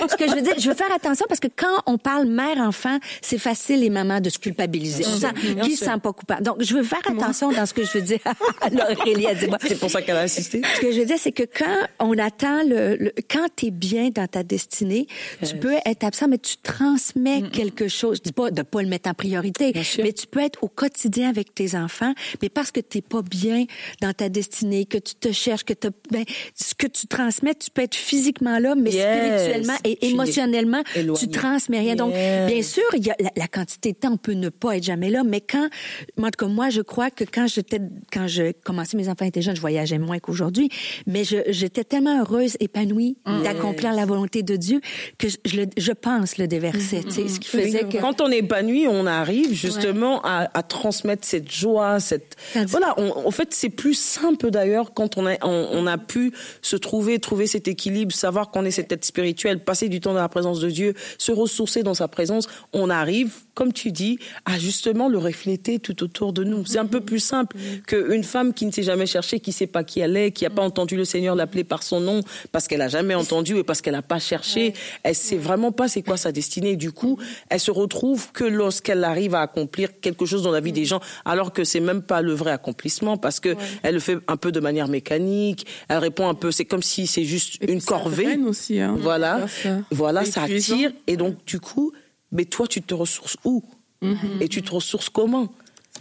non, 0.00 0.08
ce 0.08 0.16
que 0.16 0.28
je 0.28 0.34
veux 0.34 0.40
dire, 0.42 0.54
je 0.58 0.68
veux 0.68 0.74
faire 0.74 0.92
attention 0.94 1.26
parce 1.28 1.40
que 1.40 1.48
quand 1.54 1.82
on 1.86 1.98
parle 1.98 2.26
mère-enfant, 2.26 2.98
c'est 3.22 3.38
facile 3.38 3.80
les 3.80 3.90
mamans 3.90 4.20
de 4.20 4.30
se 4.30 4.38
culpabiliser. 4.38 5.04
On 5.06 5.16
sent, 5.18 5.32
qui 5.62 5.76
se 5.76 5.84
sent 5.84 5.98
pas 6.02 6.12
coupable. 6.12 6.42
Donc, 6.42 6.62
je 6.62 6.74
veux 6.74 6.82
faire 6.82 7.00
attention 7.06 7.50
dans 7.52 7.66
ce 7.66 7.74
que 7.74 7.84
je 7.84 7.92
veux 7.92 8.02
dire. 8.02 8.20
Alors, 8.60 8.86
Aurélie 8.98 9.26
a 9.26 9.34
dit, 9.34 9.46
moi, 9.46 9.58
C'est 9.66 9.78
pour 9.78 9.90
ça 9.90 10.02
qu'elle 10.02 10.16
a 10.16 10.22
insisté. 10.22 10.62
ce 10.76 10.80
que 10.80 10.92
je 10.92 11.00
veux 11.00 11.06
dire, 11.06 11.16
c'est 11.18 11.32
que 11.32 11.42
quand 11.44 11.64
on 12.00 12.16
attend 12.18 12.62
le, 12.66 12.96
le- 12.96 13.12
quand 13.30 13.46
t'es 13.56 13.70
bien 13.70 14.10
dans 14.10 14.26
ta 14.26 14.42
destinée, 14.42 15.06
tu 15.46 15.56
peux 15.56 15.74
être 15.86 16.04
absent, 16.04 16.28
mais 16.28 16.38
tu 16.38 16.56
transmets 16.58 17.42
quelque 17.50 17.88
chose. 17.88 18.18
Je 18.18 18.22
dis 18.22 18.32
pas 18.32 18.50
de 18.50 18.62
pas 18.62 18.82
le 18.82 18.88
mettre 18.88 19.08
en 19.10 19.14
priorité, 19.14 19.72
mais 20.02 20.12
tu 20.12 20.26
peux 20.26 20.40
être 20.40 20.62
au 20.62 20.68
quotidien 20.68 21.28
avec 21.28 21.54
tes 21.54 21.74
enfants, 21.76 22.12
mais 22.42 22.48
parce 22.48 22.70
que 22.70 22.80
t'es 22.80 23.00
pas 23.02 23.22
bien 23.22 23.64
dans 24.00 24.12
ta 24.12 24.28
destinée, 24.28 24.84
que 24.86 24.98
tu 24.98 25.14
te 25.14 25.32
cherches, 25.32 25.64
que 25.64 25.72
t'as- 25.74 25.90
ben, 26.10 26.24
ce 26.54 26.74
que 26.74 26.86
tu 26.86 27.06
transmets, 27.06 27.54
tu 27.54 27.70
peux 27.70 27.82
être 27.82 27.94
physiquement 27.94 28.58
là, 28.58 28.74
mais 28.74 28.90
Yes. 28.90 29.04
spirituellement 29.04 29.76
et 29.84 30.06
émotionnellement, 30.08 30.82
tu 31.18 31.28
transmets 31.28 31.80
rien. 31.80 31.94
Donc, 31.96 32.12
bien 32.46 32.62
sûr, 32.62 32.82
il 32.96 33.06
y 33.06 33.10
a 33.10 33.16
la, 33.20 33.30
la 33.36 33.48
quantité 33.48 33.92
de 33.92 33.96
temps, 33.98 34.12
on 34.12 34.16
peut 34.16 34.32
ne 34.32 34.48
pas 34.48 34.76
être 34.76 34.84
jamais 34.84 35.10
là, 35.10 35.22
mais 35.24 35.40
quand, 35.40 35.68
moi, 36.16 36.28
en 36.28 36.30
tout 36.30 36.44
cas, 36.46 36.50
moi, 36.52 36.70
je 36.70 36.80
crois 36.82 37.10
que 37.10 37.24
quand 37.24 37.46
j'étais, 37.46 37.80
quand 38.12 38.26
je 38.26 38.52
commençais, 38.64 38.96
mes 38.96 39.08
enfants 39.08 39.24
étaient 39.24 39.42
jeunes, 39.42 39.56
je 39.56 39.60
voyageais 39.60 39.98
moins 39.98 40.18
qu'aujourd'hui, 40.18 40.68
mais 41.06 41.22
j'étais 41.24 41.84
tellement 41.84 42.20
heureuse, 42.20 42.56
épanouie 42.60 43.16
d'accomplir 43.44 43.92
la 43.92 44.04
volonté 44.06 44.42
de 44.42 44.56
Dieu 44.56 44.80
que 45.18 45.28
je, 45.28 45.36
je 45.44 45.56
le- 45.56 45.66
je 45.76 45.92
pense 45.92 46.38
le 46.38 46.46
déversais, 46.46 47.02
tu 47.04 47.10
sais, 47.10 47.28
ce 47.28 47.38
qui 47.40 47.48
faisait 47.48 47.84
que... 47.84 47.98
Quand 47.98 48.20
on 48.20 48.30
est 48.30 48.38
épanoui, 48.38 48.86
on 48.88 49.06
arrive 49.06 49.52
justement 49.52 50.20
à, 50.22 50.48
à 50.52 50.62
transmettre 50.62 51.24
cette 51.26 51.50
joie, 51.50 52.00
cette 52.00 52.36
voilà. 52.66 52.94
on- 52.98 53.26
en 53.26 53.30
fait, 53.30 53.54
c'est 53.54 53.68
plus 53.70 53.94
simple 53.94 54.50
d'ailleurs 54.50 54.92
quand 54.94 55.16
on 55.18 55.26
a 55.26 55.34
on, 55.42 55.68
on 55.72 55.86
a 55.86 55.98
pu 55.98 56.32
se 56.62 56.76
trouver, 56.76 57.18
trouver 57.18 57.46
cet 57.46 57.68
équilibre, 57.68 58.12
savoir 58.12 58.50
qu'on 58.50 58.64
est 58.64 58.70
cette 58.70 58.88
tête 58.88 59.04
spirituelle, 59.04 59.62
passer 59.62 59.88
du 59.88 60.00
temps 60.00 60.14
dans 60.14 60.20
la 60.20 60.28
présence 60.28 60.60
de 60.60 60.70
Dieu, 60.70 60.94
se 61.18 61.32
ressourcer 61.32 61.82
dans 61.82 61.94
sa 61.94 62.08
présence. 62.08 62.48
On 62.72 62.90
arrive, 62.90 63.32
comme 63.54 63.72
tu 63.72 63.92
dis, 63.92 64.18
à 64.44 64.58
justement 64.58 65.08
le 65.08 65.18
refléter 65.18 65.78
tout 65.78 66.02
autour 66.02 66.32
de 66.32 66.44
nous. 66.44 66.64
C'est 66.66 66.78
un 66.78 66.86
peu 66.86 67.00
plus 67.00 67.20
simple 67.20 67.56
qu'une 67.86 68.24
femme 68.24 68.54
qui 68.54 68.66
ne 68.66 68.70
s'est 68.70 68.82
jamais 68.82 69.06
cherchée, 69.06 69.40
qui 69.40 69.52
sait 69.52 69.66
pas 69.66 69.84
qui 69.84 70.00
elle 70.00 70.16
est, 70.16 70.30
qui 70.32 70.46
a 70.46 70.50
pas 70.50 70.62
entendu 70.62 70.96
le 70.96 71.04
Seigneur 71.04 71.34
l'appeler 71.34 71.64
par 71.64 71.82
son 71.82 72.00
nom 72.00 72.20
parce 72.52 72.68
qu'elle 72.68 72.82
a 72.82 72.88
jamais 72.88 73.14
entendu 73.24 73.56
et 73.58 73.64
parce 73.64 73.80
qu'elle 73.80 73.94
a 73.94 74.02
pas 74.02 74.18
cherché. 74.18 74.74
Elle 75.02 75.14
sait 75.14 75.36
vraiment 75.36 75.72
pas 75.72 75.88
c'est 75.88 76.02
quoi 76.02 76.16
sa 76.16 76.30
destinée. 76.32 76.76
Du 76.76 76.92
coup, 76.92 77.18
elle 77.48 77.60
se 77.60 77.70
retrouve 77.70 78.30
que 78.32 78.44
lorsqu'elle 78.44 79.02
arrive 79.04 79.34
à 79.34 79.40
accomplir 79.40 80.00
quelque 80.00 80.26
chose 80.26 80.42
dans 80.42 80.50
la 80.50 80.60
vie 80.60 80.72
des 80.72 80.84
gens, 80.84 81.00
alors 81.24 81.52
que 81.52 81.64
c'est 81.64 81.80
même 81.80 82.02
pas 82.02 82.20
le 82.22 82.32
vrai 82.32 82.50
accomplissement 82.52 83.16
parce 83.16 83.40
que 83.40 83.56
elle 83.82 83.94
le 83.94 84.00
fait 84.00 84.18
un 84.28 84.36
peu 84.36 84.52
de 84.52 84.60
manière 84.60 84.88
mécanique. 84.88 85.66
Elle 85.88 85.98
répond 85.98 86.28
un 86.28 86.34
peu, 86.34 86.50
c'est 86.50 86.64
comme 86.64 86.82
si 86.82 87.06
c'est 87.06 87.24
juste 87.24 87.56
Et 87.62 87.72
une 87.72 87.82
corvée. 87.82 88.36
aussi, 88.46 88.78
hein, 88.80 88.94
Voilà, 88.98 89.46
ça. 89.48 89.78
voilà, 89.90 90.24
ça 90.24 90.42
attire 90.42 90.92
et 91.06 91.16
donc 91.16 91.44
du 91.46 91.60
coup, 91.60 91.92
mais 92.32 92.44
toi 92.44 92.66
tu 92.66 92.82
te 92.82 92.94
ressources 92.94 93.36
où? 93.44 93.62
Mm-hmm. 94.02 94.42
Et 94.42 94.48
tu 94.48 94.62
te 94.62 94.70
ressources 94.70 95.08
comment? 95.08 95.48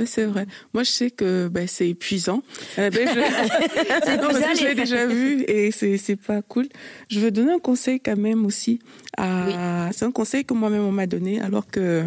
C'est 0.06 0.26
vrai. 0.26 0.48
Moi, 0.74 0.84
je 0.84 0.92
sais 0.92 1.12
que 1.12 1.48
ben, 1.50 1.68
c'est 1.68 1.90
épuisant. 1.90 2.42
Euh, 2.80 2.90
ben, 2.90 3.08
je... 3.08 3.20
Non, 4.22 4.28
parce 4.30 4.40
que 4.40 4.58
je 4.60 4.68
l'ai 4.68 4.76
déjà 4.76 5.06
vu 5.06 5.44
et 5.48 5.72
c'est 5.72 5.98
c'est 5.98 6.16
pas 6.16 6.42
cool. 6.42 6.68
Je 7.10 7.20
veux 7.20 7.32
donner 7.32 7.54
un 7.54 7.60
conseil 7.60 8.00
quand 8.00 8.18
même 8.18 8.46
aussi. 8.46 8.80
À... 9.18 9.90
C'est 9.94 10.06
un 10.06 10.12
conseil 10.12 10.46
que 10.46 10.54
moi-même 10.56 10.82
on 10.84 10.92
m'a 10.92 11.06
donné 11.06 11.40
alors 11.42 11.68
que 11.68 12.04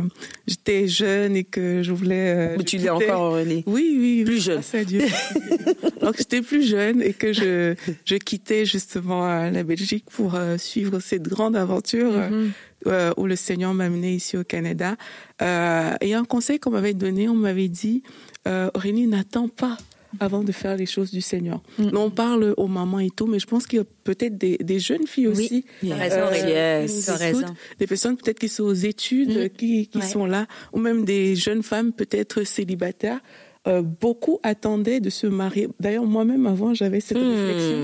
j'étais 0.49 0.89
jeune 0.89 1.37
et 1.37 1.45
que 1.45 1.82
je 1.82 1.93
voulais. 1.93 2.34
euh, 2.37 2.55
Mais 2.59 2.64
tu 2.64 2.78
l'es 2.78 2.91
encore, 2.91 3.22
Aurélie. 3.32 3.62
Oui, 3.66 3.97
oui, 4.01 4.24
Plus 4.24 4.43
jeune. 4.43 4.62
à 4.72 4.84
Dieu. 4.84 5.03
Donc 6.01 6.16
j'étais 6.18 6.43
plus 6.43 6.62
jeune 6.66 7.01
et 7.03 7.12
que 7.12 7.32
je 7.32 7.74
je 8.05 8.16
quittais 8.16 8.64
justement 8.64 9.28
euh, 9.28 9.51
la 9.51 9.62
Belgique 9.62 10.05
pour 10.11 10.34
euh, 10.34 10.59
suivre 10.59 10.99
cette 11.01 11.22
grande 11.22 11.57
aventure 11.57 12.11
euh, 12.14 12.49
euh, 12.87 13.12
où 13.16 13.27
le 13.27 13.37
Seigneur 13.37 13.72
m'a 13.74 13.85
amené 13.85 14.14
ici 14.14 14.37
au 14.37 14.45
Canada. 14.45 14.97
Euh, 15.43 15.95
et 16.01 16.14
un 16.14 16.24
conseil 16.24 16.59
qu'on 16.59 16.70
m'avait 16.70 16.95
donné, 16.95 17.29
on 17.29 17.35
m'avait 17.35 17.68
dit 17.68 18.03
euh, 18.47 18.70
Aurélie, 18.74 19.07
n'attends 19.07 19.49
pas 19.49 19.77
avant 20.20 20.43
de 20.43 20.53
faire 20.53 20.77
les 20.77 20.87
choses 20.87 21.11
du 21.11 21.20
Seigneur. 21.20 21.61
Nous, 21.79 21.91
on 21.99 22.11
parle 22.11 22.55
aux 22.57 22.68
mamans 22.68 23.01
et 23.01 23.11
tout, 23.11 23.27
mais 23.27 23.39
je 23.39 23.47
pense 23.47 23.66
qu'il 23.66 23.79
y 23.81 23.83
a 23.83 23.85
peut-être 24.05 24.39
des, 24.39 24.57
des 24.59 24.79
jeunes 24.79 25.07
filles 25.07 25.29
Oui, 25.29 25.33
aussi. 25.45 25.64
raison, 25.93 26.16
euh, 26.33 26.83
Yes. 26.87 27.11
raison. 27.11 27.47
Des 27.79 27.87
personnes 27.87 28.16
peut-être 28.16 28.39
qui 28.39 28.49
sont 28.49 28.62
aux 28.64 28.72
études, 28.72 29.53
qui, 29.55 29.89
qui 29.89 29.99
Ouais. 29.99 30.07
sont 30.07 30.24
là, 30.24 30.47
ou 30.72 30.79
même 30.79 31.05
des 31.05 31.37
jeunes 31.37 31.62
femmes 31.62 31.93
peut-être 31.93 32.45
célibataires. 32.45 33.20
Euh, 33.66 33.82
beaucoup 33.82 34.38
attendaient 34.44 35.00
de 35.00 35.10
se 35.10 35.26
marier. 35.26 35.68
D'ailleurs, 35.80 36.04
moi-même, 36.04 36.46
avant, 36.46 36.72
j'avais 36.72 37.00
cette 37.00 37.18
Hmm. 37.18 37.30
réflexion 37.30 37.76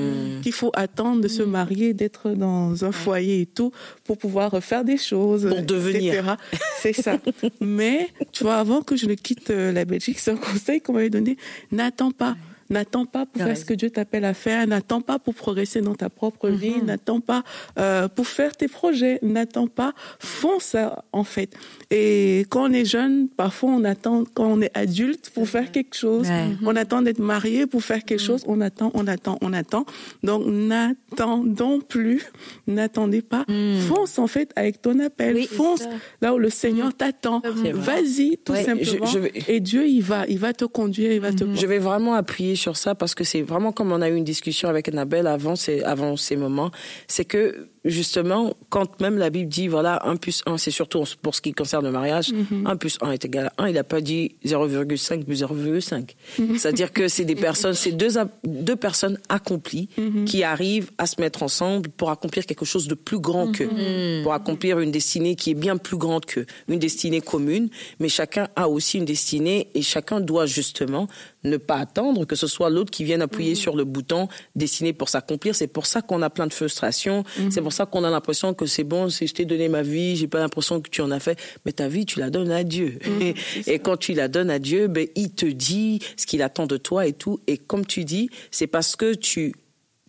qu'il 0.42 0.52
faut 0.52 0.70
attendre 0.74 1.20
de 1.20 1.28
se 1.28 1.42
marier, 1.42 1.92
d'être 1.92 2.30
dans 2.30 2.84
un 2.84 2.92
foyer 2.92 3.40
et 3.40 3.46
tout, 3.46 3.72
pour 4.04 4.16
pouvoir 4.16 4.62
faire 4.62 4.84
des 4.84 4.96
choses. 4.96 5.48
Pour 5.48 5.62
devenir. 5.62 6.14
etc. 6.14 6.34
C'est 6.78 6.92
ça. 6.92 7.18
Mais, 7.60 8.08
tu 8.30 8.44
vois, 8.44 8.56
avant 8.56 8.82
que 8.82 8.94
je 8.96 9.06
ne 9.06 9.14
quitte 9.14 9.50
euh, 9.50 9.72
la 9.72 9.84
Belgique, 9.84 10.18
c'est 10.20 10.30
un 10.30 10.36
conseil 10.36 10.80
qu'on 10.80 10.92
m'avait 10.92 11.10
donné. 11.10 11.36
N'attends 11.72 12.12
pas. 12.12 12.36
N'attends 12.70 13.04
pas 13.04 13.26
pour 13.26 13.42
faire 13.42 13.56
ce 13.58 13.66
que 13.66 13.74
Dieu 13.74 13.90
t'appelle 13.90 14.24
à 14.24 14.32
faire. 14.32 14.66
N'attends 14.66 15.02
pas 15.02 15.18
pour 15.18 15.34
progresser 15.34 15.82
dans 15.82 15.94
ta 15.94 16.08
propre 16.08 16.48
vie. 16.48 16.80
N'attends 16.82 17.20
pas 17.20 17.42
euh, 17.78 18.08
pour 18.08 18.26
faire 18.26 18.56
tes 18.56 18.68
projets. 18.68 19.18
N'attends 19.20 19.66
pas. 19.66 19.92
Fonce 20.18 20.74
en 21.12 21.24
fait. 21.24 21.54
Et 21.94 22.46
quand 22.48 22.70
on 22.70 22.72
est 22.72 22.86
jeune, 22.86 23.28
parfois 23.28 23.70
on 23.70 23.84
attend 23.84 24.24
quand 24.32 24.46
on 24.46 24.60
est 24.62 24.70
adulte 24.74 25.28
pour 25.34 25.46
faire 25.46 25.70
quelque 25.70 25.94
chose. 25.94 26.26
Ouais. 26.28 26.46
On 26.64 26.74
attend 26.74 27.02
d'être 27.02 27.18
marié 27.18 27.66
pour 27.66 27.82
faire 27.84 28.02
quelque 28.04 28.18
chose. 28.22 28.42
On 28.46 28.62
attend, 28.62 28.90
on 28.94 29.06
attend, 29.06 29.36
on 29.42 29.52
attend. 29.52 29.84
Donc 30.22 30.44
n'attendons 30.46 31.80
plus. 31.80 32.22
N'attendez 32.66 33.20
pas. 33.22 33.44
Fonce 33.88 34.18
en 34.18 34.26
fait 34.26 34.50
avec 34.56 34.80
ton 34.80 34.98
appel. 35.00 35.34
Oui, 35.36 35.46
Fonce 35.46 35.82
là 36.22 36.34
où 36.34 36.38
le 36.38 36.50
Seigneur 36.50 36.94
t'attend. 36.94 37.42
Vas-y 37.74 38.38
tout 38.44 38.52
Ouais, 38.52 38.64
simplement. 38.64 39.06
je- 39.06 39.12
je 39.12 39.18
vais- 39.18 39.32
Et 39.48 39.60
Dieu 39.60 39.86
il 39.86 40.00
va, 40.02 40.24
il 40.28 40.38
va 40.38 40.52
te 40.52 40.64
conduire, 40.64 41.12
il 41.12 41.20
va 41.20 41.32
te. 41.32 41.44
Je 41.54 41.66
vais 41.66 41.78
vraiment 41.78 42.14
appuyer 42.14 42.56
sur 42.56 42.76
ça 42.76 42.94
parce 42.94 43.14
que 43.14 43.24
c'est 43.24 43.42
vraiment 43.42 43.72
comme 43.72 43.92
on 43.92 44.00
a 44.00 44.08
eu 44.08 44.16
une 44.16 44.24
discussion 44.24 44.68
avec 44.68 44.88
Annabelle 44.88 45.26
avant 45.26 45.56
ces, 45.56 45.82
avant 45.82 46.16
ces 46.16 46.36
moments. 46.36 46.70
C'est 47.06 47.24
que, 47.24 47.68
justement, 47.84 48.56
quand 48.68 49.00
même 49.00 49.18
la 49.18 49.30
Bible 49.30 49.48
dit, 49.48 49.68
voilà, 49.68 50.00
1 50.06 50.16
plus 50.16 50.42
1, 50.46 50.58
c'est 50.58 50.70
surtout 50.70 51.02
pour 51.20 51.34
ce 51.34 51.40
qui 51.40 51.52
concerne 51.52 51.84
le 51.84 51.90
mariage, 51.90 52.32
1 52.64 52.76
plus 52.76 52.98
1 53.00 53.12
est 53.12 53.24
égal 53.24 53.52
à 53.56 53.64
1, 53.64 53.68
il 53.68 53.74
n'a 53.74 53.84
pas 53.84 54.00
dit 54.00 54.36
0,5 54.44 55.24
plus 55.24 55.42
0,5. 55.42 56.10
C'est-à-dire 56.56 56.92
que 56.92 57.08
c'est 57.08 57.24
des 57.24 57.34
personnes, 57.34 57.74
c'est 57.74 57.92
deux, 57.92 58.14
deux 58.44 58.76
personnes 58.76 59.18
accomplies 59.28 59.88
qui 60.26 60.42
arrivent 60.44 60.90
à 60.98 61.06
se 61.06 61.20
mettre 61.20 61.42
ensemble 61.42 61.88
pour 61.90 62.10
accomplir 62.10 62.46
quelque 62.46 62.64
chose 62.64 62.88
de 62.88 62.94
plus 62.94 63.18
grand 63.18 63.52
qu'eux, 63.52 64.22
pour 64.22 64.32
accomplir 64.32 64.78
une 64.78 64.90
destinée 64.90 65.34
qui 65.34 65.50
est 65.50 65.54
bien 65.54 65.76
plus 65.76 65.96
grande 65.96 66.24
qu'eux, 66.26 66.46
une 66.68 66.78
destinée 66.78 67.20
commune, 67.20 67.68
mais 68.00 68.08
chacun 68.08 68.48
a 68.56 68.68
aussi 68.68 68.98
une 68.98 69.04
destinée 69.04 69.68
et 69.74 69.82
chacun 69.82 70.20
doit 70.20 70.46
justement 70.46 71.08
ne 71.44 71.56
pas 71.56 71.76
attendre 71.76 72.24
que 72.24 72.36
ce 72.36 72.46
soit 72.46 72.70
l'autre 72.70 72.90
qui 72.90 73.04
vienne 73.04 73.22
appuyer 73.22 73.54
sur 73.54 73.76
le 73.76 73.84
bouton 73.84 74.28
destiné 74.54 74.92
pour 74.92 75.08
s'accomplir. 75.08 75.54
C'est 75.54 75.66
pour 75.66 75.86
ça 75.86 76.02
qu'on 76.02 76.22
a 76.22 76.30
plein 76.30 76.46
de 76.46 76.52
frustrations. 76.52 77.24
C'est 77.50 77.62
pour 77.62 77.72
ça 77.72 77.86
qu'on 77.86 78.04
a 78.04 78.10
l'impression 78.10 78.54
que 78.54 78.66
c'est 78.66 78.84
bon, 78.84 79.08
si 79.08 79.26
je 79.26 79.34
t'ai 79.34 79.44
donné 79.44 79.68
ma 79.68 79.82
vie, 79.82 80.16
j'ai 80.16 80.28
pas 80.28 80.38
l'impression 80.38 80.80
que 80.80 80.88
tu 80.88 81.00
en 81.00 81.10
as 81.10 81.20
fait, 81.20 81.38
mais 81.64 81.72
ta 81.72 81.88
vie, 81.88 82.06
tu 82.06 82.18
la 82.18 82.30
donnes 82.30 82.50
à 82.50 82.64
Dieu. 82.64 82.98
Mm, 83.04 83.32
et, 83.66 83.78
quand 83.78 83.96
tu 83.96 84.14
la 84.14 84.28
donnes 84.28 84.50
à 84.50 84.58
Dieu, 84.58 84.88
ben, 84.88 85.06
il 85.16 85.30
te 85.30 85.46
dit 85.46 86.00
ce 86.16 86.26
qu'il 86.26 86.42
attend 86.42 86.66
de 86.66 86.76
toi 86.76 87.06
et 87.06 87.12
tout. 87.12 87.40
Et 87.46 87.58
comme 87.58 87.86
tu 87.86 88.04
dis, 88.04 88.30
c'est 88.50 88.66
parce 88.66 88.96
que 88.96 89.14
tu 89.14 89.54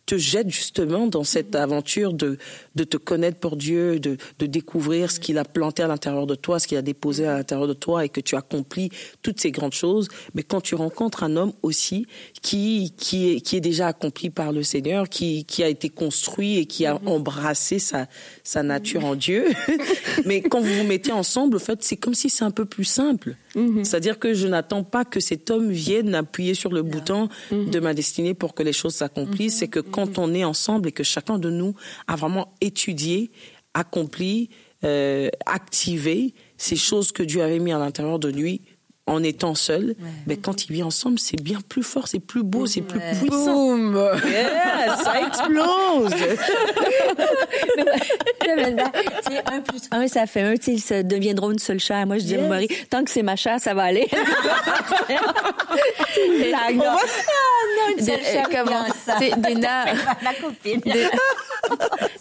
te 0.06 0.18
jettes 0.18 0.50
justement 0.50 1.08
dans 1.08 1.24
cette 1.24 1.56
aventure 1.56 2.14
de, 2.14 2.38
de 2.76 2.84
te 2.84 2.98
connaître 2.98 3.40
pour 3.40 3.56
Dieu, 3.56 4.00
de, 4.00 4.18
de 4.40 4.46
découvrir 4.46 5.12
ce 5.12 5.20
qu'il 5.20 5.38
a 5.38 5.46
planté 5.46 5.84
à 5.84 5.88
l'intérieur 5.88 6.28
de 6.28 6.36
toi, 6.36 6.60
ce 6.60 6.68
qu'il 6.68 6.78
a 6.78 6.82
déposé 6.82 7.26
à 7.26 7.38
l'intérieur 7.38 7.68
de 7.68 7.74
toi 7.74 8.04
et 8.04 8.10
que 8.10 8.20
tu 8.20 8.36
accomplis 8.36 8.90
toutes 9.22 9.40
ces 9.40 9.52
grandes 9.52 9.74
choses. 9.74 10.10
Mais 10.34 10.44
quand 10.44 10.62
tu 10.62 10.76
rencontres 10.76 11.24
un 11.24 11.36
homme 11.38 11.54
aussi 11.62 12.06
qui, 12.42 12.94
qui, 12.98 13.34
est, 13.34 13.42
qui 13.42 13.56
est 13.56 13.62
déjà 13.62 13.88
accompli 13.88 14.30
par 14.30 14.52
le 14.52 14.64
Seigneur, 14.64 15.08
qui, 15.08 15.46
qui 15.46 15.64
a 15.64 15.70
été 15.70 15.90
construit 15.90 16.58
et 16.58 16.66
qui 16.66 16.86
a 16.86 16.96
mm-hmm. 16.96 17.08
embrassé 17.08 17.80
sa, 17.80 18.08
sa 18.44 18.64
nature 18.64 19.06
en 19.06 19.16
Dieu, 19.16 19.46
mais 20.26 20.42
quand 20.42 20.60
vous 20.60 20.74
vous 20.74 20.84
mettez 20.84 21.12
ensemble, 21.12 21.58
en 21.58 21.60
fait, 21.60 21.82
c'est 21.82 21.98
comme 21.98 22.14
si 22.14 22.30
c'est 22.30 22.44
un 22.44 22.52
peu 22.52 22.66
plus 22.66 22.84
simple. 22.86 23.36
Mm-hmm. 23.56 23.84
C'est-à-dire 23.84 24.20
que 24.20 24.34
je 24.34 24.48
n'attends 24.48 24.84
pas 24.84 25.06
que 25.06 25.20
cet 25.20 25.52
homme 25.52 25.72
vienne 25.72 26.16
appuyer 26.16 26.54
sur 26.54 26.72
le 26.72 26.82
bouton 26.82 27.30
mm-hmm. 27.52 27.70
de 27.70 27.80
ma 27.80 27.94
destinée 27.94 28.34
pour 28.34 28.54
que 28.54 28.64
les 28.64 28.74
choses 28.74 28.96
s'accomplissent. 28.96 29.58
C'est 29.58 29.68
que 29.68 29.80
quand 29.80 30.18
on 30.18 30.34
est 30.34 30.44
ensemble 30.44 30.90
et 30.90 30.92
que 30.92 31.04
chacun 31.04 31.38
de 31.38 31.50
nous 31.50 31.76
a 32.08 32.16
vraiment 32.16 32.54
étudié, 32.62 33.32
accompli, 33.74 34.50
euh, 34.84 35.30
activé 35.46 36.34
ces 36.58 36.76
choses 36.76 37.12
que 37.12 37.24
Dieu 37.24 37.42
avait 37.42 37.60
mis 37.60 37.72
à 37.72 37.80
l'intérieur 37.80 38.20
de 38.20 38.30
lui 38.30 38.62
en 39.06 39.22
étant 39.22 39.56
seul, 39.56 39.96
mais 40.28 40.38
quand 40.38 40.66
il 40.66 40.74
vit 40.74 40.84
ensemble, 40.84 41.20
c'est 41.20 41.42
bien 41.42 41.60
plus 41.68 41.84
fort, 41.84 42.08
c'est 42.08 42.20
plus 42.20 42.44
beau, 42.44 42.66
c'est 42.66 42.82
plus 42.82 43.00
puissant. 43.00 43.78
Boom 43.78 44.10
ça 45.04 45.22
explose. 45.28 46.14
un 49.52 49.62
plus 49.62 49.82
un, 49.92 50.08
ça 50.08 50.26
fait 50.26 50.42
un. 50.42 50.56
Tu 50.56 50.78
ça 50.78 51.04
deviendra 51.04 51.52
une 51.52 51.60
seule 51.60 51.80
chair. 51.80 52.06
Moi, 52.06 52.18
je 52.18 52.24
dis 52.24 52.36
à 52.36 52.42
mon 52.42 52.50
mari, 52.50 52.68
tant 52.90 53.04
que 53.04 53.12
c'est 53.12 53.24
ma 53.24 53.36
chair, 53.36 53.60
ça 53.60 53.74
va 53.74 53.84
aller. 53.84 54.08
Ah 56.56 56.72
non, 56.72 57.98
une 57.98 58.06
seule 58.06 58.24
chair. 58.24 58.48
Comment 58.50 58.86
C'est 59.20 59.40
Dena. 59.40 59.86
Ma 60.24 60.34
copine. 60.34 60.82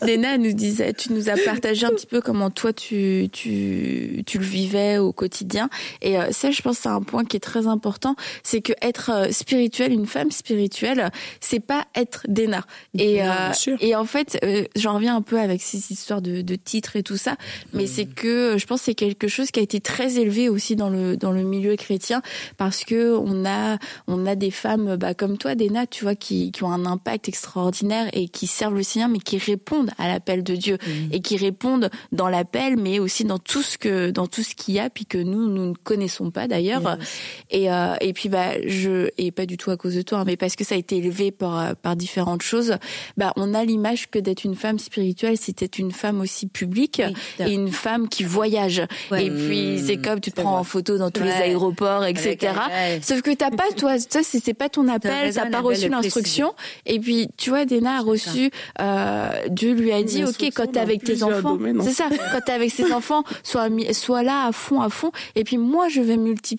Dena 0.01 0.39
nous 0.39 0.53
disait, 0.53 0.93
tu 0.95 1.13
nous 1.13 1.29
as 1.29 1.37
partagé 1.37 1.87
un 1.87 1.91
petit 1.91 2.07
peu 2.07 2.21
comment 2.21 2.51
toi 2.51 2.73
tu 2.73 3.29
tu 3.33 4.23
tu 4.27 4.39
le 4.39 4.45
vivais 4.45 4.99
au 4.99 5.13
quotidien. 5.13 5.69
Et 6.01 6.19
euh, 6.19 6.33
ça, 6.33 6.51
je 6.51 6.63
pense, 6.63 6.72
c'est 6.73 6.89
un 6.89 7.03
point 7.03 7.25
qui 7.25 7.37
est 7.37 7.41
très 7.41 7.67
important, 7.67 8.17
c'est 8.43 8.61
que 8.61 8.73
être 8.83 9.11
euh, 9.11 9.31
spirituel, 9.31 9.93
une 9.93 10.07
femme 10.07 10.31
spirituelle, 10.31 11.11
c'est 11.41 11.61
pas 11.61 11.85
être 11.95 12.23
Dena. 12.29 12.65
Et 12.99 13.23
euh, 13.23 13.53
et 13.81 13.95
en 13.95 14.05
fait, 14.05 14.39
j'en 14.77 14.95
reviens 14.95 15.17
un 15.17 15.23
peu 15.23 15.39
avec 15.39 15.63
ces 15.63 15.93
histoires 15.93 16.23
de, 16.23 16.43
de 16.43 16.55
titres 16.55 16.97
et 16.97 17.03
tout 17.03 17.17
ça, 17.17 17.37
mais 17.73 17.87
c'est 17.87 18.07
mm. 18.07 18.15
que 18.15 18.57
je 18.59 18.67
pense 18.67 18.81
que 18.81 18.85
c'est 18.87 18.95
quelque 18.95 19.29
chose 19.29 19.51
qui 19.51 19.61
a 19.61 19.63
été 19.63 19.81
très 19.81 20.19
élevé 20.19 20.49
aussi 20.49 20.77
dans 20.77 20.91
le 20.91 21.17
dans 21.17 21.33
le 21.33 21.43
milieu 21.43 21.77
chrétien 21.77 22.23
parce 22.57 22.85
que 22.85 23.17
on 23.17 23.45
a 23.45 23.79
on 24.07 24.27
a 24.27 24.35
des 24.35 24.51
femmes 24.51 24.97
bah, 24.97 25.15
comme 25.15 25.39
toi, 25.39 25.55
Dena, 25.55 25.87
tu 25.87 26.05
vois, 26.05 26.15
qui 26.15 26.53
qui 26.53 26.65
ont 26.65 26.73
un 26.73 26.87
impact 26.87 27.29
extraordinaire 27.29 28.09
et 28.13 28.29
qui 28.29 28.47
servent 28.47 28.75
le 28.75 28.83
Seigneur, 28.83 29.09
mais 29.09 29.19
qui 29.19 29.39
répondent 29.39 29.91
à 29.99 30.09
l'appel 30.09 30.43
de 30.43 30.57
Dieu 30.57 30.79
et 31.11 31.21
qui 31.21 31.37
répondent 31.37 31.91
dans 32.13 32.29
l'appel, 32.29 32.77
mais 32.77 32.99
aussi 32.99 33.25
dans 33.25 33.39
tout 33.39 33.63
ce 33.63 33.79
que 33.79 34.11
dans 34.11 34.27
tout 34.27 34.43
ce 34.43 34.55
qu'il 34.55 34.75
y 34.75 34.79
a, 34.79 34.91
puis 34.91 35.07
que 35.07 35.19
nous 35.19 35.49
nous 35.49 35.71
ne 35.71 35.75
connaissons 35.75 36.31
pas 36.31 36.49
d'ailleurs. 36.49 36.62
Et 37.51 37.71
euh, 37.71 37.95
et 38.01 38.13
puis 38.13 38.29
bah 38.29 38.55
je 38.67 39.09
et 39.19 39.31
pas 39.31 39.47
du 39.47 39.57
tout 39.57 39.71
à 39.71 39.77
cause 39.77 39.95
de 39.95 40.03
toi, 40.03 40.19
hein, 40.19 40.25
mais 40.27 40.37
parce 40.37 40.57
que 40.57 40.65
ça 40.65 40.75
a 40.75 40.79
été 40.79 40.97
élevé 40.97 41.31
par 41.31 41.59
euh, 41.59 41.73
par 41.81 41.97
différentes 41.97 42.43
choses. 42.43 42.77
Bah 43.17 43.33
on 43.37 43.55
a 43.55 43.65
l'image 43.65 44.11
que 44.11 44.19
d'être 44.19 44.45
une 44.45 44.57
femme 44.57 44.79
spirituelle, 44.79 45.37
c'était 45.37 45.67
une 45.67 45.93
femme 45.93 46.21
aussi 46.21 46.47
publique 46.47 47.03
et 47.39 47.53
une 47.53 47.71
femme 47.71 48.09
qui 48.09 48.25
voyage. 48.25 48.83
Et 49.17 49.31
puis 49.31 49.83
c'est 49.85 49.97
comme 49.97 50.21
tu 50.21 50.33
te 50.33 50.41
prends 50.41 50.59
en 50.59 50.65
photo 50.65 50.99
dans 50.99 51.11
tous 51.11 51.25
les 51.25 51.31
aéroports, 51.31 52.05
etc. 52.05 52.53
Sauf 53.03 53.23
que 53.23 53.35
t'as 53.35 53.51
pas 53.51 53.71
toi, 53.77 53.99
ça 53.99 54.21
c'est 54.23 54.55
pas 54.55 54.69
ton 54.69 54.89
appel, 54.89 55.33
t'as 55.35 55.51
pas 55.51 55.61
reçu 55.61 55.89
l'instruction. 55.89 56.55
Et 56.87 56.99
puis 56.99 57.29
tu 57.37 57.51
vois, 57.51 57.65
Dena 57.65 57.99
a 57.99 58.01
reçu. 58.01 58.51
Euh, 58.81 59.31
Dieu 59.51 59.73
lui 59.75 59.93
a 59.93 60.03
dit, 60.03 60.25
ok, 60.25 60.43
quand 60.55 60.73
t'es 60.73 60.81
avec 60.81 61.05
tes 61.05 61.23
enfants, 61.23 61.59
c'est 61.83 61.93
ça, 61.93 62.09
quand 62.33 62.41
t'es 62.45 62.53
avec 62.53 62.71
ses 62.71 62.93
enfants, 62.93 63.25
sois, 63.43 63.69
sois 63.93 64.23
là 64.23 64.47
à 64.47 64.53
fond, 64.53 64.81
à 64.81 64.89
fond. 64.89 65.11
Et 65.35 65.45
puis 65.45 65.59
moi, 65.59 65.89
je 65.89 66.01
vais 66.01 66.17
multiplier 66.17 66.52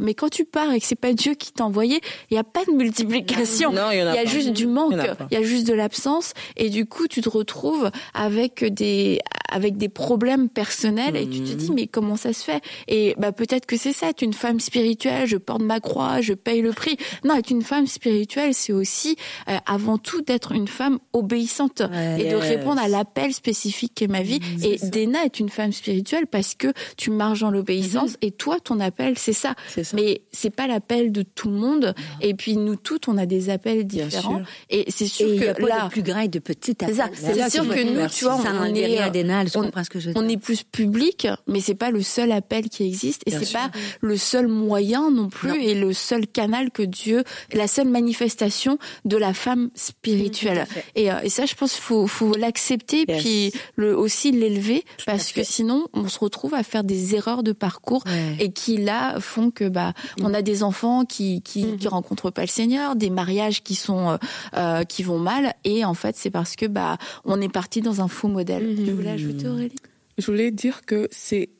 Mais 0.00 0.14
quand 0.14 0.28
tu 0.28 0.44
pars 0.44 0.72
et 0.72 0.80
que 0.80 0.86
c'est 0.86 0.94
pas 0.94 1.12
Dieu 1.12 1.34
qui 1.34 1.52
t'a 1.52 1.64
envoyé, 1.64 2.00
il 2.30 2.34
y 2.34 2.38
a 2.38 2.44
pas 2.44 2.64
de 2.64 2.72
multiplication. 2.72 3.72
il 3.72 3.74
y, 3.74 4.00
a, 4.00 4.24
juste 4.24 4.50
du 4.50 4.66
manque, 4.66 4.94
il 5.30 5.34
y, 5.34 5.40
a 5.40 5.42
juste 5.42 5.66
de 5.66 5.74
l'absence. 5.74 6.32
Et 6.56 6.70
du 6.70 6.86
coup, 6.86 7.08
tu 7.08 7.20
te 7.20 7.28
retrouves 7.28 7.90
avec 8.14 8.64
des, 8.64 9.20
avec 9.50 9.76
des 9.76 9.88
problèmes 9.88 10.48
personnels 10.48 11.16
et 11.16 11.28
tu 11.28 11.40
te 11.40 11.52
dis, 11.52 11.68
mhm. 11.68 11.74
mais 11.74 11.86
comment 11.86 12.16
ça 12.16 12.32
se 12.32 12.44
fait? 12.44 12.62
Et 12.88 13.14
bah, 13.18 13.32
peut-être 13.32 13.66
que 13.66 13.76
c'est 13.76 13.92
ça, 13.92 14.08
être 14.08 14.22
une 14.22 14.32
femme 14.32 14.60
spirituelle, 14.60 15.26
je 15.26 15.36
porte 15.36 15.62
ma 15.62 15.80
croix, 15.80 16.20
je 16.20 16.32
paye 16.32 16.62
le 16.62 16.72
prix. 16.72 16.96
Non, 17.24 17.36
être 17.36 17.50
une 17.50 17.62
femme 17.62 17.86
spirituelle, 17.86 18.54
c'est 18.54 18.72
aussi, 18.72 19.16
euh, 19.48 19.56
avant 19.66 19.98
tout, 19.98 20.22
d'être 20.22 20.52
une 20.52 20.68
femme 20.68 20.98
obéissante 21.12 21.82
et 22.18 22.30
de 22.30 22.36
répondre 22.36 22.80
à 22.80 22.88
l'appel 22.88 23.32
spécifique 23.32 23.92
qu'est 23.94 24.08
ma 24.08 24.22
vie. 24.22 24.40
et 24.62 24.78
Dena 24.88 25.24
est 25.24 25.40
une 25.40 25.48
femme 25.48 25.72
spirituelle 25.72 26.26
parce 26.26 26.54
que 26.54 26.68
tu 26.96 27.10
marches 27.10 27.40
dans 27.40 27.50
l'obéissance 27.50 28.16
et 28.22 28.30
toi, 28.30 28.58
ton 28.60 28.80
appel, 28.80 29.18
c'est 29.18 29.29
ça. 29.32 29.54
ça. 29.68 29.82
Mais 29.94 30.22
c'est 30.32 30.50
pas 30.50 30.66
l'appel 30.66 31.12
de 31.12 31.22
tout 31.22 31.48
le 31.48 31.56
monde. 31.56 31.94
Et 32.20 32.34
puis 32.34 32.56
nous 32.56 32.76
toutes, 32.76 33.08
on 33.08 33.16
a 33.18 33.26
des 33.26 33.50
appels 33.50 33.86
différents. 33.86 34.42
Et 34.68 34.86
c'est 34.88 35.06
sûr 35.06 35.28
que 35.28 35.44
y 35.44 35.48
a 35.48 35.54
pas 35.54 35.66
là, 35.66 35.84
de 35.84 35.90
plus 35.90 36.02
grand 36.02 36.20
et 36.20 36.28
de 36.28 36.38
petit 36.38 36.76
appel. 36.82 36.96
C'est 37.14 37.50
sûr 37.50 37.68
que 37.68 37.82
nous, 37.82 38.08
tu 38.08 38.24
vois, 38.24 38.36
on, 38.36 38.74
est, 38.74 40.14
on, 40.14 40.28
est 40.28 40.36
plus 40.36 40.62
public, 40.62 41.28
mais 41.46 41.60
c'est 41.60 41.74
pas 41.74 41.90
le 41.90 42.02
seul 42.02 42.32
appel 42.32 42.68
qui 42.68 42.84
existe 42.84 43.22
et 43.26 43.30
c'est 43.30 43.52
pas 43.52 43.70
le 44.00 44.16
seul 44.16 44.48
moyen 44.48 45.10
non 45.10 45.28
plus 45.28 45.62
et 45.62 45.74
le 45.74 45.92
seul 45.92 46.26
canal 46.26 46.70
que 46.70 46.82
Dieu, 46.82 47.24
la 47.52 47.66
seule 47.66 47.88
manifestation 47.88 48.78
de 49.04 49.16
la 49.16 49.34
femme 49.34 49.70
spirituelle. 49.74 50.66
Et, 50.94 51.10
euh, 51.10 51.20
et 51.22 51.28
ça, 51.28 51.46
je 51.46 51.54
pense, 51.54 51.74
faut 51.76 52.06
faut 52.06 52.34
l'accepter 52.34 53.06
puis 53.06 53.52
le 53.76 53.96
aussi 53.96 54.32
l'élever 54.32 54.84
parce 55.06 55.32
que 55.32 55.42
sinon 55.44 55.86
on 55.92 56.08
se 56.08 56.18
retrouve 56.18 56.54
à 56.54 56.62
faire 56.62 56.84
des 56.84 57.14
erreurs 57.14 57.42
de 57.42 57.52
parcours 57.52 58.04
et 58.38 58.52
qui 58.52 58.76
là 58.76 59.19
font 59.20 59.50
que 59.50 59.68
bah 59.68 59.92
mm. 60.18 60.24
on 60.24 60.34
a 60.34 60.42
des 60.42 60.62
enfants 60.62 61.04
qui 61.04 61.42
qui, 61.42 61.64
mm-hmm. 61.64 61.76
qui 61.78 61.88
rencontrent 61.88 62.30
pas 62.30 62.42
le 62.42 62.48
Seigneur, 62.48 62.96
des 62.96 63.10
mariages 63.10 63.62
qui 63.62 63.74
sont 63.74 64.10
euh, 64.10 64.16
euh, 64.56 64.84
qui 64.84 65.02
vont 65.02 65.18
mal 65.18 65.54
et 65.64 65.84
en 65.84 65.94
fait 65.94 66.16
c'est 66.16 66.30
parce 66.30 66.56
que 66.56 66.66
bah 66.66 66.98
on 67.24 67.40
est 67.40 67.48
parti 67.48 67.80
dans 67.80 68.00
un 68.00 68.08
faux 68.08 68.28
modèle. 68.28 68.64
Mm-hmm. 68.64 68.84
Tu 68.84 68.92
voulais 68.92 69.10
ajouter 69.10 69.48
Aurélie 69.48 69.76
Je 70.18 70.26
voulais 70.26 70.50
dire 70.50 70.82
que 70.84 71.08
c'est 71.10 71.50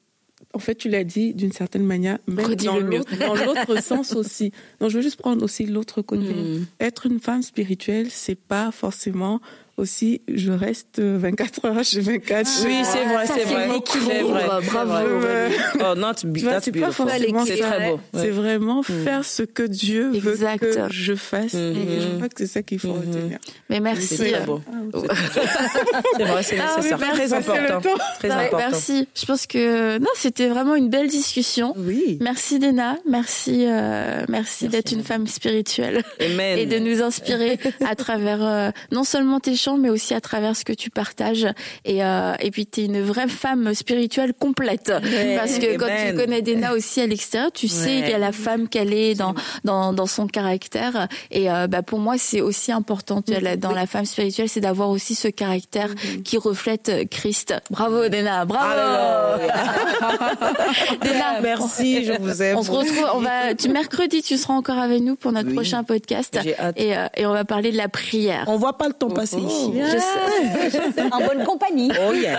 en 0.53 0.59
fait, 0.59 0.75
tu 0.75 0.89
l'as 0.89 1.05
dit 1.05 1.33
d'une 1.35 1.53
certaine 1.53 1.85
manière, 1.85 2.19
mais 2.27 2.57
dans 2.57 2.79
l'autre 2.79 3.81
sens 3.83 4.15
aussi. 4.15 4.53
Donc, 4.81 4.91
je 4.91 4.97
veux 4.97 5.03
juste 5.03 5.21
prendre 5.21 5.45
aussi 5.45 5.65
l'autre 5.67 6.03
côté. 6.03 6.33
Mm. 6.33 6.67
Être 6.81 7.07
une 7.07 7.21
femme 7.21 7.43
spirituelle, 7.43 8.09
c'est 8.11 8.35
pas 8.35 8.73
forcément 8.73 9.41
aussi, 9.81 10.23
je 10.33 10.53
reste 10.53 11.01
24 11.01 11.65
heures 11.65 11.85
chez 11.85 12.01
24. 12.01 12.49
oui, 12.67 12.79
c'est 12.85 13.05
vrai, 13.05 13.27
c'est 13.27 13.45
vrai. 13.45 13.69
C'est 13.87 14.23
vrai. 14.23 14.45
Bravo. 14.63 14.95
Oh, 15.81 15.95
not 15.97 16.21
that's 16.21 16.25
beautiful. 16.25 17.09
C'est 17.47 17.57
très 17.59 17.91
beau. 17.91 18.01
C'est 18.15 18.31
vraiment 18.31 18.81
mm. 18.81 19.05
faire 19.05 19.25
ce 19.25 19.43
que 19.43 19.63
Dieu 19.63 20.11
veut 20.11 20.37
que 20.59 20.89
je 20.91 21.15
fasse. 21.15 21.55
Et 21.55 21.75
je 21.75 21.81
mm-hmm. 21.81 22.17
crois 22.17 22.29
que 22.29 22.35
c'est 22.39 22.47
ça 22.47 22.63
qu'il 22.63 22.79
faut 22.79 22.89
mm-hmm. 22.89 23.15
retenir. 23.15 23.39
Mais 23.69 23.81
merci. 23.81 24.17
C'est 24.17 24.33
très 24.33 24.45
beau. 24.45 24.61
c'est 26.17 26.25
vrai, 26.25 26.43
c'est 26.43 26.59
ah 26.59 26.77
nécessaire. 26.77 26.99
très 26.99 27.33
important. 27.33 27.95
Très 28.19 28.31
important. 28.31 28.57
Merci. 28.59 29.09
Je 29.15 29.27
pense 29.27 29.47
que, 29.47 29.99
non, 29.99 30.11
c'était 30.15 30.49
vraiment 30.49 30.75
une 30.75 30.89
belle 30.89 31.09
discussion. 31.09 31.75
Oui. 31.77 32.19
Merci, 32.21 32.59
Dena. 32.59 32.97
Merci, 33.09 33.65
euh, 33.67 34.25
merci, 34.29 34.69
d'être 34.69 34.93
une 34.93 35.03
femme 35.03 35.27
spirituelle. 35.27 36.03
Amen. 36.21 36.59
Et 36.59 36.67
de 36.67 36.79
nous 36.79 37.03
inspirer 37.03 37.59
à 37.87 37.95
travers, 37.95 38.45
euh, 38.45 38.71
non 38.93 39.05
seulement 39.05 39.41
tes 39.41 39.57
chants, 39.57 39.70
mais 39.77 39.91
aussi 39.91 40.15
à 40.15 40.21
travers 40.21 40.57
ce 40.57 40.65
que 40.65 40.73
tu 40.73 40.91
partages. 40.91 41.47
Et, 41.85 42.05
euh, 42.05 42.35
et 42.41 42.51
puis, 42.51 42.67
tu 42.67 42.81
es 42.81 42.85
une 42.87 43.03
vraie 43.03 43.29
femme 43.29 43.75
spirituelle 43.75 44.35
complète. 44.35 44.93
Parce 45.37 45.59
que 45.59 45.77
quand 45.77 45.87
tu 45.87 46.15
connais 46.17 46.43
Dena 46.43 46.73
aussi 46.75 47.01
à 47.01 47.07
l'extérieur, 47.07 47.53
tu 47.53 47.69
sais 47.69 48.03
qu'il 48.03 48.11
y 48.11 48.15
a 48.15 48.19
la 48.19 48.33
femme 48.33 48.69
qu'elle 48.69 48.93
est 48.93 49.15
dans, 49.15 49.35
dans, 49.65 49.93
dans 49.93 50.07
son 50.07 50.27
caractère. 50.27 51.09
Et 51.31 51.51
euh, 51.51 51.67
bah, 51.67 51.83
pour 51.83 51.99
moi, 51.99 52.17
c'est 52.19 52.41
aussi 52.41 52.73
important 52.73 53.23
dans 53.59 53.73
la 53.73 53.87
femme 53.87 54.05
spirituelle, 54.05 54.49
c'est 54.49 54.61
d'avoir 54.61 54.91
aussi 54.91 55.15
ce 55.15 55.29
caractère 55.29 55.95
mm-hmm. 55.95 56.23
qui 56.23 56.39
reflète 56.39 57.09
Christ. 57.11 57.55
Bravo, 57.71 58.09
Dena. 58.09 58.45
Bravo. 58.45 59.41
Dena, 61.03 61.41
merci, 61.43 62.05
je 62.05 62.13
vous 62.21 62.43
aime. 62.43 62.57
On 62.57 62.63
se 62.63 62.71
retrouve, 62.71 63.07
on 63.15 63.21
va, 63.21 63.55
tu, 63.55 63.69
mercredi, 63.69 64.23
tu 64.23 64.37
seras 64.37 64.55
encore 64.55 64.79
avec 64.79 65.03
nous 65.03 65.17
pour 65.17 65.33
notre 65.33 65.53
prochain 65.53 65.85
podcast. 65.85 66.39
Et, 66.77 66.97
euh, 66.97 67.07
et 67.17 67.27
on 67.27 67.33
va 67.33 67.45
parler 67.45 67.73
de 67.73 67.77
la 67.77 67.89
prière. 67.89 68.45
On 68.47 68.57
voit 68.57 68.79
pas 68.79 68.89
le 68.89 68.95
temps 68.95 69.09
passer 69.09 69.37
ici. 69.69 70.79
Oh. 70.99 71.15
En 71.15 71.27
bonne 71.27 71.45
compagnie. 71.45 71.91
Oh 72.09 72.13
yes. 72.13 72.39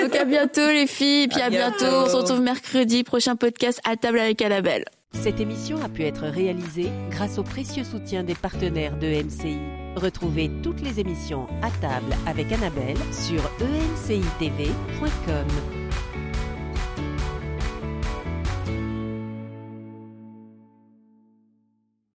Donc 0.00 0.14
à 0.16 0.24
bientôt 0.24 0.66
les 0.68 0.86
filles, 0.86 1.28
puis 1.28 1.40
à, 1.40 1.50
bientôt. 1.50 1.84
On 1.84 2.08
se 2.08 2.16
retrouve 2.16 2.40
mercredi, 2.40 3.04
prochain 3.04 3.36
podcast 3.36 3.80
à 3.88 3.96
table 3.96 4.18
avec 4.18 4.42
Annabelle. 4.42 4.84
Cette 5.12 5.40
émission 5.40 5.78
a 5.84 5.88
pu 5.88 6.04
être 6.04 6.24
réalisée 6.24 6.90
grâce 7.10 7.38
au 7.38 7.42
précieux 7.42 7.84
soutien 7.84 8.24
des 8.24 8.34
partenaires 8.34 8.96
de 8.96 9.06
MCI. 9.06 9.58
Retrouvez 9.94 10.50
toutes 10.62 10.80
les 10.80 11.00
émissions 11.00 11.46
à 11.62 11.70
table 11.80 12.16
avec 12.26 12.50
Annabelle 12.50 12.96
sur 13.12 13.42
encitv.com. 13.60 15.46